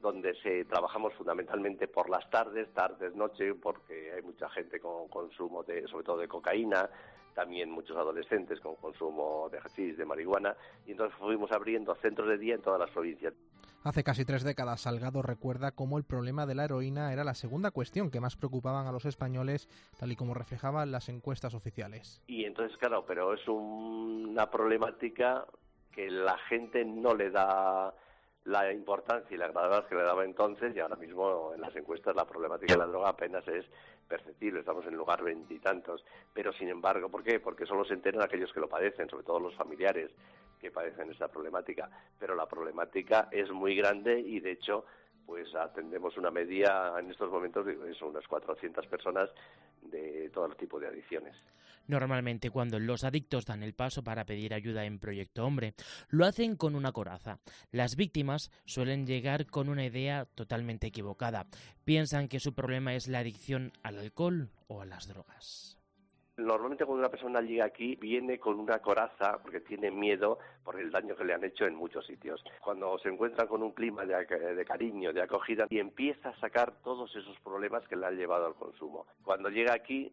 donde 0.00 0.34
se 0.42 0.66
trabajamos 0.66 1.14
fundamentalmente 1.14 1.88
por 1.88 2.10
las 2.10 2.28
tardes, 2.28 2.68
tardes, 2.74 3.14
noche, 3.14 3.54
porque 3.54 4.12
hay 4.12 4.22
mucha 4.22 4.50
gente 4.50 4.78
con 4.78 5.08
consumo 5.08 5.62
de, 5.62 5.86
sobre 5.88 6.04
todo 6.04 6.18
de 6.18 6.28
cocaína, 6.28 6.90
también 7.34 7.70
muchos 7.70 7.96
adolescentes 7.96 8.60
con 8.60 8.76
consumo 8.76 9.48
de 9.50 9.58
hachís, 9.58 9.96
de 9.96 10.04
marihuana, 10.04 10.54
y 10.86 10.92
entonces 10.92 11.16
fuimos 11.18 11.50
abriendo 11.52 11.94
centros 11.96 12.28
de 12.28 12.36
día 12.36 12.54
en 12.54 12.60
todas 12.60 12.78
las 12.78 12.90
provincias. 12.90 13.32
Hace 13.84 14.02
casi 14.02 14.24
tres 14.24 14.42
décadas, 14.44 14.80
Salgado 14.80 15.20
recuerda 15.20 15.70
cómo 15.72 15.98
el 15.98 16.04
problema 16.04 16.46
de 16.46 16.54
la 16.54 16.64
heroína 16.64 17.12
era 17.12 17.22
la 17.22 17.34
segunda 17.34 17.70
cuestión 17.70 18.10
que 18.10 18.18
más 18.18 18.34
preocupaban 18.34 18.86
a 18.86 18.92
los 18.92 19.04
españoles, 19.04 19.68
tal 20.00 20.10
y 20.10 20.16
como 20.16 20.32
reflejaban 20.32 20.90
las 20.90 21.10
encuestas 21.10 21.52
oficiales. 21.52 22.22
Y 22.26 22.46
entonces, 22.46 22.78
claro, 22.78 23.04
pero 23.06 23.34
es 23.34 23.46
una 23.46 24.50
problemática 24.50 25.44
que 25.92 26.08
la 26.10 26.38
gente 26.48 26.82
no 26.86 27.14
le 27.14 27.30
da 27.30 27.92
la 28.44 28.70
importancia 28.72 29.34
y 29.34 29.38
la 29.38 29.48
gravedad 29.48 29.86
que 29.86 29.94
le 29.94 30.02
daba 30.02 30.24
entonces 30.24 30.76
y 30.76 30.80
ahora 30.80 30.96
mismo 30.96 31.52
en 31.54 31.62
las 31.62 31.74
encuestas 31.76 32.14
la 32.14 32.26
problemática 32.26 32.74
de 32.74 32.78
la 32.78 32.86
droga 32.86 33.08
apenas 33.08 33.46
es 33.48 33.64
perceptible, 34.06 34.60
estamos 34.60 34.84
en 34.84 34.92
el 34.92 34.98
lugar 34.98 35.22
veintitantos, 35.22 36.04
pero 36.32 36.52
sin 36.52 36.68
embargo, 36.68 37.08
¿por 37.08 37.22
qué? 37.22 37.40
Porque 37.40 37.64
solo 37.64 37.86
se 37.86 37.94
enteran 37.94 38.22
aquellos 38.22 38.52
que 38.52 38.60
lo 38.60 38.68
padecen, 38.68 39.08
sobre 39.08 39.24
todo 39.24 39.40
los 39.40 39.54
familiares 39.54 40.10
que 40.60 40.70
padecen 40.70 41.10
esta 41.10 41.28
problemática, 41.28 41.88
pero 42.18 42.34
la 42.34 42.46
problemática 42.46 43.28
es 43.30 43.50
muy 43.50 43.74
grande 43.74 44.20
y 44.20 44.40
de 44.40 44.52
hecho 44.52 44.84
pues 45.26 45.54
atendemos 45.54 46.16
una 46.16 46.30
media 46.30 46.92
en 46.98 47.10
estos 47.10 47.30
momentos 47.30 47.66
de 47.66 47.76
unas 47.76 48.26
400 48.26 48.86
personas 48.86 49.30
de 49.82 50.30
todo 50.30 50.48
tipo 50.56 50.78
de 50.78 50.88
adicciones. 50.88 51.36
Normalmente 51.86 52.50
cuando 52.50 52.78
los 52.78 53.04
adictos 53.04 53.44
dan 53.44 53.62
el 53.62 53.74
paso 53.74 54.02
para 54.02 54.24
pedir 54.24 54.54
ayuda 54.54 54.84
en 54.84 54.98
Proyecto 54.98 55.44
Hombre, 55.44 55.74
lo 56.08 56.24
hacen 56.24 56.56
con 56.56 56.74
una 56.74 56.92
coraza. 56.92 57.38
Las 57.72 57.96
víctimas 57.96 58.50
suelen 58.64 59.06
llegar 59.06 59.46
con 59.46 59.68
una 59.68 59.84
idea 59.84 60.24
totalmente 60.34 60.86
equivocada. 60.86 61.46
Piensan 61.84 62.28
que 62.28 62.40
su 62.40 62.54
problema 62.54 62.94
es 62.94 63.08
la 63.08 63.18
adicción 63.18 63.72
al 63.82 63.98
alcohol 63.98 64.50
o 64.66 64.80
a 64.80 64.86
las 64.86 65.08
drogas. 65.08 65.78
Normalmente 66.36 66.84
cuando 66.84 67.00
una 67.00 67.10
persona 67.10 67.40
llega 67.40 67.64
aquí 67.64 67.94
viene 67.94 68.40
con 68.40 68.58
una 68.58 68.80
coraza 68.80 69.38
porque 69.40 69.60
tiene 69.60 69.92
miedo 69.92 70.38
por 70.64 70.80
el 70.80 70.90
daño 70.90 71.14
que 71.14 71.24
le 71.24 71.32
han 71.32 71.44
hecho 71.44 71.64
en 71.64 71.76
muchos 71.76 72.04
sitios. 72.06 72.42
Cuando 72.60 72.98
se 72.98 73.08
encuentra 73.08 73.46
con 73.46 73.62
un 73.62 73.70
clima 73.70 74.04
de, 74.04 74.26
de, 74.26 74.64
cariño, 74.64 75.12
de 75.12 75.22
acogida, 75.22 75.66
y 75.70 75.78
empieza 75.78 76.30
a 76.30 76.40
sacar 76.40 76.72
todos 76.82 77.14
esos 77.14 77.38
problemas 77.40 77.86
que 77.86 77.94
le 77.94 78.06
han 78.06 78.16
llevado 78.16 78.46
al 78.46 78.54
consumo. 78.54 79.06
Cuando 79.22 79.48
llega 79.48 79.74
aquí 79.74 80.12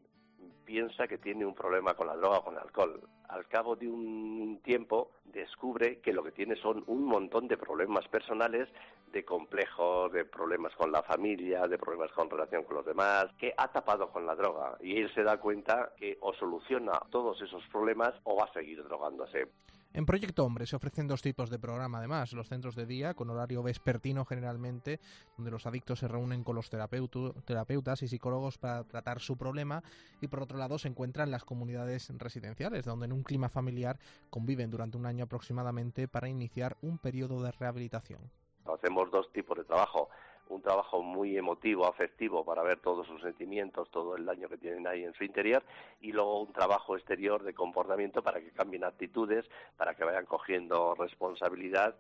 piensa 0.71 1.05
que 1.05 1.17
tiene 1.17 1.45
un 1.45 1.53
problema 1.53 1.95
con 1.95 2.07
la 2.07 2.15
droga 2.15 2.37
o 2.37 2.43
con 2.45 2.53
el 2.53 2.61
alcohol. 2.61 3.01
Al 3.27 3.45
cabo 3.49 3.75
de 3.75 3.89
un 3.89 4.61
tiempo 4.63 5.11
descubre 5.25 5.99
que 5.99 6.13
lo 6.13 6.23
que 6.23 6.31
tiene 6.31 6.55
son 6.55 6.85
un 6.87 7.03
montón 7.03 7.49
de 7.49 7.57
problemas 7.57 8.07
personales, 8.07 8.69
de 9.11 9.25
complejos, 9.25 10.13
de 10.13 10.23
problemas 10.23 10.73
con 10.75 10.89
la 10.89 11.03
familia, 11.03 11.67
de 11.67 11.77
problemas 11.77 12.13
con 12.13 12.29
relación 12.29 12.63
con 12.63 12.77
los 12.77 12.85
demás, 12.85 13.25
que 13.37 13.53
ha 13.57 13.67
tapado 13.67 14.13
con 14.13 14.25
la 14.25 14.33
droga. 14.33 14.77
Y 14.79 14.97
él 15.01 15.13
se 15.13 15.23
da 15.23 15.41
cuenta 15.41 15.91
que 15.97 16.17
o 16.21 16.33
soluciona 16.35 17.01
todos 17.09 17.41
esos 17.41 17.67
problemas 17.67 18.13
o 18.23 18.37
va 18.37 18.45
a 18.45 18.53
seguir 18.53 18.81
drogándose. 18.81 19.49
En 19.93 20.05
Proyecto 20.05 20.45
Hombre 20.45 20.65
se 20.65 20.77
ofrecen 20.77 21.09
dos 21.09 21.21
tipos 21.21 21.49
de 21.49 21.59
programa, 21.59 21.97
además, 21.97 22.31
los 22.31 22.47
centros 22.47 22.75
de 22.75 22.85
día, 22.85 23.13
con 23.13 23.29
horario 23.29 23.61
vespertino 23.61 24.23
generalmente, 24.23 25.01
donde 25.35 25.51
los 25.51 25.65
adictos 25.65 25.99
se 25.99 26.07
reúnen 26.07 26.45
con 26.45 26.55
los 26.55 26.69
terapeutas 26.69 28.01
y 28.01 28.07
psicólogos 28.07 28.57
para 28.57 28.85
tratar 28.85 29.19
su 29.19 29.37
problema, 29.37 29.83
y 30.21 30.29
por 30.29 30.41
otro 30.41 30.57
lado 30.57 30.79
se 30.79 30.87
encuentran 30.87 31.29
las 31.29 31.43
comunidades 31.43 32.09
residenciales, 32.17 32.85
donde 32.85 33.07
en 33.07 33.11
un 33.11 33.23
clima 33.23 33.49
familiar 33.49 33.99
conviven 34.29 34.71
durante 34.71 34.95
un 34.95 35.05
año 35.05 35.25
aproximadamente 35.25 36.07
para 36.07 36.29
iniciar 36.29 36.77
un 36.81 36.97
periodo 36.97 37.43
de 37.43 37.51
rehabilitación. 37.51 38.31
Hacemos 38.63 39.11
dos 39.11 39.29
tipos 39.33 39.57
de 39.57 39.65
trabajo 39.65 40.07
un 40.49 40.61
trabajo 40.61 41.01
muy 41.01 41.37
emotivo, 41.37 41.85
afectivo, 41.87 42.43
para 42.43 42.63
ver 42.63 42.79
todos 42.79 43.07
sus 43.07 43.21
sentimientos, 43.21 43.89
todo 43.89 44.15
el 44.15 44.25
daño 44.25 44.49
que 44.49 44.57
tienen 44.57 44.87
ahí 44.87 45.03
en 45.03 45.13
su 45.13 45.23
interior, 45.23 45.63
y 46.01 46.11
luego 46.11 46.41
un 46.41 46.53
trabajo 46.53 46.95
exterior 46.95 47.43
de 47.43 47.53
comportamiento 47.53 48.21
para 48.21 48.41
que 48.41 48.51
cambien 48.51 48.83
actitudes, 48.83 49.45
para 49.77 49.95
que 49.95 50.03
vayan 50.03 50.25
cogiendo 50.25 50.95
responsabilidad 50.95 51.95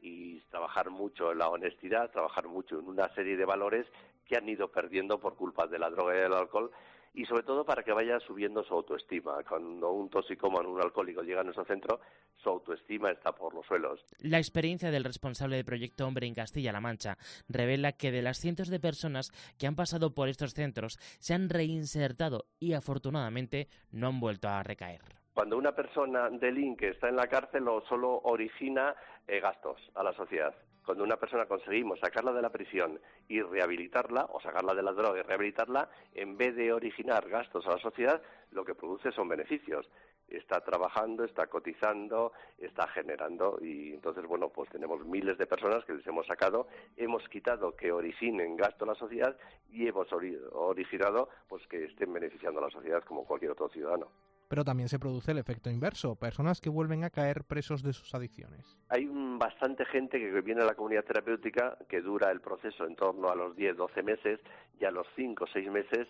y 0.00 0.40
trabajar 0.50 0.90
mucho 0.90 1.32
en 1.32 1.38
la 1.38 1.48
honestidad, 1.48 2.10
trabajar 2.10 2.46
mucho 2.46 2.78
en 2.78 2.86
una 2.86 3.08
serie 3.14 3.36
de 3.36 3.44
valores 3.44 3.86
que 4.26 4.36
han 4.36 4.48
ido 4.48 4.68
perdiendo 4.68 5.18
por 5.18 5.36
culpa 5.36 5.66
de 5.66 5.78
la 5.78 5.90
droga 5.90 6.14
y 6.14 6.18
del 6.18 6.32
alcohol 6.32 6.70
y 7.16 7.24
sobre 7.24 7.42
todo 7.42 7.64
para 7.64 7.82
que 7.82 7.92
vaya 7.92 8.20
subiendo 8.20 8.62
su 8.62 8.74
autoestima. 8.74 9.42
Cuando 9.48 9.90
un 9.90 10.10
toxicómano, 10.10 10.70
un 10.70 10.82
alcohólico 10.82 11.22
llega 11.22 11.40
a 11.40 11.44
nuestro 11.44 11.64
centro, 11.64 12.00
su 12.36 12.50
autoestima 12.50 13.10
está 13.10 13.32
por 13.32 13.54
los 13.54 13.64
suelos. 13.66 14.04
La 14.20 14.36
experiencia 14.36 14.90
del 14.90 15.02
responsable 15.02 15.56
de 15.56 15.64
Proyecto 15.64 16.06
Hombre 16.06 16.26
en 16.26 16.34
Castilla-La 16.34 16.80
Mancha 16.80 17.16
revela 17.48 17.92
que 17.92 18.12
de 18.12 18.20
las 18.20 18.38
cientos 18.38 18.68
de 18.68 18.78
personas 18.78 19.32
que 19.58 19.66
han 19.66 19.76
pasado 19.76 20.14
por 20.14 20.28
estos 20.28 20.52
centros 20.52 20.98
se 21.18 21.32
han 21.32 21.48
reinsertado 21.48 22.44
y 22.60 22.74
afortunadamente 22.74 23.68
no 23.90 24.08
han 24.08 24.20
vuelto 24.20 24.48
a 24.48 24.62
recaer 24.62 25.00
cuando 25.32 25.58
una 25.58 25.72
persona 25.72 26.30
delinque 26.30 26.88
está 26.88 27.10
en 27.10 27.16
la 27.16 27.26
cárcel 27.26 27.64
solo 27.90 28.20
origina 28.24 28.94
eh, 29.28 29.38
gastos 29.38 29.78
a 29.94 30.02
la 30.02 30.14
sociedad 30.14 30.54
cuando 30.86 31.02
una 31.02 31.16
persona 31.16 31.46
conseguimos 31.46 31.98
sacarla 31.98 32.32
de 32.32 32.40
la 32.40 32.50
prisión 32.50 33.00
y 33.26 33.42
rehabilitarla, 33.42 34.28
o 34.30 34.40
sacarla 34.40 34.72
de 34.72 34.84
la 34.84 34.92
droga 34.92 35.18
y 35.18 35.22
rehabilitarla, 35.22 35.90
en 36.14 36.36
vez 36.38 36.54
de 36.54 36.72
originar 36.72 37.28
gastos 37.28 37.66
a 37.66 37.70
la 37.70 37.78
sociedad, 37.78 38.22
lo 38.52 38.64
que 38.64 38.76
produce 38.76 39.10
son 39.10 39.28
beneficios. 39.28 39.90
Está 40.28 40.60
trabajando, 40.60 41.24
está 41.24 41.48
cotizando, 41.48 42.32
está 42.58 42.86
generando 42.88 43.58
y 43.60 43.94
entonces, 43.94 44.24
bueno, 44.26 44.48
pues 44.48 44.70
tenemos 44.70 45.04
miles 45.04 45.38
de 45.38 45.46
personas 45.46 45.84
que 45.84 45.94
les 45.94 46.06
hemos 46.06 46.26
sacado, 46.26 46.68
hemos 46.96 47.28
quitado 47.28 47.74
que 47.74 47.90
originen 47.90 48.56
gasto 48.56 48.84
a 48.84 48.88
la 48.88 48.94
sociedad 48.94 49.36
y 49.70 49.88
hemos 49.88 50.08
originado 50.52 51.28
pues 51.48 51.66
que 51.66 51.84
estén 51.84 52.12
beneficiando 52.12 52.60
a 52.60 52.64
la 52.64 52.70
sociedad 52.70 53.02
como 53.02 53.24
cualquier 53.24 53.52
otro 53.52 53.68
ciudadano. 53.68 54.08
Pero 54.48 54.64
también 54.64 54.88
se 54.88 54.98
produce 54.98 55.32
el 55.32 55.38
efecto 55.38 55.70
inverso, 55.70 56.14
personas 56.14 56.60
que 56.60 56.70
vuelven 56.70 57.04
a 57.04 57.10
caer 57.10 57.44
presos 57.44 57.82
de 57.82 57.92
sus 57.92 58.14
adicciones. 58.14 58.78
Hay 58.88 59.08
bastante 59.38 59.84
gente 59.86 60.18
que 60.18 60.40
viene 60.40 60.62
a 60.62 60.66
la 60.66 60.74
comunidad 60.74 61.04
terapéutica 61.04 61.76
que 61.88 62.00
dura 62.00 62.30
el 62.30 62.40
proceso 62.40 62.86
en 62.86 62.94
torno 62.94 63.28
a 63.28 63.34
los 63.34 63.56
10, 63.56 63.76
12 63.76 64.02
meses 64.02 64.40
y 64.78 64.84
a 64.84 64.90
los 64.90 65.06
5 65.16 65.44
o 65.44 65.46
6 65.46 65.70
meses 65.70 66.08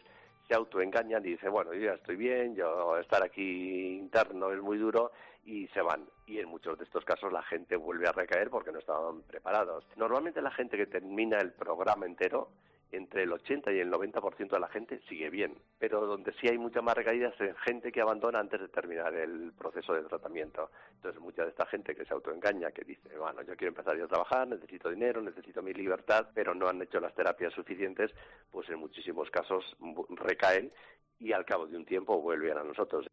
se 0.49 0.55
autoengañan 0.55 1.25
y 1.25 1.31
dicen, 1.31 1.51
bueno, 1.51 1.73
yo 1.75 1.81
ya 1.81 1.95
estoy 1.95 2.17
bien, 2.17 2.55
yo 2.55 2.97
estar 2.99 3.23
aquí 3.25 3.97
interno 3.99 4.53
es 4.53 4.61
muy 4.61 4.79
duro 4.79 5.13
y 5.45 5.67
se 5.69 5.81
van. 5.81 6.07
Y 6.27 6.39
en 6.39 6.49
muchos 6.49 6.79
de 6.79 6.85
estos 6.85 7.05
casos 7.05 7.33
la 7.33 7.43
gente 7.43 7.77
vuelve 7.77 8.09
a 8.09 8.13
recaer 8.13 8.51
porque 8.51 8.73
no 8.73 8.79
estaban 8.79 9.23
preparados. 9.23 9.85
Normalmente 9.97 10.43
la 10.43 10.51
gente 10.51 10.77
que 10.77 10.87
termina 10.87 11.39
el 11.39 11.53
programa 11.53 12.07
entero 12.07 12.51
entre 12.97 13.23
el 13.23 13.33
80 13.33 13.73
y 13.73 13.81
el 13.81 13.91
90% 13.91 14.51
de 14.51 14.61
la 14.61 14.69
gente 14.69 15.01
sigue 15.09 15.31
bien, 15.31 15.55
pero 15.79 16.07
donde 16.07 16.33
sí 16.41 16.49
hay 16.49 16.59
muchas 16.59 16.83
más 16.83 16.95
recaídas 16.95 17.39
es 17.41 17.57
gente 17.59 17.93
que 17.93 18.01
abandona 18.01 18.41
antes 18.41 18.61
de 18.61 18.69
terminar 18.69 19.15
el 19.15 19.53
proceso 19.53 19.95
de 19.95 20.03
tratamiento. 20.03 20.71
Entonces, 20.97 21.21
mucha 21.21 21.45
de 21.45 21.51
esta 21.51 21.67
gente 21.67 21.95
que 21.95 22.05
se 22.05 22.15
autoengaña, 22.15 22.71
que 22.73 22.85
dice, 22.85 23.17
bueno, 23.19 23.43
yo 23.43 23.57
quiero 23.57 23.69
empezar 23.69 24.01
a 24.01 24.09
trabajar, 24.09 24.49
necesito 24.49 24.91
dinero, 24.91 25.21
necesito 25.21 25.63
mi 25.63 25.73
libertad, 25.73 26.29
pero 26.35 26.55
no 26.55 26.69
han 26.69 26.83
hecho 26.83 27.01
las 27.01 27.15
terapias 27.15 27.53
suficientes, 27.53 28.13
pues 28.51 28.69
en 28.71 28.79
muchísimos 28.79 29.31
casos 29.31 29.77
recaen 30.11 30.73
y 31.19 31.33
al 31.33 31.45
cabo 31.45 31.67
de 31.67 31.77
un 31.77 31.85
tiempo 31.85 32.21
vuelven 32.21 32.59
a 32.59 32.65
nosotros. 32.65 33.07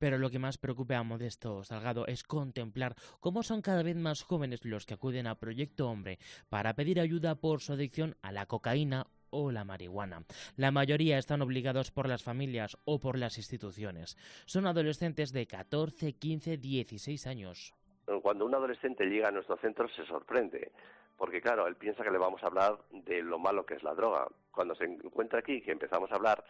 Pero 0.00 0.16
lo 0.16 0.30
que 0.30 0.38
más 0.38 0.56
preocupa 0.56 0.96
a 0.96 1.02
Modesto 1.02 1.62
Salgado 1.62 2.06
es 2.06 2.24
contemplar 2.24 2.96
cómo 3.20 3.42
son 3.42 3.60
cada 3.60 3.82
vez 3.82 3.96
más 3.96 4.22
jóvenes 4.22 4.64
los 4.64 4.86
que 4.86 4.94
acuden 4.94 5.26
a 5.26 5.34
Proyecto 5.34 5.88
Hombre 5.88 6.18
para 6.48 6.74
pedir 6.74 6.98
ayuda 6.98 7.34
por 7.34 7.60
su 7.60 7.74
adicción 7.74 8.16
a 8.22 8.32
la 8.32 8.46
cocaína 8.46 9.06
o 9.28 9.52
la 9.52 9.64
marihuana. 9.64 10.24
La 10.56 10.70
mayoría 10.70 11.18
están 11.18 11.42
obligados 11.42 11.90
por 11.90 12.08
las 12.08 12.22
familias 12.22 12.78
o 12.86 12.98
por 12.98 13.18
las 13.18 13.36
instituciones. 13.36 14.16
Son 14.46 14.66
adolescentes 14.66 15.32
de 15.32 15.46
14, 15.46 16.14
15, 16.14 16.56
16 16.56 17.26
años. 17.26 17.74
Cuando 18.22 18.46
un 18.46 18.54
adolescente 18.54 19.04
llega 19.04 19.28
a 19.28 19.32
nuestro 19.32 19.58
centro 19.58 19.86
se 19.90 20.06
sorprende, 20.06 20.72
porque 21.18 21.42
claro, 21.42 21.66
él 21.66 21.76
piensa 21.76 22.02
que 22.02 22.10
le 22.10 22.16
vamos 22.16 22.42
a 22.42 22.46
hablar 22.46 22.78
de 22.90 23.22
lo 23.22 23.38
malo 23.38 23.66
que 23.66 23.74
es 23.74 23.82
la 23.82 23.94
droga. 23.94 24.26
Cuando 24.50 24.74
se 24.74 24.84
encuentra 24.84 25.40
aquí, 25.40 25.60
que 25.60 25.72
empezamos 25.72 26.10
a 26.10 26.14
hablar 26.14 26.42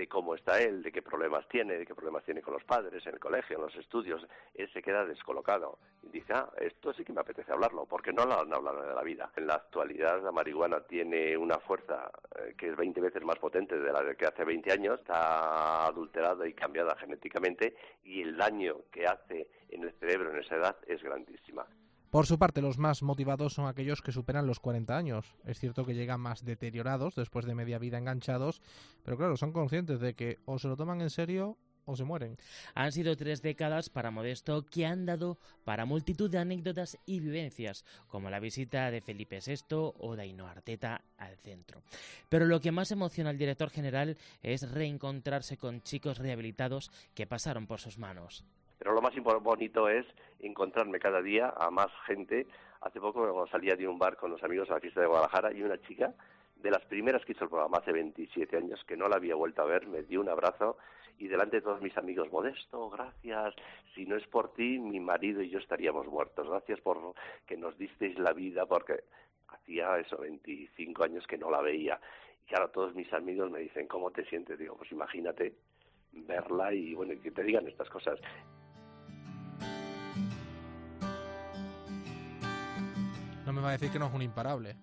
de 0.00 0.08
cómo 0.08 0.34
está 0.34 0.58
él, 0.62 0.82
de 0.82 0.90
qué 0.90 1.02
problemas 1.02 1.46
tiene, 1.46 1.76
de 1.76 1.84
qué 1.84 1.94
problemas 1.94 2.24
tiene 2.24 2.40
con 2.40 2.54
los 2.54 2.64
padres, 2.64 3.04
en 3.04 3.12
el 3.12 3.20
colegio, 3.20 3.56
en 3.56 3.64
los 3.64 3.76
estudios, 3.76 4.26
él 4.54 4.66
se 4.72 4.80
queda 4.80 5.04
descolocado. 5.04 5.78
Y 6.02 6.08
dice, 6.08 6.32
ah, 6.32 6.48
esto 6.58 6.94
sí 6.94 7.04
que 7.04 7.12
me 7.12 7.20
apetece 7.20 7.52
hablarlo, 7.52 7.84
porque 7.84 8.10
no 8.10 8.24
lo 8.24 8.40
han 8.40 8.54
hablado 8.54 8.80
de 8.80 8.94
la 8.94 9.02
vida. 9.02 9.30
En 9.36 9.46
la 9.46 9.56
actualidad 9.56 10.22
la 10.22 10.32
marihuana 10.32 10.80
tiene 10.80 11.36
una 11.36 11.58
fuerza 11.58 12.10
eh, 12.34 12.54
que 12.56 12.68
es 12.68 12.76
20 12.76 12.98
veces 12.98 13.22
más 13.24 13.38
potente 13.38 13.78
de 13.78 13.92
la 13.92 14.14
que 14.14 14.24
hace 14.24 14.42
20 14.42 14.72
años, 14.72 15.00
está 15.00 15.84
adulterada 15.84 16.48
y 16.48 16.54
cambiada 16.54 16.96
genéticamente 16.96 17.76
y 18.02 18.22
el 18.22 18.38
daño 18.38 18.76
que 18.90 19.06
hace 19.06 19.48
en 19.68 19.82
el 19.82 19.92
cerebro 20.00 20.30
en 20.30 20.38
esa 20.38 20.56
edad 20.56 20.76
es 20.86 21.02
grandísima. 21.02 21.66
Por 22.10 22.26
su 22.26 22.40
parte, 22.40 22.60
los 22.60 22.76
más 22.76 23.04
motivados 23.04 23.54
son 23.54 23.68
aquellos 23.68 24.02
que 24.02 24.10
superan 24.10 24.48
los 24.48 24.58
40 24.58 24.96
años. 24.96 25.36
Es 25.44 25.60
cierto 25.60 25.86
que 25.86 25.94
llegan 25.94 26.20
más 26.20 26.44
deteriorados 26.44 27.14
después 27.14 27.46
de 27.46 27.54
media 27.54 27.78
vida 27.78 27.98
enganchados, 27.98 28.60
pero 29.04 29.16
claro, 29.16 29.36
son 29.36 29.52
conscientes 29.52 30.00
de 30.00 30.14
que 30.14 30.38
o 30.44 30.58
se 30.58 30.66
lo 30.66 30.76
toman 30.76 31.02
en 31.02 31.10
serio 31.10 31.56
o 31.84 31.94
se 31.94 32.02
mueren. 32.02 32.36
Han 32.74 32.90
sido 32.90 33.16
tres 33.16 33.42
décadas 33.42 33.90
para 33.90 34.10
Modesto 34.10 34.66
que 34.66 34.86
han 34.86 35.06
dado 35.06 35.38
para 35.64 35.84
multitud 35.84 36.28
de 36.28 36.38
anécdotas 36.38 36.98
y 37.06 37.20
vivencias, 37.20 37.84
como 38.08 38.28
la 38.28 38.40
visita 38.40 38.90
de 38.90 39.00
Felipe 39.00 39.38
VI 39.44 39.92
o 39.98 40.16
de 40.16 40.34
Arteta 40.42 41.02
al 41.16 41.36
centro. 41.36 41.82
Pero 42.28 42.46
lo 42.46 42.60
que 42.60 42.72
más 42.72 42.90
emociona 42.90 43.30
al 43.30 43.38
director 43.38 43.70
general 43.70 44.16
es 44.42 44.68
reencontrarse 44.68 45.56
con 45.56 45.82
chicos 45.82 46.18
rehabilitados 46.18 46.90
que 47.14 47.28
pasaron 47.28 47.68
por 47.68 47.80
sus 47.80 47.98
manos. 47.98 48.44
Pero 48.80 48.94
lo 48.94 49.02
más 49.02 49.14
bonito 49.42 49.90
es 49.90 50.06
encontrarme 50.38 50.98
cada 50.98 51.20
día 51.20 51.52
a 51.54 51.70
más 51.70 51.90
gente. 52.06 52.46
Hace 52.80 52.98
poco 52.98 53.46
salía 53.48 53.76
de 53.76 53.86
un 53.86 53.98
bar 53.98 54.16
con 54.16 54.30
los 54.30 54.42
amigos 54.42 54.70
a 54.70 54.74
la 54.74 54.80
fiesta 54.80 55.02
de 55.02 55.06
Guadalajara 55.06 55.52
y 55.52 55.62
una 55.62 55.78
chica 55.82 56.14
de 56.56 56.70
las 56.70 56.82
primeras 56.86 57.22
que 57.24 57.32
hizo 57.32 57.44
el 57.44 57.50
programa 57.50 57.78
hace 57.78 57.92
27 57.92 58.56
años, 58.56 58.82
que 58.86 58.96
no 58.96 59.06
la 59.06 59.16
había 59.16 59.34
vuelto 59.34 59.60
a 59.60 59.66
ver, 59.66 59.86
me 59.86 60.02
dio 60.02 60.22
un 60.22 60.30
abrazo 60.30 60.78
y 61.18 61.28
delante 61.28 61.56
de 61.56 61.62
todos 61.62 61.82
mis 61.82 61.96
amigos, 61.98 62.32
Modesto, 62.32 62.88
gracias, 62.88 63.54
si 63.94 64.06
no 64.06 64.16
es 64.16 64.26
por 64.26 64.54
ti, 64.54 64.78
mi 64.78 64.98
marido 64.98 65.42
y 65.42 65.50
yo 65.50 65.58
estaríamos 65.58 66.06
muertos, 66.06 66.48
gracias 66.48 66.80
por 66.80 67.14
que 67.46 67.58
nos 67.58 67.76
disteis 67.76 68.18
la 68.18 68.32
vida, 68.32 68.64
porque 68.64 69.04
hacía 69.48 69.98
eso, 69.98 70.16
25 70.16 71.04
años 71.04 71.26
que 71.26 71.36
no 71.36 71.50
la 71.50 71.60
veía. 71.60 72.00
Y 72.42 72.46
claro, 72.46 72.70
todos 72.70 72.94
mis 72.94 73.12
amigos 73.12 73.50
me 73.50 73.60
dicen, 73.60 73.86
¿cómo 73.86 74.10
te 74.10 74.24
sientes? 74.24 74.58
Digo, 74.58 74.76
pues 74.76 74.90
imagínate 74.92 75.52
verla 76.12 76.72
y 76.72 76.94
bueno, 76.94 77.12
que 77.22 77.30
te 77.30 77.42
digan 77.42 77.68
estas 77.68 77.90
cosas. 77.90 78.18
Me 83.60 83.66
va 83.66 83.68
a 83.70 83.72
decir 83.72 83.90
que 83.90 83.98
no 83.98 84.06
es 84.06 84.14
un 84.14 84.22
imparable. 84.22 84.76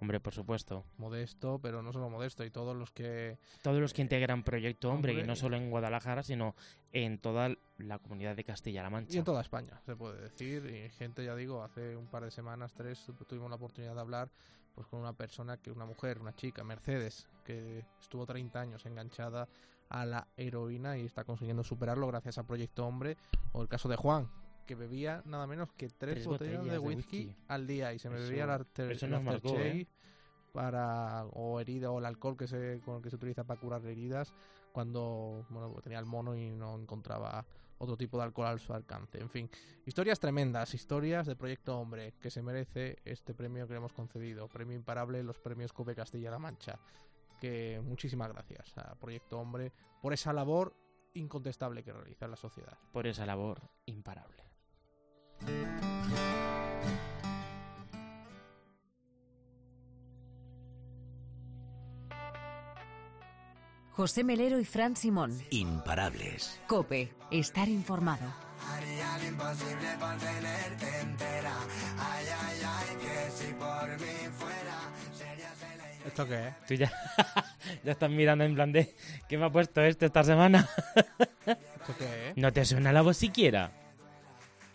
Hombre, 0.00 0.18
por 0.18 0.34
supuesto. 0.34 0.84
Modesto, 0.98 1.60
pero 1.60 1.80
no 1.80 1.92
solo 1.92 2.10
Modesto, 2.10 2.44
y 2.44 2.50
todos 2.50 2.76
los 2.76 2.90
que... 2.90 3.38
Todos 3.62 3.80
los 3.80 3.94
que 3.94 4.02
integran 4.02 4.42
Proyecto 4.42 4.90
Hombre, 4.90 5.12
y 5.12 5.22
no 5.22 5.36
solo 5.36 5.56
en 5.56 5.70
Guadalajara, 5.70 6.24
sino 6.24 6.56
en 6.92 7.18
toda 7.18 7.54
la 7.78 8.00
comunidad 8.00 8.34
de 8.34 8.42
Castilla-La 8.42 8.90
Mancha. 8.90 9.14
Y 9.14 9.18
en 9.18 9.24
toda 9.24 9.40
España, 9.40 9.80
se 9.86 9.94
puede 9.94 10.20
decir. 10.20 10.66
Y 10.66 10.90
gente, 10.96 11.24
ya 11.24 11.36
digo, 11.36 11.62
hace 11.62 11.96
un 11.96 12.08
par 12.08 12.24
de 12.24 12.32
semanas, 12.32 12.72
tres, 12.74 13.06
tuvimos 13.28 13.48
la 13.48 13.54
oportunidad 13.56 13.94
de 13.94 14.00
hablar 14.00 14.28
pues 14.74 14.88
con 14.88 14.98
una 14.98 15.12
persona, 15.12 15.58
que 15.58 15.70
una 15.70 15.84
mujer, 15.84 16.18
una 16.18 16.34
chica, 16.34 16.64
Mercedes, 16.64 17.28
que 17.44 17.84
estuvo 18.00 18.26
30 18.26 18.60
años 18.60 18.86
enganchada 18.86 19.46
a 19.88 20.04
la 20.04 20.26
heroína 20.36 20.98
y 20.98 21.04
está 21.04 21.22
consiguiendo 21.22 21.62
superarlo 21.62 22.06
gracias 22.08 22.38
a 22.38 22.46
Proyecto 22.46 22.86
Hombre, 22.86 23.16
o 23.52 23.62
el 23.62 23.68
caso 23.68 23.88
de 23.88 23.96
Juan, 23.96 24.28
que 24.62 24.74
bebía 24.74 25.22
nada 25.24 25.46
menos 25.46 25.70
que 25.72 25.88
tres, 25.88 26.26
botellas, 26.26 26.64
de, 26.64 26.78
whisky 26.78 27.34
al 27.48 27.66
día 27.66 27.92
y 27.92 27.98
se 27.98 28.08
me 28.08 28.18
bebía 28.18 28.46
la, 28.46 28.64
ter 28.64 28.96
para 30.52 31.24
o 31.32 31.60
herida 31.60 31.90
o 31.90 31.98
el 31.98 32.04
alcohol 32.04 32.36
que 32.36 32.46
se 32.46 32.80
con 32.84 32.96
el 32.96 33.02
que 33.02 33.10
se 33.10 33.16
utiliza 33.16 33.44
para 33.44 33.58
curar 33.58 33.84
heridas 33.86 34.34
cuando 34.72 35.46
bueno 35.48 35.70
pues 35.70 35.82
tenía 35.82 35.98
el 35.98 36.06
mono 36.06 36.36
y 36.36 36.50
no 36.50 36.78
encontraba 36.78 37.44
otro 37.82 37.96
tipo 37.96 38.16
de 38.16 38.24
alcohol 38.24 38.46
a 38.46 38.58
su 38.58 38.72
alcance. 38.72 39.18
En 39.18 39.28
fin, 39.28 39.50
historias 39.86 40.20
tremendas, 40.20 40.72
historias 40.72 41.26
de 41.26 41.34
Proyecto 41.34 41.78
Hombre 41.78 42.14
que 42.20 42.30
se 42.30 42.40
merece 42.40 42.98
este 43.04 43.34
premio 43.34 43.66
que 43.66 43.72
le 43.72 43.78
hemos 43.78 43.92
concedido, 43.92 44.48
premio 44.48 44.76
imparable 44.76 45.22
los 45.24 45.40
premios 45.40 45.72
Cope 45.72 45.94
Castilla-La 45.94 46.38
Mancha. 46.38 46.78
Que 47.40 47.80
muchísimas 47.82 48.32
gracias 48.32 48.78
a 48.78 48.94
Proyecto 48.94 49.40
Hombre 49.40 49.72
por 50.00 50.12
esa 50.12 50.32
labor 50.32 50.76
incontestable 51.14 51.82
que 51.82 51.92
realiza 51.92 52.28
la 52.28 52.36
sociedad. 52.36 52.78
Por 52.92 53.08
esa 53.08 53.26
labor 53.26 53.60
imparable. 53.86 54.51
José 63.94 64.24
Melero 64.24 64.58
y 64.58 64.64
Fran 64.64 64.96
Simón. 64.96 65.38
Imparables. 65.50 66.58
Cope, 66.66 67.12
estar 67.30 67.68
informado. 67.68 68.24
Haría 68.66 69.18
lo 69.18 69.28
imposible 69.28 69.88
por 70.00 70.16
tenerte 70.16 71.00
entera. 71.00 71.52
Ay, 71.98 72.26
ay, 72.40 72.60
ay, 72.64 72.96
que 72.96 73.30
si 73.30 73.52
por 73.52 73.88
mí 74.00 74.30
fuera, 74.38 74.78
¿Esto 76.06 76.26
qué 76.26 76.48
es? 76.48 76.66
Tú 76.66 76.74
ya, 76.74 76.90
ya 77.84 77.92
estás 77.92 78.10
mirando 78.10 78.44
en 78.44 78.54
plan 78.54 78.72
de 78.72 78.94
¿qué 79.28 79.36
me 79.36 79.44
ha 79.44 79.50
puesto 79.50 79.82
este 79.82 80.06
esta 80.06 80.24
semana? 80.24 80.66
¿Esto 81.46 81.94
qué 81.98 82.30
es? 82.30 82.36
¿No 82.36 82.50
te 82.50 82.64
suena 82.64 82.92
la 82.92 83.02
voz 83.02 83.18
siquiera? 83.18 83.70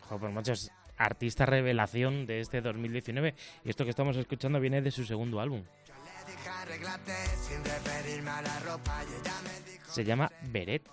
Joder, 0.01 0.20
pues 0.20 0.34
muchos 0.34 0.72
artista 0.95 1.45
revelación 1.45 2.26
de 2.28 2.39
este 2.39 2.61
2019 2.61 3.36
y 3.63 3.70
esto 3.70 3.84
que 3.84 3.89
estamos 3.89 4.15
escuchando 4.15 4.59
viene 4.59 4.82
de 4.82 4.91
su 4.91 5.05
segundo 5.05 5.39
álbum. 5.39 5.63
La 6.84 6.99
Se 9.91 10.03
llama 10.03 10.32
Beret. 10.43 10.84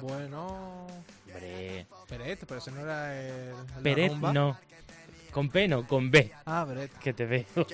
Bueno, 0.00 0.86
Hombre, 1.26 1.86
Peret, 2.08 2.44
pero 2.46 2.58
ese 2.58 2.70
no 2.70 2.80
era 2.80 3.20
el, 3.20 3.54
el 3.76 3.82
Beret 3.82 4.12
rumba. 4.12 4.32
no. 4.32 4.56
Con 5.32 5.48
P 5.48 5.68
no, 5.68 5.86
con 5.86 6.10
B. 6.10 6.32
Ah, 6.44 6.64
Beret. 6.64 6.92
Que 6.98 7.12
te 7.12 7.24
veo. 7.24 7.44
la 7.54 7.64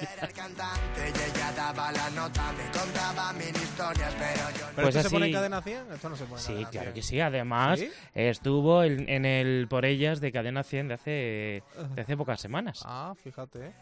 nota, 2.15 2.53
me 2.53 2.71
contaba 2.79 3.33
mil 3.33 3.49
historias, 3.57 4.15
pero 4.19 4.51
yo 4.51 4.67
¿Pero 4.75 4.83
Pues 4.83 4.97
esto 4.97 5.09
se 5.09 5.15
pone 5.15 5.27
en 5.27 5.33
así- 5.33 5.35
cadena 5.35 5.63
100? 5.63 5.93
Esto 5.93 6.09
no 6.11 6.17
se 6.17 6.25
pone 6.25 6.41
en 6.41 6.47
Sí, 6.47 6.53
cadena 6.53 6.71
claro 6.71 6.85
100. 6.87 6.95
que 6.95 7.03
sí. 7.03 7.21
Además, 7.21 7.79
¿Sí? 7.81 7.91
estuvo 8.15 8.83
en, 8.83 9.09
en 9.09 9.25
el 9.25 9.69
Por 9.69 9.85
Ellas 9.87 10.21
de 10.21 10.33
Cadena 10.33 10.65
100 10.65 10.89
de 10.89 10.95
hace, 10.95 11.63
de 11.95 12.03
hace 12.03 12.17
pocas 12.17 12.41
semanas. 12.41 12.83
Ah, 12.85 13.15
fíjate. 13.23 13.73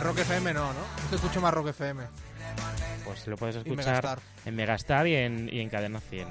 Rock 0.00 0.18
FM 0.18 0.54
no, 0.54 0.72
¿no? 0.72 0.80
Yo 1.10 1.16
escucho 1.16 1.40
más 1.40 1.54
Rock 1.54 1.68
FM. 1.68 2.02
Pues 3.04 3.26
lo 3.26 3.36
puedes 3.36 3.56
escuchar 3.56 4.18
en 4.44 4.56
Megastar 4.56 5.06
y 5.06 5.14
en, 5.14 5.48
y 5.52 5.60
en 5.60 5.68
Cadena 5.68 6.00
100. 6.00 6.28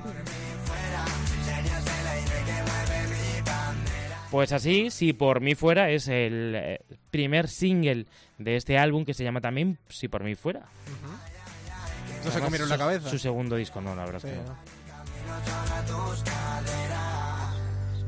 Pues 4.29 4.51
así, 4.51 4.91
si 4.91 5.13
por 5.13 5.39
mí 5.39 5.55
fuera, 5.55 5.89
es 5.89 6.07
el 6.09 6.53
eh, 6.55 6.81
primer 7.09 7.47
single 7.47 8.05
de 8.37 8.57
este 8.57 8.77
álbum 8.77 9.05
que 9.05 9.13
se 9.13 9.23
llama 9.23 9.39
también 9.39 9.79
Si 9.87 10.07
por 10.09 10.23
mí 10.23 10.35
fuera. 10.35 10.65
No 12.25 12.31
se 12.31 12.39
comieron 12.41 12.67
la 12.67 12.77
cabeza. 12.77 13.09
Su 13.09 13.19
segundo 13.19 13.55
disco, 13.55 13.79
no, 13.79 13.95
la 13.95 14.05
verdad 14.05 14.19
Sí, 14.19 14.27
es 14.27 14.33
que. 14.33 14.41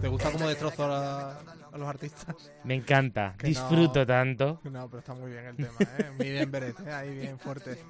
¿Te 0.02 0.08
gusta 0.08 0.32
cómo 0.32 0.48
destrozo 0.48 0.86
a, 0.86 1.40
a 1.72 1.78
los 1.78 1.88
artistas? 1.88 2.36
Me 2.64 2.76
encanta, 2.76 3.36
Que 3.38 3.48
disfruto 3.48 4.00
no- 4.00 4.06
tanto. 4.06 4.60
No, 4.64 4.88
pero 4.90 5.00
está 5.00 5.14
muy 5.14 5.32
bien 5.32 5.46
el 5.46 5.56
tema, 5.56 5.74
¿eh? 5.98 6.12
Muy 6.18 6.30
bien 6.30 6.52
Beret, 6.52 6.80
¿eh? 6.80 6.92
Ahí 6.94 7.16
bien 7.16 7.40
fuerte. 7.40 7.84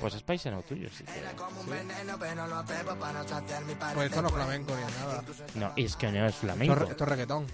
Pues 0.00 0.14
es 0.14 0.22
paisano 0.22 0.62
tuyo, 0.62 0.88
sí. 0.90 1.04
que- 1.04 1.36
como 1.36 1.60
un 1.60 1.70
veneno, 1.70 2.16
pero 2.18 2.34
no 2.34 2.46
lo 2.46 2.64
bebo 2.64 2.94
para 2.96 3.22
no 3.22 3.28
saciar 3.28 3.64
mi 3.64 3.74
pared. 3.74 3.94
Pues 3.94 4.06
esto 4.08 4.22
no 4.22 4.28
es 4.28 4.34
flamenco 4.34 4.72
ni 4.74 4.82
nada. 4.82 5.24
No, 5.54 5.72
es 5.76 5.96
que 5.96 6.12
no 6.12 6.26
es 6.26 6.34
flamenco. 6.34 6.84
esto 6.84 7.04
es 7.04 7.08
reggaetón. 7.10 7.46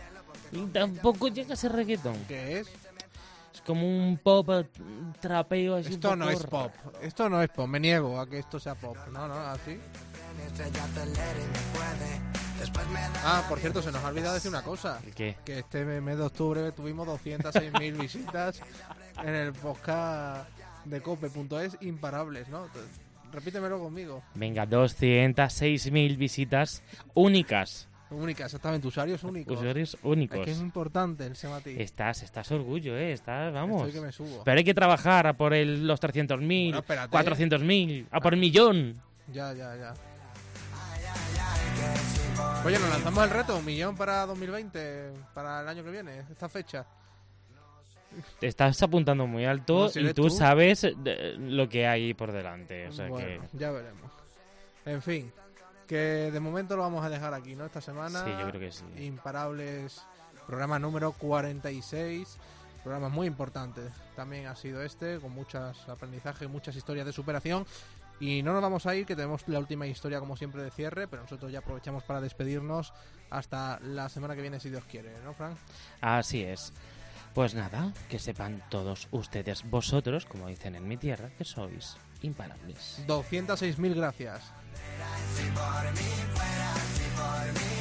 Y 0.53 0.67
tampoco 0.67 1.29
llega 1.29 1.55
a 1.55 1.57
ser 1.57 1.73
reggaetón. 1.73 2.17
¿Qué 2.29 2.61
es? 2.61 2.69
Es 3.55 3.61
como 3.61 3.87
un 3.87 4.19
pop 4.19 4.49
eh, 4.51 4.69
trapeo 5.21 5.77
así 5.77 5.95
Esto 5.95 6.17
no 6.17 6.29
es 6.29 6.43
pop. 6.45 6.73
Esto 7.01 7.29
no 7.29 7.41
es 7.43 7.49
pop. 7.51 7.69
Me 7.69 7.79
niego 7.81 8.21
a 8.21 8.29
que 8.29 8.39
esto 8.41 8.59
sea 8.59 8.75
pop. 8.75 8.97
No, 9.13 9.29
no, 9.29 9.35
así. 9.35 9.79
Ah, 13.25 13.45
por 13.49 13.59
cierto, 13.59 13.83
se 13.83 13.91
nos 13.93 14.03
ha 14.05 14.09
olvidado 14.09 14.35
decir 14.35 14.51
una 14.51 14.63
cosa. 14.63 15.01
¿El 15.05 15.15
qué? 15.15 15.37
Que 15.45 15.61
este 15.61 15.85
mes 15.85 16.17
de 16.17 16.23
octubre 16.25 16.73
tuvimos 16.73 17.07
206.000 17.09 17.99
visitas 18.01 18.61
en 19.23 19.35
el 19.35 19.53
podcast 19.53 20.49
de 20.85 21.01
cope.es 21.01 21.77
imparables, 21.81 22.49
¿no? 22.49 22.67
Repítemelo 23.33 23.79
conmigo. 23.81 24.23
Venga, 24.35 24.67
206.000 24.67 26.17
visitas 26.17 26.83
únicas. 27.15 27.89
Única, 28.11 28.45
exactamente, 28.45 28.87
usuarios 28.87 29.25
únicos. 29.25 29.57
Usuarios 29.59 29.95
Es 29.95 30.01
únicos. 30.05 30.45
que 30.45 30.53
es 30.53 30.61
importante 30.61 31.27
el 31.27 31.35
Semati. 31.35 31.71
Estás, 31.81 32.23
estás 32.23 32.51
orgullo, 32.53 32.97
¿eh? 32.97 33.13
Estás, 33.13 33.53
vamos. 33.53 33.87
Estoy 33.87 34.01
que 34.01 34.07
me 34.07 34.13
subo. 34.13 34.45
Pero 34.45 34.59
hay 34.59 34.63
que 34.65 34.75
trabajar 34.75 35.27
a 35.27 35.33
por 35.33 35.53
el, 35.53 35.85
los 35.87 36.01
300.000, 36.01 36.37
Bueno, 36.37 36.79
espérate. 36.79 37.17
400.000, 37.17 38.07
a 38.11 38.21
por 38.21 38.35
el 38.35 38.41
millón. 38.41 39.01
Ya, 39.33 39.53
ya, 39.53 39.75
ya. 39.77 39.95
Oye, 42.65 42.79
nos 42.79 42.89
lanzamos 42.89 43.25
el 43.25 43.31
reto, 43.31 43.59
un 43.59 43.65
millón 43.65 43.95
para 43.95 44.25
2020, 44.25 45.13
para 45.35 45.61
el 45.61 45.69
año 45.69 45.85
que 45.85 45.91
viene, 45.91 46.21
esta 46.31 46.49
fecha. 46.49 46.87
Te 48.41 48.47
estás 48.47 48.81
apuntando 48.83 49.27
muy 49.27 49.45
alto 49.45 49.85
No, 49.85 49.89
si 49.89 50.01
y 50.01 50.15
tú, 50.15 50.29
tú. 50.29 50.31
sabes 50.31 50.85
eh, 50.85 50.95
lo 51.39 51.69
que 51.69 51.87
hay 51.87 52.15
por 52.15 52.33
delante. 52.33 52.89
O 52.89 52.93
sea 52.93 53.09
bueno, 53.09 53.43
que. 53.51 53.59
ya 53.59 53.71
veremos. 53.71 54.11
En 54.87 55.03
fin, 55.03 55.31
que 55.87 56.31
de 56.33 56.41
momento 56.41 56.77
lo 56.77 56.83
vamos 56.83 57.05
a 57.05 57.11
dejar 57.11 57.35
aquí, 57.35 57.55
¿no? 57.55 57.67
Esta 57.67 57.81
semana. 57.83 58.25
Sí, 58.25 58.31
yo 58.31 58.49
creo 58.49 58.61
que 58.61 58.73
sí. 58.73 58.85
Imparables, 59.05 60.03
programa 60.47 60.79
número 60.79 61.13
46. 61.13 62.39
Programa 62.83 63.09
muy 63.09 63.27
importante 63.27 63.81
también 64.15 64.47
ha 64.47 64.57
sido 64.57 64.83
este, 64.83 65.19
con 65.19 65.33
muchos 65.33 65.89
aprendizajes, 65.89 66.49
muchas 66.49 66.77
historias 66.77 67.05
de 67.05 67.13
superación. 67.13 67.67
Y 68.21 68.43
no 68.43 68.53
nos 68.53 68.63
vamos 68.63 68.87
a 68.87 68.95
ir, 68.95 69.07
que 69.07 69.17
tenemos 69.17 69.47
la 69.49 69.59
última 69.59 69.87
historia 69.87 70.21
como 70.21 70.37
siempre 70.37 70.63
de 70.63 70.71
cierre, 70.71 71.09
pero 71.09 71.23
nosotros 71.23 71.51
ya 71.51 71.59
aprovechamos 71.59 72.05
para 72.05 72.21
despedirnos 72.21 72.93
hasta 73.31 73.81
la 73.81 74.09
semana 74.09 74.35
que 74.35 74.41
viene, 74.41 74.61
si 74.61 74.71
Dios 74.71 74.85
quiere, 74.85 75.13
¿no, 75.25 75.35
Frank? 75.35 75.57
Así 76.01 76.43
es. 76.43 76.73
Pues 77.35 77.55
nada, 77.55 77.93
que 78.09 78.21
sepan 78.21 78.63
todos 78.71 79.09
ustedes, 79.11 79.69
vosotros, 79.69 80.25
como 80.25 80.47
dicen 80.47 80.77
en 80.77 80.87
mi 80.87 80.97
tierra, 80.97 81.31
que 81.37 81.45
sois 81.45 81.97
imparables. 82.23 83.03
206.000 83.09 83.95
gracias. 83.95 84.45
Si 85.35 85.43
por 85.51 85.93
mí 85.93 86.11
fuera, 86.33 86.75
si 86.95 87.03
por 87.17 87.53
mí 87.53 87.74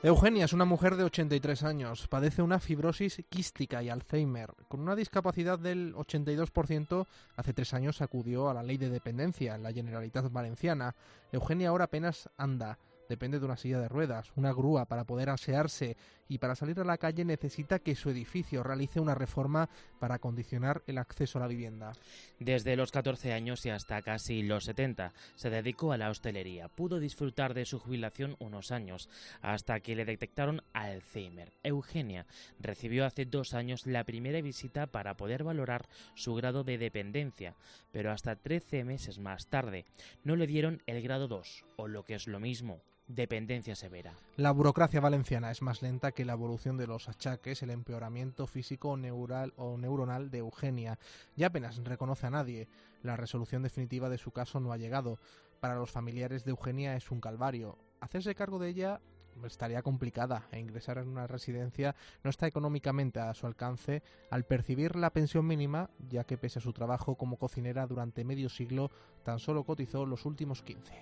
Eugenia 0.00 0.44
es 0.44 0.52
una 0.52 0.64
mujer 0.64 0.94
de 0.94 1.02
83 1.02 1.64
años, 1.64 2.06
padece 2.06 2.40
una 2.40 2.60
fibrosis 2.60 3.20
quística 3.28 3.82
y 3.82 3.88
Alzheimer. 3.88 4.54
Con 4.68 4.78
una 4.78 4.94
discapacidad 4.94 5.58
del 5.58 5.92
82%, 5.96 7.04
hace 7.34 7.52
tres 7.52 7.74
años 7.74 8.00
acudió 8.00 8.48
a 8.48 8.54
la 8.54 8.62
ley 8.62 8.76
de 8.76 8.90
dependencia 8.90 9.56
en 9.56 9.64
la 9.64 9.72
Generalitat 9.72 10.30
Valenciana. 10.30 10.94
Eugenia 11.32 11.70
ahora 11.70 11.86
apenas 11.86 12.30
anda, 12.36 12.78
depende 13.08 13.40
de 13.40 13.46
una 13.46 13.56
silla 13.56 13.80
de 13.80 13.88
ruedas, 13.88 14.30
una 14.36 14.52
grúa 14.52 14.84
para 14.84 15.02
poder 15.02 15.30
asearse 15.30 15.96
y 16.28 16.38
para 16.38 16.54
salir 16.54 16.78
a 16.80 16.84
la 16.84 16.98
calle 16.98 17.24
necesita 17.24 17.78
que 17.78 17.96
su 17.96 18.10
edificio 18.10 18.62
realice 18.62 19.00
una 19.00 19.14
reforma 19.14 19.68
para 19.98 20.16
acondicionar 20.16 20.82
el 20.86 20.98
acceso 20.98 21.38
a 21.38 21.42
la 21.42 21.48
vivienda. 21.48 21.92
Desde 22.38 22.76
los 22.76 22.92
14 22.92 23.32
años 23.32 23.64
y 23.66 23.70
hasta 23.70 24.02
casi 24.02 24.42
los 24.42 24.64
70 24.64 25.12
se 25.34 25.50
dedicó 25.50 25.92
a 25.92 25.96
la 25.96 26.10
hostelería. 26.10 26.68
Pudo 26.68 27.00
disfrutar 27.00 27.54
de 27.54 27.64
su 27.64 27.78
jubilación 27.78 28.36
unos 28.38 28.70
años, 28.70 29.08
hasta 29.40 29.80
que 29.80 29.96
le 29.96 30.04
detectaron 30.04 30.62
Alzheimer. 30.72 31.52
Eugenia 31.62 32.26
recibió 32.60 33.06
hace 33.06 33.24
dos 33.24 33.54
años 33.54 33.86
la 33.86 34.04
primera 34.04 34.40
visita 34.40 34.86
para 34.86 35.16
poder 35.16 35.44
valorar 35.44 35.88
su 36.14 36.34
grado 36.34 36.64
de 36.64 36.78
dependencia, 36.78 37.54
pero 37.90 38.12
hasta 38.12 38.36
13 38.36 38.84
meses 38.84 39.18
más 39.18 39.46
tarde 39.48 39.86
no 40.24 40.36
le 40.36 40.46
dieron 40.46 40.82
el 40.86 41.02
grado 41.02 41.28
2, 41.28 41.64
o 41.76 41.88
lo 41.88 42.04
que 42.04 42.14
es 42.14 42.26
lo 42.26 42.40
mismo, 42.40 42.82
dependencia 43.08 43.74
severa. 43.74 44.14
La 44.36 44.52
burocracia 44.52 45.00
valenciana 45.00 45.50
es 45.50 45.62
más 45.62 45.82
lenta 45.82 46.12
que 46.12 46.24
la 46.24 46.34
evolución 46.34 46.76
de 46.76 46.86
los 46.86 47.08
achaques, 47.08 47.62
el 47.62 47.70
empeoramiento 47.70 48.46
físico 48.46 48.96
neural 48.96 49.54
o 49.56 49.76
neuronal 49.78 50.30
de 50.30 50.38
Eugenia. 50.38 50.98
Ya 51.34 51.48
apenas 51.48 51.82
reconoce 51.82 52.26
a 52.26 52.30
nadie. 52.30 52.68
La 53.02 53.16
resolución 53.16 53.62
definitiva 53.62 54.08
de 54.08 54.18
su 54.18 54.30
caso 54.30 54.60
no 54.60 54.72
ha 54.72 54.76
llegado. 54.76 55.18
Para 55.60 55.76
los 55.76 55.90
familiares 55.90 56.44
de 56.44 56.50
Eugenia 56.50 56.94
es 56.94 57.10
un 57.10 57.20
calvario. 57.20 57.78
Hacerse 58.00 58.34
cargo 58.34 58.58
de 58.58 58.68
ella 58.68 59.00
estaría 59.46 59.82
complicada 59.82 60.48
e 60.52 60.58
ingresar 60.58 60.98
en 60.98 61.08
una 61.08 61.26
residencia 61.26 61.94
no 62.22 62.30
está 62.30 62.46
económicamente 62.46 63.20
a 63.20 63.34
su 63.34 63.46
alcance 63.46 64.02
al 64.30 64.44
percibir 64.44 64.96
la 64.96 65.10
pensión 65.10 65.46
mínima, 65.46 65.90
ya 66.08 66.24
que 66.24 66.38
pese 66.38 66.58
a 66.58 66.62
su 66.62 66.72
trabajo 66.72 67.16
como 67.16 67.36
cocinera 67.36 67.86
durante 67.86 68.24
medio 68.24 68.48
siglo, 68.48 68.90
tan 69.24 69.38
solo 69.38 69.64
cotizó 69.64 70.06
los 70.06 70.26
últimos 70.26 70.62
15. 70.62 70.92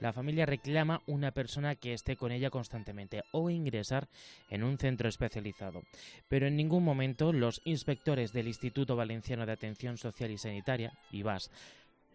La 0.00 0.12
familia 0.12 0.46
reclama 0.46 1.02
una 1.06 1.32
persona 1.32 1.74
que 1.74 1.92
esté 1.92 2.16
con 2.16 2.30
ella 2.30 2.50
constantemente 2.50 3.22
o 3.32 3.50
ingresar 3.50 4.08
en 4.48 4.62
un 4.62 4.78
centro 4.78 5.08
especializado. 5.08 5.82
Pero 6.28 6.46
en 6.46 6.56
ningún 6.56 6.84
momento 6.84 7.32
los 7.32 7.60
inspectores 7.64 8.32
del 8.32 8.48
Instituto 8.48 8.96
Valenciano 8.96 9.46
de 9.46 9.52
Atención 9.52 9.96
Social 9.96 10.30
y 10.30 10.38
Sanitaria, 10.38 10.92
IVAS, 11.10 11.50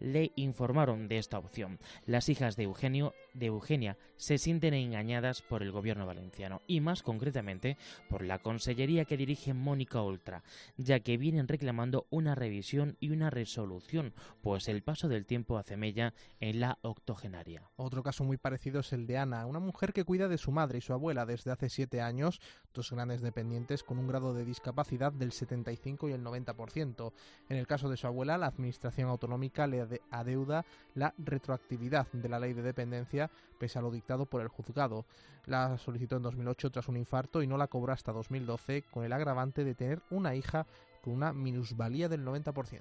le 0.00 0.32
informaron 0.36 1.08
de 1.08 1.18
esta 1.18 1.38
opción. 1.38 1.78
Las 2.06 2.28
hijas 2.28 2.56
de 2.56 2.64
Eugenio 2.64 3.14
de 3.34 3.46
Eugenia 3.46 3.98
se 4.16 4.38
sienten 4.38 4.74
engañadas 4.74 5.42
por 5.42 5.62
el 5.62 5.72
gobierno 5.72 6.06
valenciano 6.06 6.62
y 6.66 6.80
más 6.80 7.02
concretamente 7.02 7.76
por 8.08 8.22
la 8.24 8.38
consellería 8.38 9.04
que 9.04 9.16
dirige 9.16 9.52
Mónica 9.54 10.00
Oltra, 10.00 10.42
ya 10.76 11.00
que 11.00 11.16
vienen 11.18 11.48
reclamando 11.48 12.06
una 12.10 12.34
revisión 12.34 12.96
y 13.00 13.10
una 13.10 13.30
resolución, 13.30 14.14
pues 14.40 14.68
el 14.68 14.82
paso 14.82 15.08
del 15.08 15.26
tiempo 15.26 15.58
hace 15.58 15.76
mella 15.76 16.14
en 16.40 16.60
la 16.60 16.78
octogenaria. 16.82 17.62
Otro 17.76 18.02
caso 18.02 18.24
muy 18.24 18.36
parecido 18.36 18.80
es 18.80 18.92
el 18.92 19.06
de 19.06 19.18
Ana, 19.18 19.46
una 19.46 19.58
mujer 19.60 19.92
que 19.92 20.04
cuida 20.04 20.28
de 20.28 20.38
su 20.38 20.52
madre 20.52 20.78
y 20.78 20.80
su 20.80 20.92
abuela 20.92 21.26
desde 21.26 21.50
hace 21.50 21.68
siete 21.68 22.00
años, 22.00 22.40
dos 22.72 22.90
grandes 22.90 23.20
dependientes 23.20 23.82
con 23.82 23.98
un 23.98 24.08
grado 24.08 24.32
de 24.34 24.44
discapacidad 24.44 25.12
del 25.12 25.32
75 25.32 26.08
y 26.08 26.12
el 26.12 26.22
90%. 26.22 27.12
En 27.48 27.56
el 27.56 27.66
caso 27.66 27.88
de 27.88 27.96
su 27.96 28.06
abuela, 28.06 28.38
la 28.38 28.46
Administración 28.46 29.08
Autonómica 29.10 29.66
le 29.66 29.82
ade- 29.82 30.00
adeuda 30.10 30.64
la 30.94 31.14
retroactividad 31.18 32.06
de 32.12 32.28
la 32.28 32.38
ley 32.38 32.52
de 32.52 32.62
dependencia 32.62 33.23
pese 33.58 33.78
a 33.78 33.82
lo 33.82 33.90
dictado 33.90 34.26
por 34.26 34.40
el 34.40 34.48
juzgado. 34.48 35.06
La 35.46 35.78
solicitó 35.78 36.16
en 36.16 36.22
2008 36.22 36.70
tras 36.70 36.88
un 36.88 36.96
infarto 36.96 37.42
y 37.42 37.46
no 37.46 37.56
la 37.56 37.68
cobró 37.68 37.92
hasta 37.92 38.12
2012 38.12 38.82
con 38.90 39.04
el 39.04 39.12
agravante 39.12 39.64
de 39.64 39.74
tener 39.74 40.02
una 40.10 40.34
hija 40.34 40.66
con 41.02 41.12
una 41.12 41.32
minusvalía 41.32 42.08
del 42.08 42.24
90%. 42.24 42.80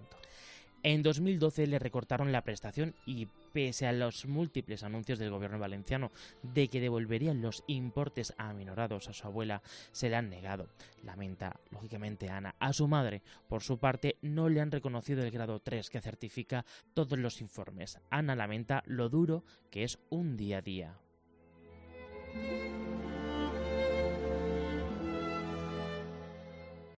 En 0.84 1.01
2012 1.01 1.65
le 1.67 1.79
recortaron 1.79 2.34
la 2.34 2.43
prestación 2.43 2.93
y 3.05 3.27
pese 3.53 3.88
a 3.88 3.93
los 3.93 4.25
múltiples 4.25 4.84
anuncios 4.84 5.17
del 5.17 5.29
gobierno 5.29 5.57
valenciano 5.57 6.11
de 6.41 6.67
que 6.67 6.81
devolverían 6.81 7.41
los 7.41 7.63
importes 7.67 8.34
aminorados 8.38 9.07
a 9.07 9.13
su 9.13 9.25
abuela, 9.25 9.61
se 9.93 10.09
le 10.09 10.17
han 10.17 10.29
negado. 10.29 10.67
Lamenta, 11.03 11.57
lógicamente, 11.71 12.29
Ana. 12.29 12.55
A 12.59 12.73
su 12.73 12.89
madre, 12.89 13.21
por 13.47 13.63
su 13.63 13.77
parte, 13.77 14.17
no 14.21 14.49
le 14.49 14.59
han 14.59 14.71
reconocido 14.71 15.23
el 15.23 15.31
grado 15.31 15.61
3 15.61 15.89
que 15.89 16.01
certifica 16.01 16.65
todos 16.93 17.17
los 17.17 17.39
informes. 17.39 17.99
Ana 18.09 18.36
lamenta 18.36 18.84
lo 18.86 19.07
duro 19.07 19.45
que 19.71 19.86
es 19.86 19.99
un 20.09 20.36
día 20.36 20.57
a 20.57 20.61
día. 20.61 20.97